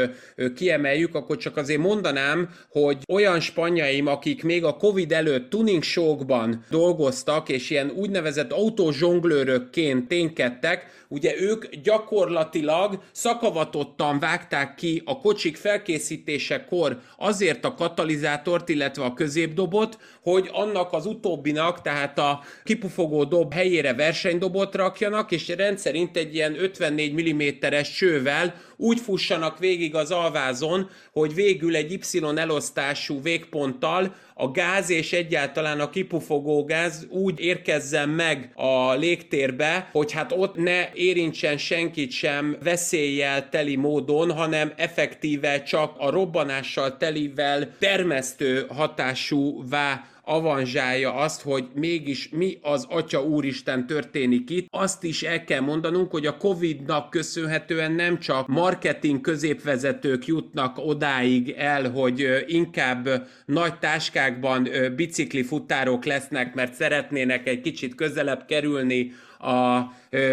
kiemeljük, 0.55 1.14
akkor 1.14 1.36
csak 1.36 1.57
azért 1.57 1.80
mondanám, 1.80 2.48
hogy 2.70 2.98
olyan 3.09 3.40
spanyaim, 3.40 4.07
akik 4.07 4.42
még 4.42 4.64
a 4.64 4.76
Covid 4.76 5.12
előtt 5.12 5.51
tuning 5.51 5.82
showkban 5.82 6.64
dolgoztak, 6.70 7.48
és 7.48 7.70
ilyen 7.70 7.90
úgynevezett 7.90 8.53
autózsonglőrökként 8.53 10.09
ténykedtek, 10.09 10.98
ugye 11.09 11.40
ők 11.40 11.74
gyakorlatilag 11.74 13.03
szakavatottan 13.12 14.18
vágták 14.18 14.74
ki 14.74 15.03
a 15.05 15.18
kocsik 15.18 15.57
felkészítésekor 15.57 17.01
azért 17.16 17.64
a 17.64 17.74
katalizátort, 17.74 18.68
illetve 18.68 18.88
a 18.99 19.14
középdobot, 19.14 19.99
hogy 20.22 20.49
annak 20.53 20.93
az 20.93 21.07
utóbbinak, 21.07 21.82
tehát 21.82 22.18
a 22.18 22.41
kipufogó 22.64 23.24
dob 23.24 23.53
helyére 23.53 23.95
versenydobot 23.95 24.74
rakjanak, 24.74 25.30
és 25.30 25.49
rendszerint 25.49 26.16
egy 26.16 26.34
ilyen 26.34 26.62
54 26.62 27.34
mm-es 27.34 27.91
csővel 27.91 28.55
úgy 28.81 29.01
fussanak 29.01 29.59
végig 29.59 29.95
az 29.95 30.11
alvázon, 30.11 30.91
hogy 31.12 31.35
végül 31.35 31.76
egy 31.76 31.93
Y 31.93 32.18
elosztású 32.37 33.22
végponttal 33.22 34.14
a 34.35 34.51
gáz 34.51 34.91
és 34.91 35.12
egyáltalán 35.12 35.81
a 35.81 35.91
kipufogó 35.91 36.64
gáz 36.64 37.07
úgy 37.11 37.41
érkezzen 37.41 38.09
meg 38.09 38.53
a 38.55 38.95
légtérbe, 38.95 39.89
hogy 39.93 40.12
hát 40.12 40.33
ott 40.33 40.57
ne 40.57 40.93
érintsen 40.95 41.59
senkit 41.59 42.11
sem 42.11 42.57
veszéllyel 42.62 43.49
teli 43.49 43.76
módon, 43.76 44.33
hanem 44.33 44.72
effektíve 44.76 45.62
csak 45.62 45.95
a 45.99 46.11
robbanással 46.11 46.97
telivel 46.97 47.68
termesztő 47.78 48.66
hatásúvá 48.68 50.09
avanzsálja 50.25 51.14
azt, 51.14 51.43
hogy 51.43 51.68
mégis 51.75 52.29
mi 52.29 52.59
az 52.62 52.87
Atya 52.89 53.23
Úristen 53.23 53.87
történik 53.87 54.51
itt. 54.51 54.66
Azt 54.71 55.05
is 55.05 55.23
el 55.23 55.45
kell 55.45 55.61
mondanunk, 55.61 56.11
hogy 56.11 56.27
a 56.27 56.37
Covid-nak 56.37 57.11
köszönhetően 57.11 57.93
nem 57.93 58.18
csak 58.18 58.49
marketing 58.49 59.21
középvezetők 59.21 60.27
jutnak 60.27 60.79
odáig 60.79 61.51
el, 61.51 61.91
hogy 61.91 62.45
inkább 62.47 63.29
nagy 63.47 63.79
táskákban 63.79 64.68
bicikli 64.97 65.43
futárok 65.43 66.05
lesznek, 66.05 66.55
mert 66.55 66.75
szeretnének 66.75 67.49
egy 67.49 67.61
kicsit 67.61 67.95
közelebb 67.95 68.45
kerülni 68.47 69.12
a 69.39 69.81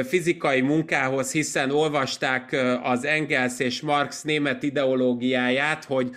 fizikai 0.03 0.61
munkához, 0.61 1.31
hiszen 1.31 1.71
olvasták 1.71 2.55
az 2.83 3.05
Engels 3.05 3.59
és 3.59 3.81
Marx 3.81 4.21
német 4.21 4.63
ideológiáját, 4.63 5.83
hogy 5.83 6.09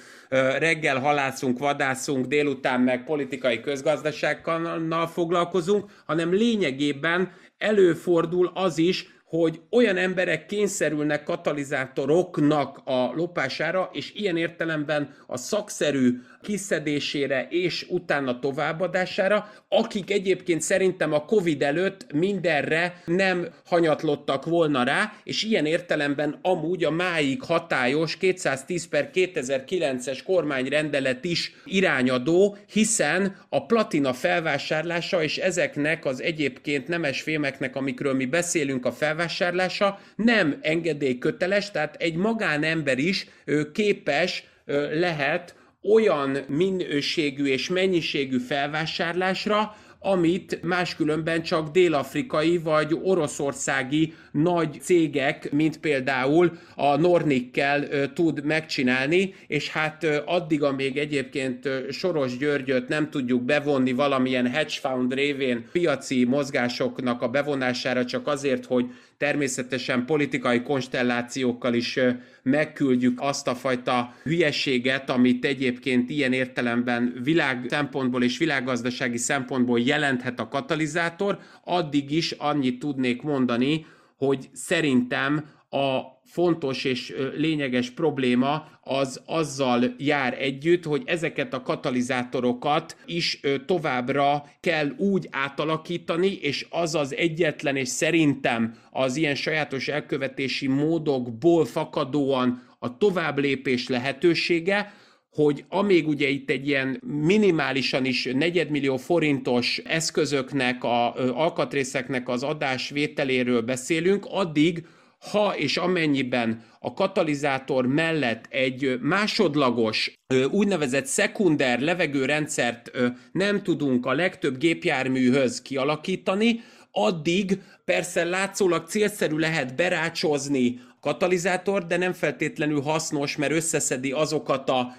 reggel 0.58 0.98
halászunk, 0.98 1.58
vadászunk, 1.58 2.26
délután 2.26 2.80
meg 2.80 3.04
politikai 3.04 3.60
közgazdasággal 3.60 5.06
foglalkozunk, 5.06 5.90
hanem 6.06 6.32
lényegében 6.32 7.32
előfordul 7.58 8.50
az 8.54 8.78
is, 8.78 9.06
hogy 9.24 9.60
olyan 9.70 9.96
emberek 9.96 10.46
kényszerülnek 10.46 11.22
katalizátoroknak 11.22 12.80
a 12.84 13.12
lopására, 13.14 13.90
és 13.92 14.12
ilyen 14.14 14.36
értelemben 14.36 15.14
a 15.26 15.36
szakszerű 15.36 16.20
kiszedésére 16.42 17.46
és 17.50 17.86
utána 17.88 18.38
továbbadására, 18.38 19.50
akik 19.68 20.10
egyébként 20.10 20.60
szerintem 20.60 21.12
a 21.12 21.24
Covid 21.24 21.62
előtt 21.62 22.12
mindenre 22.12 23.02
nem 23.04 23.48
hanyatlottak 23.66 24.44
volna 24.44 24.82
rá, 24.82 25.12
és 25.24 25.42
ilyen 25.42 25.66
értelemben 25.66 26.38
amúgy 26.42 26.84
a 26.84 26.90
máig 26.90 27.42
hatályos 27.42 28.16
210 28.16 28.88
per 28.88 29.10
2009-es 29.14 30.20
kormányrendelet 30.24 31.24
is 31.24 31.52
irányadó, 31.64 32.56
hiszen 32.72 33.36
a 33.48 33.66
platina 33.66 34.12
felvásárlása 34.12 35.22
és 35.22 35.36
ezeknek 35.36 36.04
az 36.04 36.22
egyébként 36.22 36.88
nemes 36.88 37.22
fémeknek, 37.22 37.76
amikről 37.76 38.14
mi 38.14 38.26
beszélünk 38.26 38.86
a 38.86 38.92
felvásárlása, 38.92 39.98
nem 40.16 40.58
engedélyköteles, 40.60 41.70
tehát 41.70 41.96
egy 41.98 42.14
magánember 42.16 42.98
is 42.98 43.26
képes 43.72 44.44
lehet 44.92 45.54
olyan 45.82 46.38
minőségű 46.48 47.44
és 47.44 47.68
mennyiségű 47.68 48.38
felvásárlásra, 48.38 49.74
amit 50.02 50.62
máskülönben 50.62 51.42
csak 51.42 51.70
dél-afrikai 51.70 52.58
vagy 52.58 52.98
oroszországi 53.02 54.14
nagy 54.32 54.78
cégek, 54.80 55.52
mint 55.52 55.78
például 55.78 56.58
a 56.76 56.96
Nornikkel 56.96 58.12
tud 58.12 58.44
megcsinálni, 58.44 59.34
és 59.46 59.70
hát 59.70 60.22
addig, 60.24 60.62
amíg 60.62 60.96
egyébként 60.96 61.68
Soros 61.90 62.36
Györgyöt 62.36 62.88
nem 62.88 63.10
tudjuk 63.10 63.42
bevonni 63.42 63.92
valamilyen 63.92 64.46
hedge 64.46 64.74
fund 64.80 65.14
révén 65.14 65.68
piaci 65.72 66.24
mozgásoknak 66.24 67.22
a 67.22 67.28
bevonására 67.28 68.04
csak 68.04 68.26
azért, 68.26 68.66
hogy 68.66 68.86
természetesen 69.20 70.06
politikai 70.06 70.62
konstellációkkal 70.62 71.74
is 71.74 71.98
megküldjük 72.42 73.20
azt 73.20 73.48
a 73.48 73.54
fajta 73.54 74.14
hülyeséget, 74.22 75.10
amit 75.10 75.44
egyébként 75.44 76.10
ilyen 76.10 76.32
értelemben 76.32 77.20
világ 77.22 77.66
szempontból 77.68 78.22
és 78.22 78.38
világgazdasági 78.38 79.16
szempontból 79.16 79.80
jelenthet 79.80 80.40
a 80.40 80.48
katalizátor, 80.48 81.38
addig 81.64 82.10
is 82.10 82.30
annyit 82.30 82.78
tudnék 82.78 83.22
mondani, 83.22 83.86
hogy 84.16 84.48
szerintem 84.52 85.44
a 85.70 86.00
fontos 86.30 86.84
és 86.84 87.14
lényeges 87.36 87.90
probléma 87.90 88.68
az 88.82 89.22
azzal 89.26 89.94
jár 89.98 90.36
együtt, 90.38 90.84
hogy 90.84 91.02
ezeket 91.06 91.54
a 91.54 91.62
katalizátorokat 91.62 92.96
is 93.06 93.40
továbbra 93.66 94.44
kell 94.60 94.88
úgy 94.96 95.28
átalakítani, 95.30 96.32
és 96.32 96.66
az 96.70 96.94
az 96.94 97.14
egyetlen, 97.14 97.76
és 97.76 97.88
szerintem 97.88 98.74
az 98.90 99.16
ilyen 99.16 99.34
sajátos 99.34 99.88
elkövetési 99.88 100.66
módokból 100.66 101.64
fakadóan 101.64 102.62
a 102.78 102.96
továbblépés 102.96 103.88
lehetősége, 103.88 104.94
hogy 105.32 105.64
amíg 105.68 106.08
ugye 106.08 106.28
itt 106.28 106.50
egy 106.50 106.68
ilyen 106.68 107.00
minimálisan 107.06 108.04
is 108.04 108.28
negyedmillió 108.32 108.96
forintos 108.96 109.78
eszközöknek, 109.78 110.84
a 110.84 111.14
alkatrészeknek 111.14 112.28
az 112.28 112.42
adásvételéről 112.42 113.62
beszélünk, 113.62 114.26
addig 114.28 114.86
ha 115.20 115.56
és 115.56 115.76
amennyiben 115.76 116.64
a 116.78 116.92
katalizátor 116.92 117.86
mellett 117.86 118.44
egy 118.48 118.98
másodlagos, 119.00 120.12
úgynevezett 120.50 121.06
szekunder 121.06 121.80
levegőrendszert 121.80 122.90
nem 123.32 123.62
tudunk 123.62 124.06
a 124.06 124.12
legtöbb 124.12 124.58
gépjárműhöz 124.58 125.62
kialakítani, 125.62 126.60
addig 126.90 127.62
persze 127.84 128.24
látszólag 128.24 128.86
célszerű 128.86 129.36
lehet 129.36 129.74
berácsozni 129.74 130.80
katalizátor, 131.00 131.86
de 131.86 131.96
nem 131.96 132.12
feltétlenül 132.12 132.80
hasznos, 132.80 133.36
mert 133.36 133.52
összeszedi 133.52 134.12
azokat 134.12 134.68
a 134.68 134.96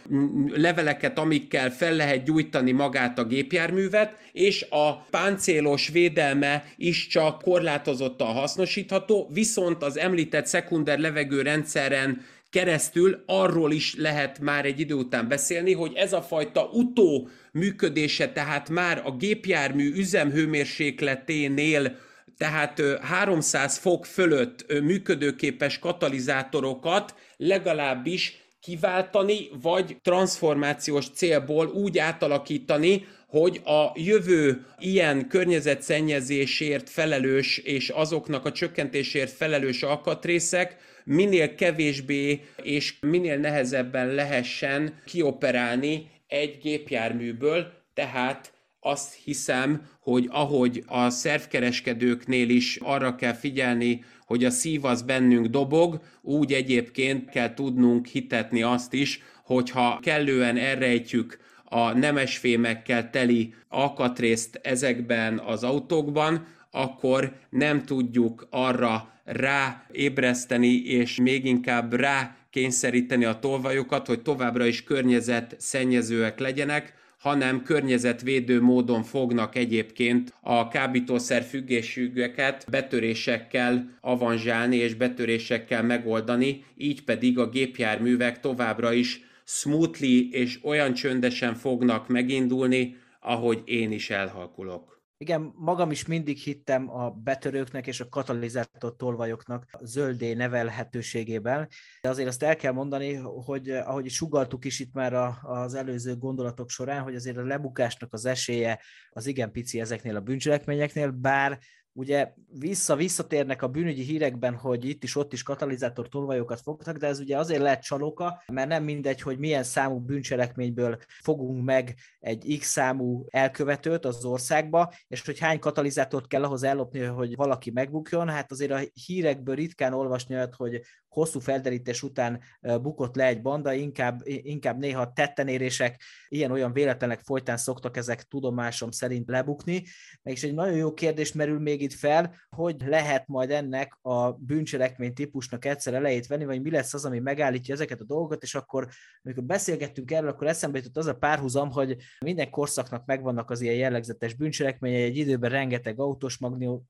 leveleket, 0.47 1.19
amikkel 1.19 1.71
fel 1.71 1.93
lehet 1.93 2.23
gyújtani 2.23 2.71
magát 2.71 3.19
a 3.19 3.25
gépjárművet, 3.25 4.17
és 4.31 4.65
a 4.69 4.95
páncélos 4.95 5.87
védelme 5.87 6.63
is 6.77 7.07
csak 7.07 7.41
korlátozottan 7.41 8.33
hasznosítható, 8.33 9.29
viszont 9.33 9.83
az 9.83 9.97
említett 9.97 10.45
szekunder 10.45 10.99
levegőrendszeren 10.99 12.25
keresztül 12.49 13.23
arról 13.25 13.71
is 13.71 13.95
lehet 13.97 14.39
már 14.39 14.65
egy 14.65 14.79
idő 14.79 14.93
után 14.93 15.27
beszélni, 15.27 15.73
hogy 15.73 15.93
ez 15.95 16.13
a 16.13 16.21
fajta 16.21 16.69
utó 16.71 17.29
működése, 17.51 18.31
tehát 18.31 18.69
már 18.69 19.01
a 19.05 19.11
gépjármű 19.11 19.91
üzemhőmérsékleténél 19.95 21.97
tehát 22.41 22.81
300 23.01 23.77
fok 23.77 24.05
fölött 24.05 24.81
működőképes 24.81 25.79
katalizátorokat 25.79 27.15
legalábbis 27.37 28.37
kiváltani, 28.61 29.49
vagy 29.61 29.97
transformációs 30.01 31.09
célból 31.09 31.67
úgy 31.67 31.97
átalakítani, 31.97 33.05
hogy 33.27 33.61
a 33.63 33.91
jövő 33.95 34.65
ilyen 34.79 35.27
környezetszennyezésért 35.27 36.89
felelős 36.89 37.57
és 37.57 37.89
azoknak 37.89 38.45
a 38.45 38.51
csökkentésért 38.51 39.31
felelős 39.31 39.83
alkatrészek 39.83 40.77
minél 41.03 41.55
kevésbé 41.55 42.41
és 42.63 42.93
minél 43.01 43.37
nehezebben 43.37 44.07
lehessen 44.07 45.01
kioperálni 45.05 46.09
egy 46.27 46.57
gépjárműből, 46.61 47.71
tehát 47.93 48.51
azt 48.83 49.13
hiszem, 49.23 49.81
hogy 49.99 50.27
ahogy 50.31 50.83
a 50.87 51.09
szervkereskedőknél 51.09 52.49
is 52.49 52.77
arra 52.81 53.15
kell 53.15 53.33
figyelni, 53.33 54.03
hogy 54.25 54.45
a 54.45 54.49
szív 54.49 54.85
az 54.85 55.01
bennünk 55.01 55.45
dobog, 55.45 56.01
úgy 56.21 56.53
egyébként 56.53 57.29
kell 57.29 57.53
tudnunk 57.53 58.05
hitetni 58.05 58.61
azt 58.61 58.93
is, 58.93 59.21
hogyha 59.43 59.99
kellően 60.01 60.57
errejtjük 60.57 61.39
a 61.63 61.91
nemesfémekkel 61.91 63.09
teli 63.09 63.53
alkatrészt 63.69 64.59
ezekben 64.63 65.39
az 65.39 65.63
autókban, 65.63 66.45
akkor 66.71 67.33
nem 67.49 67.83
tudjuk 67.83 68.47
arra 68.49 69.11
ráébreszteni, 69.23 70.75
és 70.75 71.15
még 71.15 71.45
inkább 71.45 71.93
rá 71.93 72.35
kényszeríteni 72.49 73.25
a 73.25 73.39
tolvajokat, 73.39 74.07
hogy 74.07 74.21
továbbra 74.21 74.65
is 74.65 74.83
környezet 74.83 75.55
szennyezőek 75.57 76.39
legyenek, 76.39 76.93
hanem 77.21 77.63
környezetvédő 77.63 78.61
módon 78.61 79.03
fognak 79.03 79.55
egyébként 79.55 80.33
a 80.41 80.67
kábítószer 80.67 81.43
függésüket 81.43 82.65
betörésekkel 82.69 83.97
avanzsálni 84.01 84.75
és 84.75 84.93
betörésekkel 84.93 85.83
megoldani, 85.83 86.63
így 86.77 87.03
pedig 87.03 87.39
a 87.39 87.49
gépjárművek 87.49 88.39
továbbra 88.39 88.93
is 88.93 89.21
smoothly 89.43 90.29
és 90.31 90.59
olyan 90.63 90.93
csöndesen 90.93 91.55
fognak 91.55 92.07
megindulni, 92.07 92.97
ahogy 93.19 93.61
én 93.65 93.91
is 93.91 94.09
elhalkulok. 94.09 94.90
Igen, 95.21 95.53
magam 95.55 95.91
is 95.91 96.05
mindig 96.05 96.37
hittem 96.37 96.89
a 96.89 97.09
betörőknek 97.09 97.87
és 97.87 97.99
a 97.99 98.09
katalizátor 98.09 98.95
tolvajoknak 98.95 99.65
a 99.71 99.85
zöldé 99.85 100.33
nevelhetőségében, 100.33 101.67
de 102.01 102.09
azért 102.09 102.27
azt 102.27 102.43
el 102.43 102.55
kell 102.55 102.71
mondani, 102.71 103.13
hogy 103.13 103.69
ahogy 103.69 104.09
sugaltuk 104.09 104.65
is 104.65 104.79
itt 104.79 104.93
már 104.93 105.13
az 105.41 105.73
előző 105.73 106.15
gondolatok 106.15 106.69
során, 106.69 107.01
hogy 107.01 107.15
azért 107.15 107.37
a 107.37 107.43
lebukásnak 107.43 108.13
az 108.13 108.25
esélye 108.25 108.81
az 109.09 109.27
igen 109.27 109.51
pici 109.51 109.79
ezeknél 109.79 110.15
a 110.15 110.21
bűncselekményeknél, 110.21 111.11
bár 111.11 111.59
ugye 111.93 112.33
vissza-visszatérnek 112.59 113.61
a 113.61 113.67
bűnügyi 113.67 114.03
hírekben, 114.03 114.55
hogy 114.55 114.85
itt 114.85 115.03
is 115.03 115.15
ott 115.15 115.33
is 115.33 115.43
katalizátor 115.43 116.09
tolvajokat 116.09 116.61
fogtak, 116.61 116.97
de 116.97 117.07
ez 117.07 117.19
ugye 117.19 117.37
azért 117.37 117.61
lehet 117.61 117.83
csalóka, 117.83 118.43
mert 118.47 118.67
nem 118.67 118.83
mindegy, 118.83 119.21
hogy 119.21 119.37
milyen 119.37 119.63
számú 119.63 119.99
bűncselekményből 119.99 120.97
fogunk 121.21 121.63
meg 121.63 121.95
egy 122.19 122.57
X 122.59 122.67
számú 122.67 123.25
elkövetőt 123.29 124.05
az 124.05 124.25
országba, 124.25 124.93
és 125.07 125.25
hogy 125.25 125.39
hány 125.39 125.59
katalizátort 125.59 126.27
kell 126.27 126.43
ahhoz 126.43 126.63
ellopni, 126.63 126.99
hogy 126.99 127.35
valaki 127.35 127.71
megbukjon. 127.71 128.29
Hát 128.29 128.51
azért 128.51 128.71
a 128.71 128.81
hírekből 129.05 129.55
ritkán 129.55 129.93
olvasni 129.93 130.35
olyat, 130.35 130.55
hogy 130.55 130.81
hosszú 131.07 131.39
felderítés 131.39 132.03
után 132.03 132.41
bukott 132.81 133.15
le 133.15 133.25
egy 133.25 133.41
banda, 133.41 133.73
inkább, 133.73 134.21
inkább 134.23 134.77
néha 134.77 135.13
tettenérések, 135.13 136.01
ilyen-olyan 136.27 136.73
véletlenek 136.73 137.19
folytán 137.19 137.57
szoktak 137.57 137.97
ezek 137.97 138.23
tudomásom 138.23 138.91
szerint 138.91 139.29
lebukni. 139.29 139.83
És 140.23 140.43
egy 140.43 140.53
nagyon 140.53 140.75
jó 140.75 140.93
kérdés 140.93 141.31
merül 141.31 141.59
még 141.59 141.80
itt 141.81 141.93
fel, 141.93 142.35
hogy 142.49 142.75
lehet 142.85 143.27
majd 143.27 143.51
ennek 143.51 143.97
a 144.01 144.31
bűncselekmény 144.31 145.13
típusnak 145.13 145.65
egyszer 145.65 145.93
elejét 145.93 146.27
venni, 146.27 146.45
vagy 146.45 146.61
mi 146.61 146.71
lesz 146.71 146.93
az, 146.93 147.05
ami 147.05 147.19
megállítja 147.19 147.73
ezeket 147.73 147.99
a 147.99 148.05
dolgokat, 148.05 148.43
és 148.43 148.55
akkor, 148.55 148.87
amikor 149.23 149.43
beszélgettünk 149.43 150.11
erről, 150.11 150.29
akkor 150.29 150.47
eszembe 150.47 150.77
jutott 150.77 150.97
az 150.97 151.05
a 151.05 151.15
párhuzam, 151.17 151.71
hogy 151.71 151.95
minden 152.25 152.49
korszaknak 152.49 153.05
megvannak 153.05 153.49
az 153.49 153.61
ilyen 153.61 153.75
jellegzetes 153.75 154.33
bűncselekményei, 154.33 155.03
egy 155.03 155.17
időben 155.17 155.49
rengeteg 155.49 155.99
autós 155.99 156.37
magnót 156.37 156.83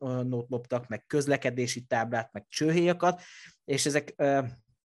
loptak, 0.50 0.88
meg 0.88 1.04
közlekedési 1.08 1.82
táblát, 1.82 2.30
meg 2.34 2.46
csőhéjakat, 2.50 3.22
és 3.66 3.86
ezek 3.86 4.16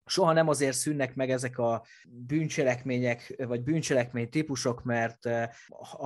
soha 0.05 0.33
nem 0.33 0.47
azért 0.47 0.75
szűnnek 0.75 1.15
meg 1.15 1.31
ezek 1.31 1.57
a 1.57 1.85
bűncselekmények, 2.07 3.43
vagy 3.47 3.63
bűncselekmény 3.63 4.29
típusok, 4.29 4.83
mert 4.83 5.29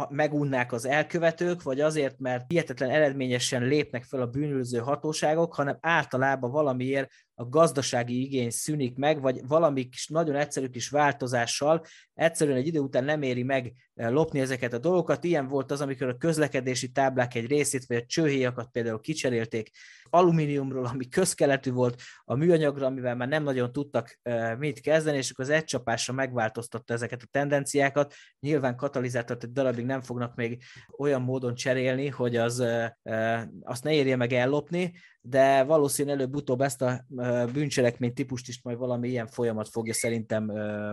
megunnák 0.09 0.71
az 0.71 0.85
elkövetők, 0.85 1.63
vagy 1.63 1.81
azért, 1.81 2.19
mert 2.19 2.45
hihetetlen 2.47 2.89
eredményesen 2.89 3.63
lépnek 3.63 4.03
fel 4.03 4.21
a 4.21 4.27
bűnöző 4.27 4.77
hatóságok, 4.77 5.53
hanem 5.53 5.77
általában 5.81 6.51
valamiért 6.51 7.11
a 7.39 7.49
gazdasági 7.49 8.21
igény 8.21 8.49
szűnik 8.49 8.95
meg, 8.95 9.21
vagy 9.21 9.47
valami 9.47 9.89
kis, 9.89 10.07
nagyon 10.07 10.35
egyszerű 10.35 10.67
kis 10.67 10.89
változással 10.89 11.85
egyszerűen 12.13 12.57
egy 12.57 12.67
idő 12.67 12.79
után 12.79 13.03
nem 13.03 13.21
éri 13.21 13.43
meg 13.43 13.73
eh, 13.95 14.11
lopni 14.11 14.39
ezeket 14.39 14.73
a 14.73 14.77
dolgokat. 14.77 15.23
Ilyen 15.23 15.47
volt 15.47 15.71
az, 15.71 15.81
amikor 15.81 16.07
a 16.07 16.17
közlekedési 16.17 16.91
táblák 16.91 17.35
egy 17.35 17.47
részét, 17.47 17.85
vagy 17.85 17.97
a 17.97 18.05
csőhéjakat 18.05 18.69
például 18.71 18.99
kicserélték 18.99 19.69
alumíniumról, 20.09 20.85
ami 20.85 21.07
közkeletű 21.07 21.71
volt, 21.71 22.01
a 22.23 22.35
műanyagra, 22.35 22.85
amivel 22.85 23.15
már 23.15 23.27
nem 23.27 23.43
nagyon 23.43 23.71
tudtak 23.71 24.19
eh, 24.21 24.55
mit 24.57 24.79
kezdeni, 24.79 25.17
és 25.17 25.31
akkor 25.31 25.45
az 25.45 25.51
egy 25.51 25.63
csapásra 25.63 26.13
megváltoztatta 26.13 26.93
ezeket 26.93 27.21
a 27.21 27.27
tendenciákat. 27.31 28.13
Nyilván 28.39 28.75
katalizátort 28.75 29.43
egy 29.43 29.51
darabig 29.51 29.85
nem 29.85 30.01
fognak 30.01 30.35
még 30.35 30.63
olyan 30.97 31.21
módon 31.21 31.55
cserélni, 31.55 32.07
hogy 32.07 32.35
az, 32.35 32.59
eh, 32.59 33.43
azt 33.61 33.83
ne 33.83 33.93
érje 33.93 34.15
meg 34.15 34.33
ellopni, 34.33 34.93
de 35.21 35.63
valószínűleg 35.63 36.17
előbb-utóbb 36.17 36.61
ezt 36.61 36.81
a 36.81 37.05
bűncselekmény 37.53 38.13
típust 38.13 38.47
is 38.47 38.59
majd 38.63 38.77
valami 38.77 39.09
ilyen 39.09 39.27
folyamat 39.27 39.69
fogja 39.69 39.93
szerintem 39.93 40.43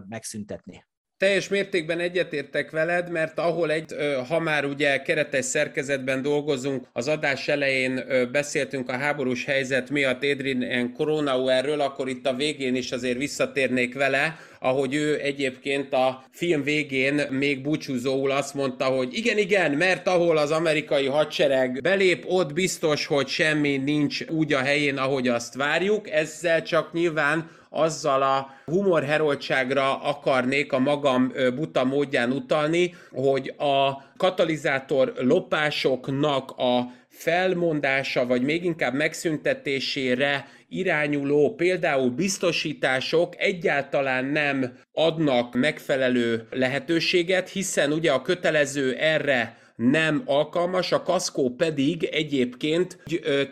megszüntetni. 0.08 0.84
Teljes 1.18 1.48
mértékben 1.48 2.00
egyetértek 2.00 2.70
veled, 2.70 3.10
mert 3.10 3.38
ahol 3.38 3.70
egy, 3.70 3.94
ha 4.28 4.40
már 4.40 4.64
ugye 4.64 5.02
keretes 5.02 5.44
szerkezetben 5.44 6.22
dolgozunk, 6.22 6.88
az 6.92 7.08
adás 7.08 7.48
elején 7.48 8.04
beszéltünk 8.32 8.88
a 8.88 8.96
háborús 8.96 9.44
helyzet 9.44 9.90
miatt 9.90 10.24
Adrian 10.24 10.92
Coronauerről, 10.92 11.80
akkor 11.80 12.08
itt 12.08 12.26
a 12.26 12.34
végén 12.34 12.74
is 12.74 12.92
azért 12.92 13.18
visszatérnék 13.18 13.94
vele, 13.94 14.36
ahogy 14.66 14.94
ő 14.94 15.20
egyébként 15.20 15.92
a 15.92 16.24
film 16.30 16.62
végén 16.62 17.22
még 17.30 17.62
búcsúzóul 17.62 18.30
azt 18.30 18.54
mondta, 18.54 18.84
hogy 18.84 19.14
igen, 19.14 19.38
igen, 19.38 19.72
mert 19.72 20.06
ahol 20.06 20.36
az 20.36 20.50
amerikai 20.50 21.06
hadsereg 21.06 21.80
belép, 21.82 22.24
ott 22.28 22.52
biztos, 22.52 23.06
hogy 23.06 23.28
semmi 23.28 23.76
nincs 23.76 24.24
úgy 24.28 24.52
a 24.52 24.58
helyén, 24.58 24.96
ahogy 24.96 25.28
azt 25.28 25.54
várjuk. 25.54 26.10
Ezzel 26.10 26.62
csak 26.62 26.92
nyilván 26.92 27.50
azzal 27.70 28.22
a 28.22 28.50
humorheroltságra 28.64 30.02
akarnék 30.02 30.72
a 30.72 30.78
magam 30.78 31.32
buta 31.54 31.84
módján 31.84 32.32
utalni, 32.32 32.94
hogy 33.10 33.54
a 33.58 34.02
katalizátor 34.16 35.12
lopásoknak 35.16 36.50
a 36.50 36.92
felmondása, 37.16 38.26
vagy 38.26 38.42
még 38.42 38.64
inkább 38.64 38.94
megszüntetésére 38.94 40.48
irányuló 40.68 41.54
például 41.54 42.10
biztosítások 42.10 43.34
egyáltalán 43.36 44.24
nem 44.24 44.78
adnak 44.92 45.54
megfelelő 45.54 46.46
lehetőséget, 46.50 47.48
hiszen 47.48 47.92
ugye 47.92 48.12
a 48.12 48.22
kötelező 48.22 48.94
erre 48.94 49.56
nem 49.76 50.22
alkalmas, 50.24 50.92
a 50.92 51.02
kaszkó 51.02 51.50
pedig 51.50 52.04
egyébként 52.04 52.98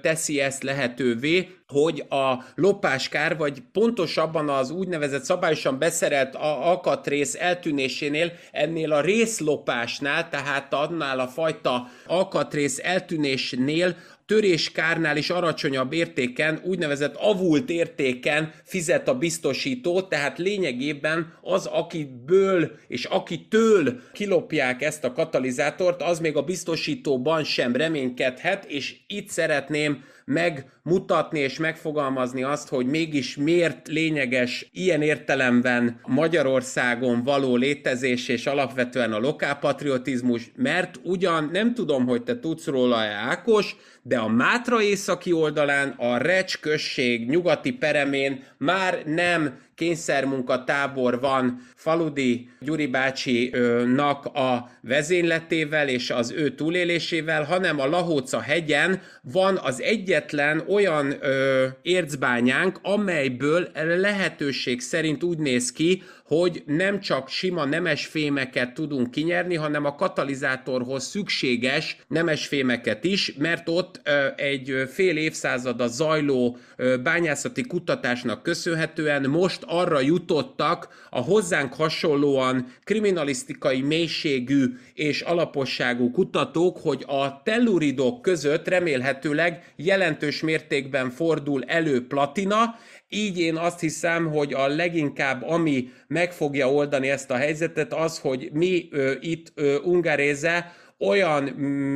teszi 0.00 0.40
ezt 0.40 0.62
lehetővé, 0.62 1.48
hogy 1.74 2.04
a 2.08 2.44
lopáskár, 2.54 3.36
vagy 3.36 3.62
pontosabban 3.72 4.48
az 4.48 4.70
úgynevezett 4.70 5.24
szabályosan 5.24 5.78
beszerelt 5.78 6.34
alkatrész 6.34 7.34
eltűnésénél, 7.34 8.32
ennél 8.52 8.92
a 8.92 9.00
részlopásnál, 9.00 10.28
tehát 10.28 10.74
annál 10.74 11.20
a 11.20 11.28
fajta 11.28 11.88
alkatrész 12.06 12.80
eltűnésnél 12.82 13.96
töréskárnál 14.26 15.16
is 15.16 15.30
alacsonyabb 15.30 15.92
értéken, 15.92 16.60
úgynevezett 16.64 17.14
avult 17.14 17.70
értéken 17.70 18.52
fizet 18.64 19.08
a 19.08 19.18
biztosító, 19.18 20.02
tehát 20.02 20.38
lényegében 20.38 21.34
az, 21.42 21.66
akiből 21.66 22.70
és 22.88 23.04
akitől 23.04 24.00
kilopják 24.12 24.82
ezt 24.82 25.04
a 25.04 25.12
katalizátort, 25.12 26.02
az 26.02 26.18
még 26.20 26.36
a 26.36 26.42
biztosítóban 26.42 27.44
sem 27.44 27.76
reménykedhet, 27.76 28.64
és 28.64 28.96
itt 29.06 29.28
szeretném 29.28 30.04
megmutatni 30.24 31.38
és 31.38 31.58
megfogalmazni 31.58 32.42
azt, 32.42 32.68
hogy 32.68 32.86
mégis 32.86 33.36
miért 33.36 33.88
lényeges 33.88 34.68
ilyen 34.72 35.02
értelemben 35.02 36.00
Magyarországon 36.06 37.22
való 37.22 37.56
létezés 37.56 38.28
és 38.28 38.46
alapvetően 38.46 39.12
a 39.12 39.18
lokálpatriotizmus, 39.18 40.52
mert 40.56 41.00
ugyan 41.02 41.48
nem 41.52 41.74
tudom, 41.74 42.06
hogy 42.06 42.22
te 42.22 42.38
tudsz 42.38 42.66
róla 42.66 42.96
Ákos, 42.96 43.76
de 44.02 44.18
a 44.18 44.28
Mátra 44.28 44.82
északi 44.82 45.32
oldalán, 45.32 45.88
a 45.88 46.16
Recs 46.16 46.58
község 46.60 47.28
nyugati 47.28 47.72
peremén 47.72 48.44
már 48.58 49.02
nem 49.06 49.58
kényszermunkatábor 49.74 51.20
van 51.20 51.60
Faludi 51.74 52.48
Gyuri 52.60 52.86
bácsinak 52.86 54.24
a 54.24 54.70
vezényletével 54.80 55.88
és 55.88 56.10
az 56.10 56.30
ő 56.30 56.54
túlélésével, 56.54 57.42
hanem 57.42 57.80
a 57.80 57.86
Lahóca 57.86 58.40
hegyen 58.40 59.00
van 59.22 59.56
az 59.56 59.80
egyetlen 59.80 60.62
olyan 60.68 61.14
ö, 61.20 61.66
ércbányánk, 61.82 62.78
amelyből 62.82 63.68
lehetőség 63.74 64.80
szerint 64.80 65.22
úgy 65.22 65.38
néz 65.38 65.72
ki, 65.72 66.02
hogy 66.24 66.62
nem 66.66 67.00
csak 67.00 67.28
sima 67.28 67.64
nemesfémeket 67.64 68.74
tudunk 68.74 69.10
kinyerni, 69.10 69.54
hanem 69.54 69.84
a 69.84 69.94
katalizátorhoz 69.94 71.04
szükséges 71.04 71.96
nemesfémeket 72.08 73.04
is, 73.04 73.34
mert 73.38 73.68
ott 73.68 74.00
egy 74.36 74.88
fél 74.92 75.16
évszázada 75.16 75.86
zajló 75.86 76.56
bányászati 77.02 77.62
kutatásnak 77.62 78.42
köszönhetően 78.42 79.30
most 79.30 79.62
arra 79.66 80.00
jutottak 80.00 81.06
a 81.10 81.20
hozzánk 81.20 81.74
hasonlóan 81.74 82.66
kriminalisztikai 82.84 83.80
mélységű 83.80 84.64
és 84.94 85.20
alaposságú 85.20 86.10
kutatók, 86.10 86.78
hogy 86.78 87.04
a 87.06 87.42
telluridok 87.42 88.22
között 88.22 88.68
remélhetőleg 88.68 89.72
jelentős 89.76 90.42
mértékben 90.42 91.10
fordul 91.10 91.64
elő 91.64 92.06
platina, 92.06 92.74
így 93.14 93.40
én 93.40 93.56
azt 93.56 93.80
hiszem, 93.80 94.26
hogy 94.32 94.52
a 94.52 94.66
leginkább, 94.66 95.42
ami 95.42 95.88
meg 96.06 96.32
fogja 96.32 96.72
oldani 96.72 97.10
ezt 97.10 97.30
a 97.30 97.36
helyzetet, 97.36 97.92
az, 97.92 98.18
hogy 98.18 98.48
mi 98.52 98.88
ö, 98.90 99.12
itt 99.20 99.52
ö, 99.54 99.78
Ungaréze 99.82 100.72
olyan 100.98 101.42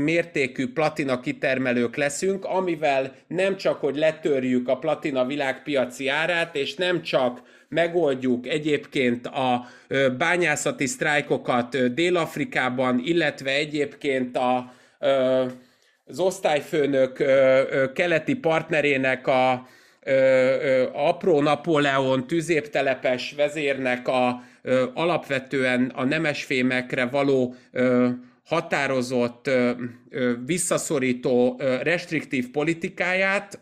mértékű 0.05 0.73
platina 0.73 1.21
kitermelők 1.21 1.97
leszünk, 1.97 2.45
amivel 2.45 3.15
nem 3.27 3.57
csak, 3.57 3.81
hogy 3.81 3.97
letörjük 3.97 4.69
a 4.69 4.79
platina 4.79 5.27
világpiaci 5.27 6.09
árát, 6.09 6.57
és 6.57 6.75
nem 6.75 7.03
csak 7.03 7.43
megoldjuk 7.69 8.47
egyébként 8.47 9.27
a 9.27 9.67
bányászati 10.19 10.87
sztrájkokat 10.87 11.95
Dél-Afrikában, 11.95 13.01
illetve 13.05 13.51
egyébként 13.51 14.37
a, 14.37 14.73
az 16.05 16.19
osztályfőnök 16.19 17.13
keleti 17.93 18.35
partnerének 18.35 19.27
a 19.27 19.67
apró 20.93 21.41
Napóleon 21.41 22.27
tüzéptelepes 22.27 23.35
vezérnek 23.37 24.09
a 24.09 24.43
alapvetően 24.95 25.93
a 25.95 26.05
nemesfémekre 26.05 27.05
való 27.07 27.55
határozott, 28.45 29.51
visszaszorító, 30.47 31.61
restriktív 31.83 32.51
politikáját 32.51 33.61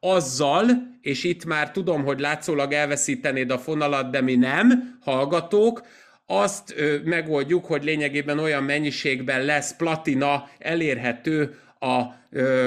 azzal, 0.00 0.64
és 1.02 1.24
itt 1.24 1.44
már 1.44 1.70
tudom, 1.70 2.04
hogy 2.04 2.20
látszólag 2.20 2.72
elveszítenéd 2.72 3.50
a 3.50 3.58
fonalat, 3.58 4.10
de 4.10 4.20
mi 4.20 4.34
nem, 4.34 4.98
hallgatók, 5.00 5.82
azt 6.26 6.74
megoldjuk, 7.04 7.64
hogy 7.64 7.84
lényegében 7.84 8.38
olyan 8.38 8.62
mennyiségben 8.62 9.44
lesz 9.44 9.76
platina 9.76 10.48
elérhető 10.58 11.58
a 11.78 12.02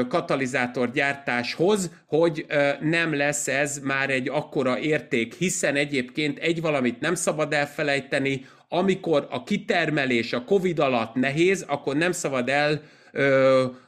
katalizátor 0.07 0.91
gyártáshoz, 0.91 1.91
hogy 2.05 2.45
nem 2.81 3.15
lesz 3.15 3.47
ez 3.47 3.79
már 3.79 4.09
egy 4.09 4.29
akkora 4.29 4.79
érték, 4.79 5.33
hiszen 5.33 5.75
egyébként 5.75 6.39
egy 6.39 6.61
valamit 6.61 6.99
nem 6.99 7.15
szabad 7.15 7.53
elfelejteni, 7.53 8.45
amikor 8.69 9.27
a 9.29 9.43
kitermelés 9.43 10.33
a 10.33 10.43
Covid 10.43 10.79
alatt 10.79 11.15
nehéz, 11.15 11.65
akkor 11.67 11.95
nem 11.95 12.11
szabad 12.11 12.49
el 12.49 12.81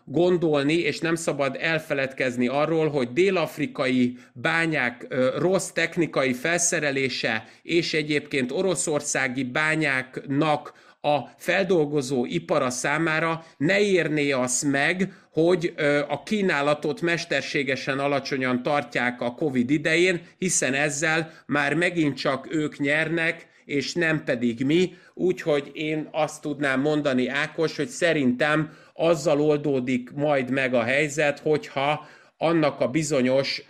gondolni, 0.05 0.73
és 0.73 0.99
nem 0.99 1.15
szabad 1.15 1.57
elfeledkezni 1.59 2.47
arról, 2.47 2.89
hogy 2.89 3.13
dél-afrikai 3.13 4.17
bányák 4.33 5.07
rossz 5.37 5.69
technikai 5.69 6.33
felszerelése, 6.33 7.45
és 7.63 7.93
egyébként 7.93 8.51
oroszországi 8.51 9.43
bányáknak 9.43 10.73
a 11.01 11.19
feldolgozó 11.37 12.25
ipara 12.25 12.69
számára 12.69 13.45
ne 13.57 13.79
érné 13.79 14.31
azt 14.31 14.63
meg, 14.63 15.13
hogy 15.31 15.73
a 16.07 16.23
kínálatot 16.23 17.01
mesterségesen 17.01 17.99
alacsonyan 17.99 18.63
tartják 18.63 19.21
a 19.21 19.33
COVID 19.33 19.69
idején, 19.69 20.21
hiszen 20.37 20.73
ezzel 20.73 21.31
már 21.45 21.73
megint 21.73 22.17
csak 22.17 22.53
ők 22.53 22.77
nyernek, 22.77 23.47
és 23.65 23.93
nem 23.93 24.23
pedig 24.23 24.65
mi, 24.65 24.93
úgyhogy 25.13 25.71
én 25.73 26.07
azt 26.11 26.41
tudnám 26.41 26.81
mondani, 26.81 27.27
Ákos, 27.27 27.75
hogy 27.75 27.87
szerintem 27.87 28.69
azzal 28.93 29.41
oldódik 29.41 30.11
majd 30.11 30.49
meg 30.49 30.73
a 30.73 30.83
helyzet, 30.83 31.39
hogyha 31.39 32.05
annak 32.37 32.79
a 32.79 32.87
bizonyos 32.87 33.63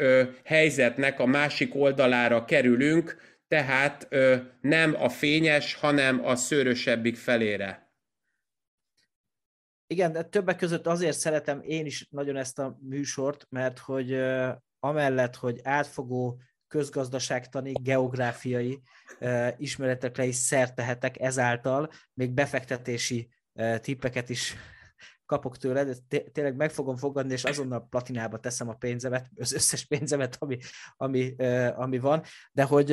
helyzetnek 0.44 1.20
a 1.20 1.26
másik 1.26 1.76
oldalára 1.76 2.46
kerülünk, 2.46 3.18
tehát 3.52 4.08
ö, 4.10 4.38
nem 4.62 4.96
a 4.96 5.10
fényes, 5.10 5.74
hanem 5.74 6.26
a 6.26 6.36
szőrösebbik 6.36 7.16
felére. 7.16 7.94
Igen, 9.88 10.12
de 10.12 10.24
többek 10.24 10.58
között 10.58 10.88
azért 10.88 11.18
szeretem 11.18 11.62
én 11.62 11.86
is 11.86 12.08
nagyon 12.10 12.36
ezt 12.38 12.60
a 12.60 12.78
műsort, 12.82 13.48
mert 13.50 13.80
hogy 13.80 14.12
ö, 14.12 14.50
amellett, 14.80 15.36
hogy 15.36 15.60
átfogó 15.64 16.42
közgazdaságtani, 16.68 17.72
geográfiai 17.72 18.82
uh, 19.20 19.48
ismeretekre 19.58 20.26
is 20.26 20.36
szert 20.36 20.76
tehetek, 20.76 21.20
ezáltal 21.20 21.92
még 22.14 22.32
befektetési 22.32 23.30
tippeket 23.82 24.30
is 24.30 24.56
kapok 25.32 25.58
tőled, 25.58 25.98
de 26.10 26.20
tényleg 26.20 26.56
meg 26.56 26.72
fogom 26.72 26.98
fogadni, 26.98 27.34
és 27.34 27.44
azonnal 27.44 27.88
platinába 27.90 28.40
teszem 28.40 28.70
a 28.70 28.74
pénzemet, 28.74 29.30
az 29.36 29.54
összes 29.54 29.86
pénzemet, 29.86 30.36
ami, 30.40 30.58
ami, 30.98 31.36
ami 31.76 32.00
van, 32.00 32.24
de 32.52 32.64
hogy 32.64 32.90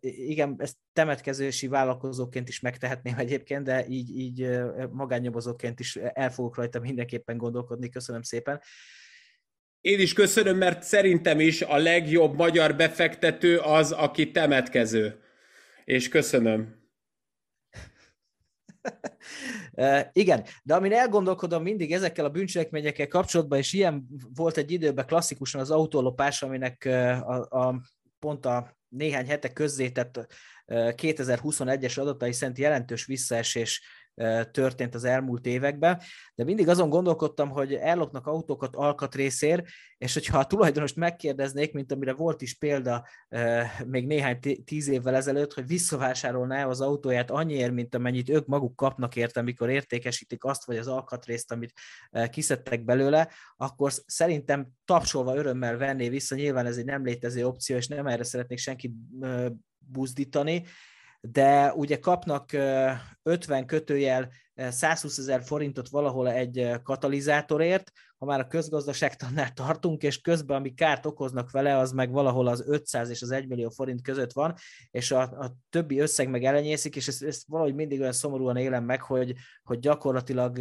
igen, 0.00 0.54
ezt 0.58 0.76
temetkezési 0.92 1.68
vállalkozóként 1.68 2.48
is 2.48 2.60
megtehetném 2.60 3.18
egyébként, 3.18 3.64
de 3.64 3.86
így, 3.86 4.16
így 4.16 4.48
magánnyomozóként 4.90 5.80
is 5.80 5.96
el 5.96 6.30
fogok 6.30 6.56
rajta 6.56 6.80
mindenképpen 6.80 7.36
gondolkodni, 7.36 7.88
köszönöm 7.88 8.22
szépen. 8.22 8.60
Én 9.80 10.00
is 10.00 10.12
köszönöm, 10.12 10.56
mert 10.56 10.82
szerintem 10.82 11.40
is 11.40 11.62
a 11.62 11.76
legjobb 11.76 12.34
magyar 12.34 12.76
befektető 12.76 13.58
az, 13.58 13.92
aki 13.92 14.30
temetkező. 14.30 15.20
És 15.84 16.08
köszönöm. 16.08 16.77
Igen, 20.12 20.44
de 20.62 20.74
amin 20.74 20.92
elgondolkodom 20.92 21.62
mindig 21.62 21.92
ezekkel 21.92 22.24
a 22.24 22.30
bűncselekményekkel 22.30 23.08
kapcsolatban, 23.08 23.58
és 23.58 23.72
ilyen 23.72 24.06
volt 24.34 24.56
egy 24.56 24.70
időben 24.70 25.06
klasszikusan 25.06 25.60
az 25.60 25.70
autólopás, 25.70 26.42
aminek 26.42 26.84
a, 27.24 27.66
a 27.66 27.80
pont 28.18 28.46
a 28.46 28.76
néhány 28.88 29.26
hete 29.26 29.52
közzétett 29.52 30.26
2021-es 30.66 32.00
adatai 32.00 32.32
szerint 32.32 32.58
jelentős 32.58 33.06
visszaesés 33.06 33.82
történt 34.50 34.94
az 34.94 35.04
elmúlt 35.04 35.46
években, 35.46 36.00
de 36.34 36.44
mindig 36.44 36.68
azon 36.68 36.88
gondolkodtam, 36.88 37.50
hogy 37.50 37.74
ellopnak 37.74 38.26
autókat 38.26 38.76
alkatrészért, 38.76 39.66
és 39.98 40.14
hogyha 40.14 40.38
a 40.38 40.46
tulajdonost 40.46 40.96
megkérdeznék, 40.96 41.72
mint 41.72 41.92
amire 41.92 42.12
volt 42.12 42.42
is 42.42 42.54
példa 42.54 43.06
még 43.86 44.06
néhány 44.06 44.38
tíz 44.64 44.88
évvel 44.88 45.14
ezelőtt, 45.14 45.52
hogy 45.52 45.66
visszavásárolná 45.66 46.66
az 46.66 46.80
autóját 46.80 47.30
annyiért, 47.30 47.72
mint 47.72 47.94
amennyit 47.94 48.28
ők 48.28 48.46
maguk 48.46 48.76
kapnak 48.76 49.16
érte, 49.16 49.40
amikor 49.40 49.70
értékesítik 49.70 50.44
azt, 50.44 50.64
vagy 50.64 50.76
az 50.76 50.88
alkatrészt, 50.88 51.52
amit 51.52 51.72
kiszedtek 52.30 52.84
belőle, 52.84 53.28
akkor 53.56 53.92
szerintem 54.06 54.68
tapsolva 54.84 55.36
örömmel 55.36 55.76
venné 55.76 56.08
vissza, 56.08 56.34
nyilván 56.34 56.66
ez 56.66 56.76
egy 56.76 56.84
nem 56.84 57.04
létező 57.04 57.46
opció, 57.46 57.76
és 57.76 57.86
nem 57.86 58.06
erre 58.06 58.24
szeretnék 58.24 58.58
senkit 58.58 58.92
buzdítani, 59.78 60.64
de 61.20 61.72
ugye 61.72 61.98
kapnak 61.98 62.52
50 63.22 63.66
kötőjel 63.66 64.28
120 64.54 65.18
ezer 65.18 65.42
forintot 65.42 65.88
valahol 65.88 66.30
egy 66.30 66.70
katalizátorért, 66.82 67.92
ha 68.18 68.26
már 68.26 68.40
a 68.40 68.46
közgazdaságtannál 68.46 69.52
tartunk, 69.52 70.02
és 70.02 70.20
közben 70.20 70.56
ami 70.56 70.74
kárt 70.74 71.06
okoznak 71.06 71.50
vele, 71.50 71.76
az 71.76 71.92
meg 71.92 72.10
valahol 72.10 72.46
az 72.46 72.64
500 72.66 73.10
és 73.10 73.22
az 73.22 73.30
1 73.30 73.48
millió 73.48 73.68
forint 73.68 74.02
között 74.02 74.32
van, 74.32 74.54
és 74.90 75.10
a, 75.10 75.20
a 75.20 75.56
többi 75.70 75.98
összeg 75.98 76.28
meg 76.30 76.44
elenyészik, 76.44 76.96
és 76.96 77.08
ezt, 77.08 77.22
ezt 77.22 77.44
valahogy 77.46 77.74
mindig 77.74 78.00
olyan 78.00 78.12
szomorúan 78.12 78.56
élem 78.56 78.84
meg, 78.84 79.02
hogy, 79.02 79.34
hogy 79.62 79.78
gyakorlatilag, 79.78 80.58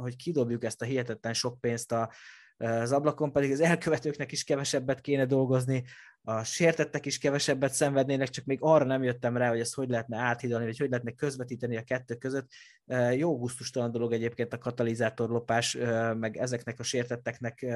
hogy 0.00 0.16
kidobjuk 0.16 0.64
ezt 0.64 0.82
a 0.82 0.84
hihetetlen 0.84 1.34
sok 1.34 1.60
pénzt 1.60 1.92
a, 1.92 2.10
az 2.58 2.92
ablakon, 2.92 3.32
pedig 3.32 3.52
az 3.52 3.60
elkövetőknek 3.60 4.32
is 4.32 4.44
kevesebbet 4.44 5.00
kéne 5.00 5.26
dolgozni, 5.26 5.84
a 6.22 6.44
sértettek 6.44 7.06
is 7.06 7.18
kevesebbet 7.18 7.72
szenvednének, 7.72 8.28
csak 8.28 8.44
még 8.44 8.58
arra 8.60 8.84
nem 8.84 9.02
jöttem 9.02 9.36
rá, 9.36 9.48
hogy 9.48 9.60
ezt 9.60 9.74
hogy 9.74 9.88
lehetne 9.88 10.18
áthidalni, 10.18 10.64
vagy 10.64 10.78
hogy 10.78 10.88
lehetne 10.88 11.10
közvetíteni 11.12 11.76
a 11.76 11.82
kettő 11.82 12.14
között. 12.14 12.50
Jó 13.14 13.38
gusztustalan 13.38 13.90
dolog 13.90 14.12
egyébként 14.12 14.52
a 14.52 14.58
katalizátorlopás, 14.58 15.76
meg 16.14 16.36
ezeknek 16.36 16.78
a 16.78 16.82
sértetteknek 16.82 17.66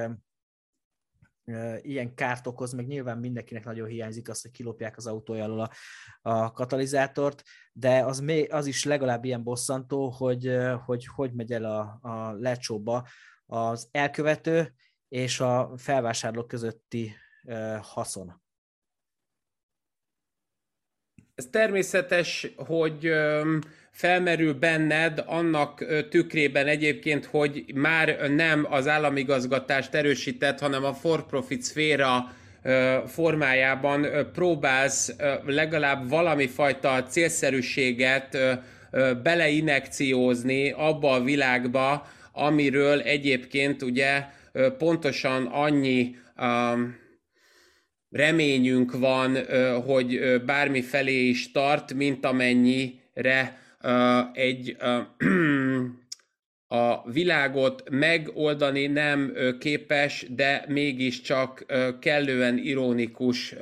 ilyen 1.81 2.15
kárt 2.15 2.47
okoz, 2.47 2.73
meg 2.73 2.87
nyilván 2.87 3.17
mindenkinek 3.17 3.65
nagyon 3.65 3.87
hiányzik 3.87 4.29
az, 4.29 4.41
hogy 4.41 4.51
kilopják 4.51 4.97
az 4.97 5.07
autója 5.07 5.43
alól 5.43 5.59
a, 5.59 5.71
a 6.21 6.51
katalizátort, 6.51 7.43
de 7.73 8.03
az, 8.05 8.19
még, 8.19 8.53
az 8.53 8.65
is 8.65 8.83
legalább 8.83 9.25
ilyen 9.25 9.43
bosszantó, 9.43 10.09
hogy 10.09 10.57
hogy, 10.85 11.07
hogy 11.15 11.33
megy 11.33 11.51
el 11.51 11.63
a, 11.63 11.99
a 12.01 12.31
lecsóba 12.31 13.07
az 13.53 13.87
elkövető 13.91 14.73
és 15.07 15.39
a 15.39 15.71
felvásárló 15.77 16.43
közötti 16.43 17.15
haszon. 17.81 18.41
Ez 21.35 21.47
természetes, 21.51 22.53
hogy 22.55 23.11
felmerül 23.91 24.53
benned 24.53 25.23
annak 25.25 25.85
tükrében 26.09 26.67
egyébként, 26.67 27.25
hogy 27.25 27.71
már 27.75 28.29
nem 28.29 28.67
az 28.69 28.87
államigazgatást 28.87 29.93
erősített, 29.93 30.59
hanem 30.59 30.83
a 30.83 30.93
for-profit 30.93 31.61
szféra 31.61 32.35
formájában 33.05 34.07
próbálsz 34.31 35.15
legalább 35.45 36.09
valami 36.09 36.47
fajta 36.47 37.03
célszerűséget 37.03 38.37
beleinekciózni 39.23 40.71
abba 40.71 41.11
a 41.11 41.23
világba, 41.23 42.07
amiről 42.33 43.01
egyébként 43.01 43.81
ugye 43.81 44.23
pontosan 44.77 45.45
annyi 45.45 46.15
um, 46.41 47.01
reményünk 48.09 48.97
van, 48.97 49.37
hogy 49.81 50.41
bármi 50.45 50.81
felé 50.81 51.27
is 51.27 51.51
tart, 51.51 51.93
mint 51.93 52.25
amennyire 52.25 53.59
egy 54.33 54.75
a 56.67 57.11
világot 57.11 57.89
megoldani 57.89 58.87
nem 58.87 59.33
képes, 59.59 60.25
de 60.29 60.65
mégiscsak 60.67 61.65
kellően 61.99 62.57
ironikus 62.57 63.55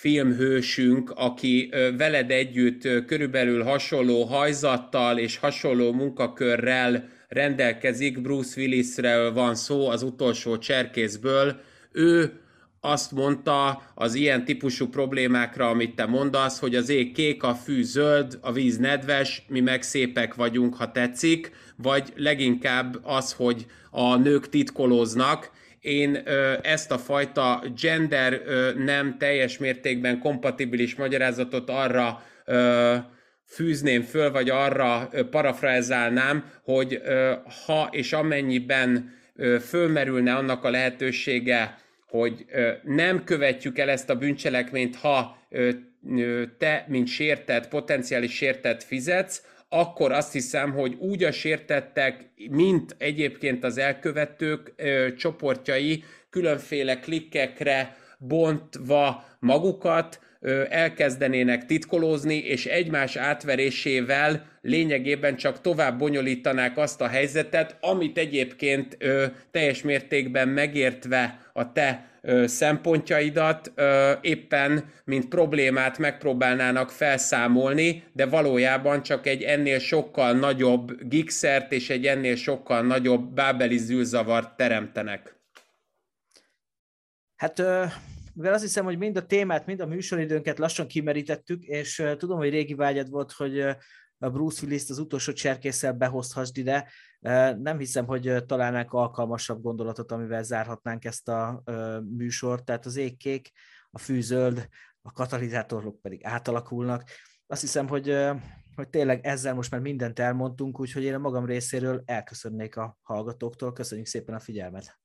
filmhősünk, 0.00 1.10
aki 1.10 1.72
veled 1.96 2.30
együtt 2.30 3.04
körülbelül 3.06 3.62
hasonló 3.62 4.24
hajzattal 4.24 5.18
és 5.18 5.36
hasonló 5.36 5.92
munkakörrel 5.92 7.08
rendelkezik, 7.28 8.20
Bruce 8.20 8.60
Willisről 8.60 9.32
van 9.32 9.54
szó 9.54 9.88
az 9.88 10.02
utolsó 10.02 10.58
cserkészből, 10.58 11.60
ő 11.92 12.40
azt 12.80 13.12
mondta 13.12 13.82
az 13.94 14.14
ilyen 14.14 14.44
típusú 14.44 14.88
problémákra, 14.88 15.68
amit 15.68 15.94
te 15.94 16.06
mondasz, 16.06 16.58
hogy 16.58 16.74
az 16.74 16.88
ég 16.88 17.12
kék, 17.12 17.42
a 17.42 17.54
fű 17.54 17.82
zöld, 17.82 18.38
a 18.40 18.52
víz 18.52 18.76
nedves, 18.76 19.44
mi 19.48 19.60
meg 19.60 19.82
szépek 19.82 20.34
vagyunk, 20.34 20.74
ha 20.74 20.92
tetszik, 20.92 21.50
vagy 21.76 22.12
leginkább 22.16 23.00
az, 23.02 23.32
hogy 23.32 23.66
a 23.90 24.16
nők 24.16 24.48
titkolóznak. 24.48 25.50
Én 25.80 26.22
ezt 26.62 26.90
a 26.90 26.98
fajta 26.98 27.62
gender 27.80 28.42
nem 28.76 29.18
teljes 29.18 29.58
mértékben 29.58 30.18
kompatibilis 30.18 30.94
magyarázatot 30.94 31.70
arra 31.70 32.22
fűzném 33.48 34.02
föl, 34.02 34.30
vagy 34.30 34.50
arra 34.50 35.08
ö, 35.12 35.28
parafrázálnám, 35.28 36.52
hogy 36.62 37.02
ha 37.66 37.88
és 37.90 38.12
amennyiben 38.12 39.16
fölmerülne 39.60 40.34
annak 40.34 40.64
a 40.64 40.70
lehetősége, 40.70 41.78
hogy 42.06 42.44
nem 42.82 43.24
követjük 43.24 43.78
el 43.78 43.88
ezt 43.88 44.10
a 44.10 44.16
bűncselekményt, 44.16 44.96
ha 44.96 45.38
te, 46.58 46.84
mint 46.88 47.08
sértett, 47.08 47.68
potenciális 47.68 48.34
sértett 48.34 48.82
fizetsz, 48.82 49.42
akkor 49.68 50.12
azt 50.12 50.32
hiszem, 50.32 50.72
hogy 50.72 50.94
úgy 50.98 51.24
a 51.24 51.32
sértettek, 51.32 52.30
mint 52.50 52.94
egyébként 52.98 53.64
az 53.64 53.78
elkövetők 53.78 54.74
csoportjai 55.16 56.04
különféle 56.30 56.98
klikkekre 56.98 57.96
bontva 58.18 59.24
magukat, 59.38 60.20
elkezdenének 60.68 61.66
titkolózni, 61.66 62.34
és 62.34 62.66
egymás 62.66 63.16
átverésével 63.16 64.46
lényegében 64.60 65.36
csak 65.36 65.60
tovább 65.60 65.98
bonyolítanák 65.98 66.76
azt 66.76 67.00
a 67.00 67.08
helyzetet, 67.08 67.76
amit 67.80 68.18
egyébként 68.18 68.96
teljes 69.50 69.82
mértékben 69.82 70.48
megértve 70.48 71.50
a 71.52 71.72
te 71.72 72.17
szempontjaidat 72.44 73.72
éppen, 74.20 74.92
mint 75.04 75.28
problémát 75.28 75.98
megpróbálnának 75.98 76.90
felszámolni, 76.90 78.04
de 78.12 78.26
valójában 78.26 79.02
csak 79.02 79.26
egy 79.26 79.42
ennél 79.42 79.78
sokkal 79.78 80.32
nagyobb 80.32 81.08
gikszert 81.08 81.72
és 81.72 81.90
egy 81.90 82.06
ennél 82.06 82.36
sokkal 82.36 82.82
nagyobb 82.82 83.34
bábeli 83.34 83.76
zűrzavart 83.76 84.56
teremtenek. 84.56 85.36
Hát 87.36 87.62
mivel 88.34 88.52
azt 88.52 88.62
hiszem, 88.62 88.84
hogy 88.84 88.98
mind 88.98 89.16
a 89.16 89.26
témát, 89.26 89.66
mind 89.66 89.80
a 89.80 89.86
műsoridőnket 89.86 90.58
lassan 90.58 90.86
kimerítettük, 90.86 91.62
és 91.64 92.02
tudom, 92.16 92.38
hogy 92.38 92.50
régi 92.50 92.74
vágyad 92.74 93.10
volt, 93.10 93.32
hogy 93.32 93.64
a 94.18 94.30
Bruce 94.30 94.62
Willis-t 94.62 94.90
az 94.90 94.98
utolsó 94.98 95.32
cserkésszel 95.32 95.92
behozhassd 95.92 96.56
ide. 96.56 96.90
Nem 97.58 97.78
hiszem, 97.78 98.06
hogy 98.06 98.44
találnánk 98.46 98.92
alkalmasabb 98.92 99.62
gondolatot, 99.62 100.12
amivel 100.12 100.42
zárhatnánk 100.42 101.04
ezt 101.04 101.28
a 101.28 101.62
műsort. 102.16 102.64
Tehát 102.64 102.86
az 102.86 102.96
ég 102.96 103.16
kék, 103.16 103.50
a 103.90 103.98
fű 103.98 104.20
zöld, 104.20 104.68
a 105.02 105.12
katalizátorok 105.12 106.00
pedig 106.00 106.24
átalakulnak. 106.24 107.04
Azt 107.46 107.60
hiszem, 107.60 107.88
hogy, 107.88 108.16
hogy 108.74 108.88
tényleg 108.88 109.26
ezzel 109.26 109.54
most 109.54 109.70
már 109.70 109.80
mindent 109.80 110.18
elmondtunk, 110.18 110.80
úgyhogy 110.80 111.02
én 111.02 111.14
a 111.14 111.18
magam 111.18 111.44
részéről 111.44 112.02
elköszönnék 112.04 112.76
a 112.76 112.98
hallgatóktól. 113.02 113.72
Köszönjük 113.72 114.06
szépen 114.06 114.34
a 114.34 114.40
figyelmet! 114.40 114.98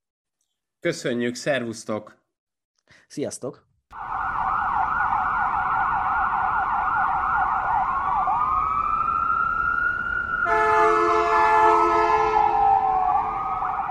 Köszönjük, 0.80 1.36
szervusztok! 1.36 2.26
Sziasztok! 3.08 3.68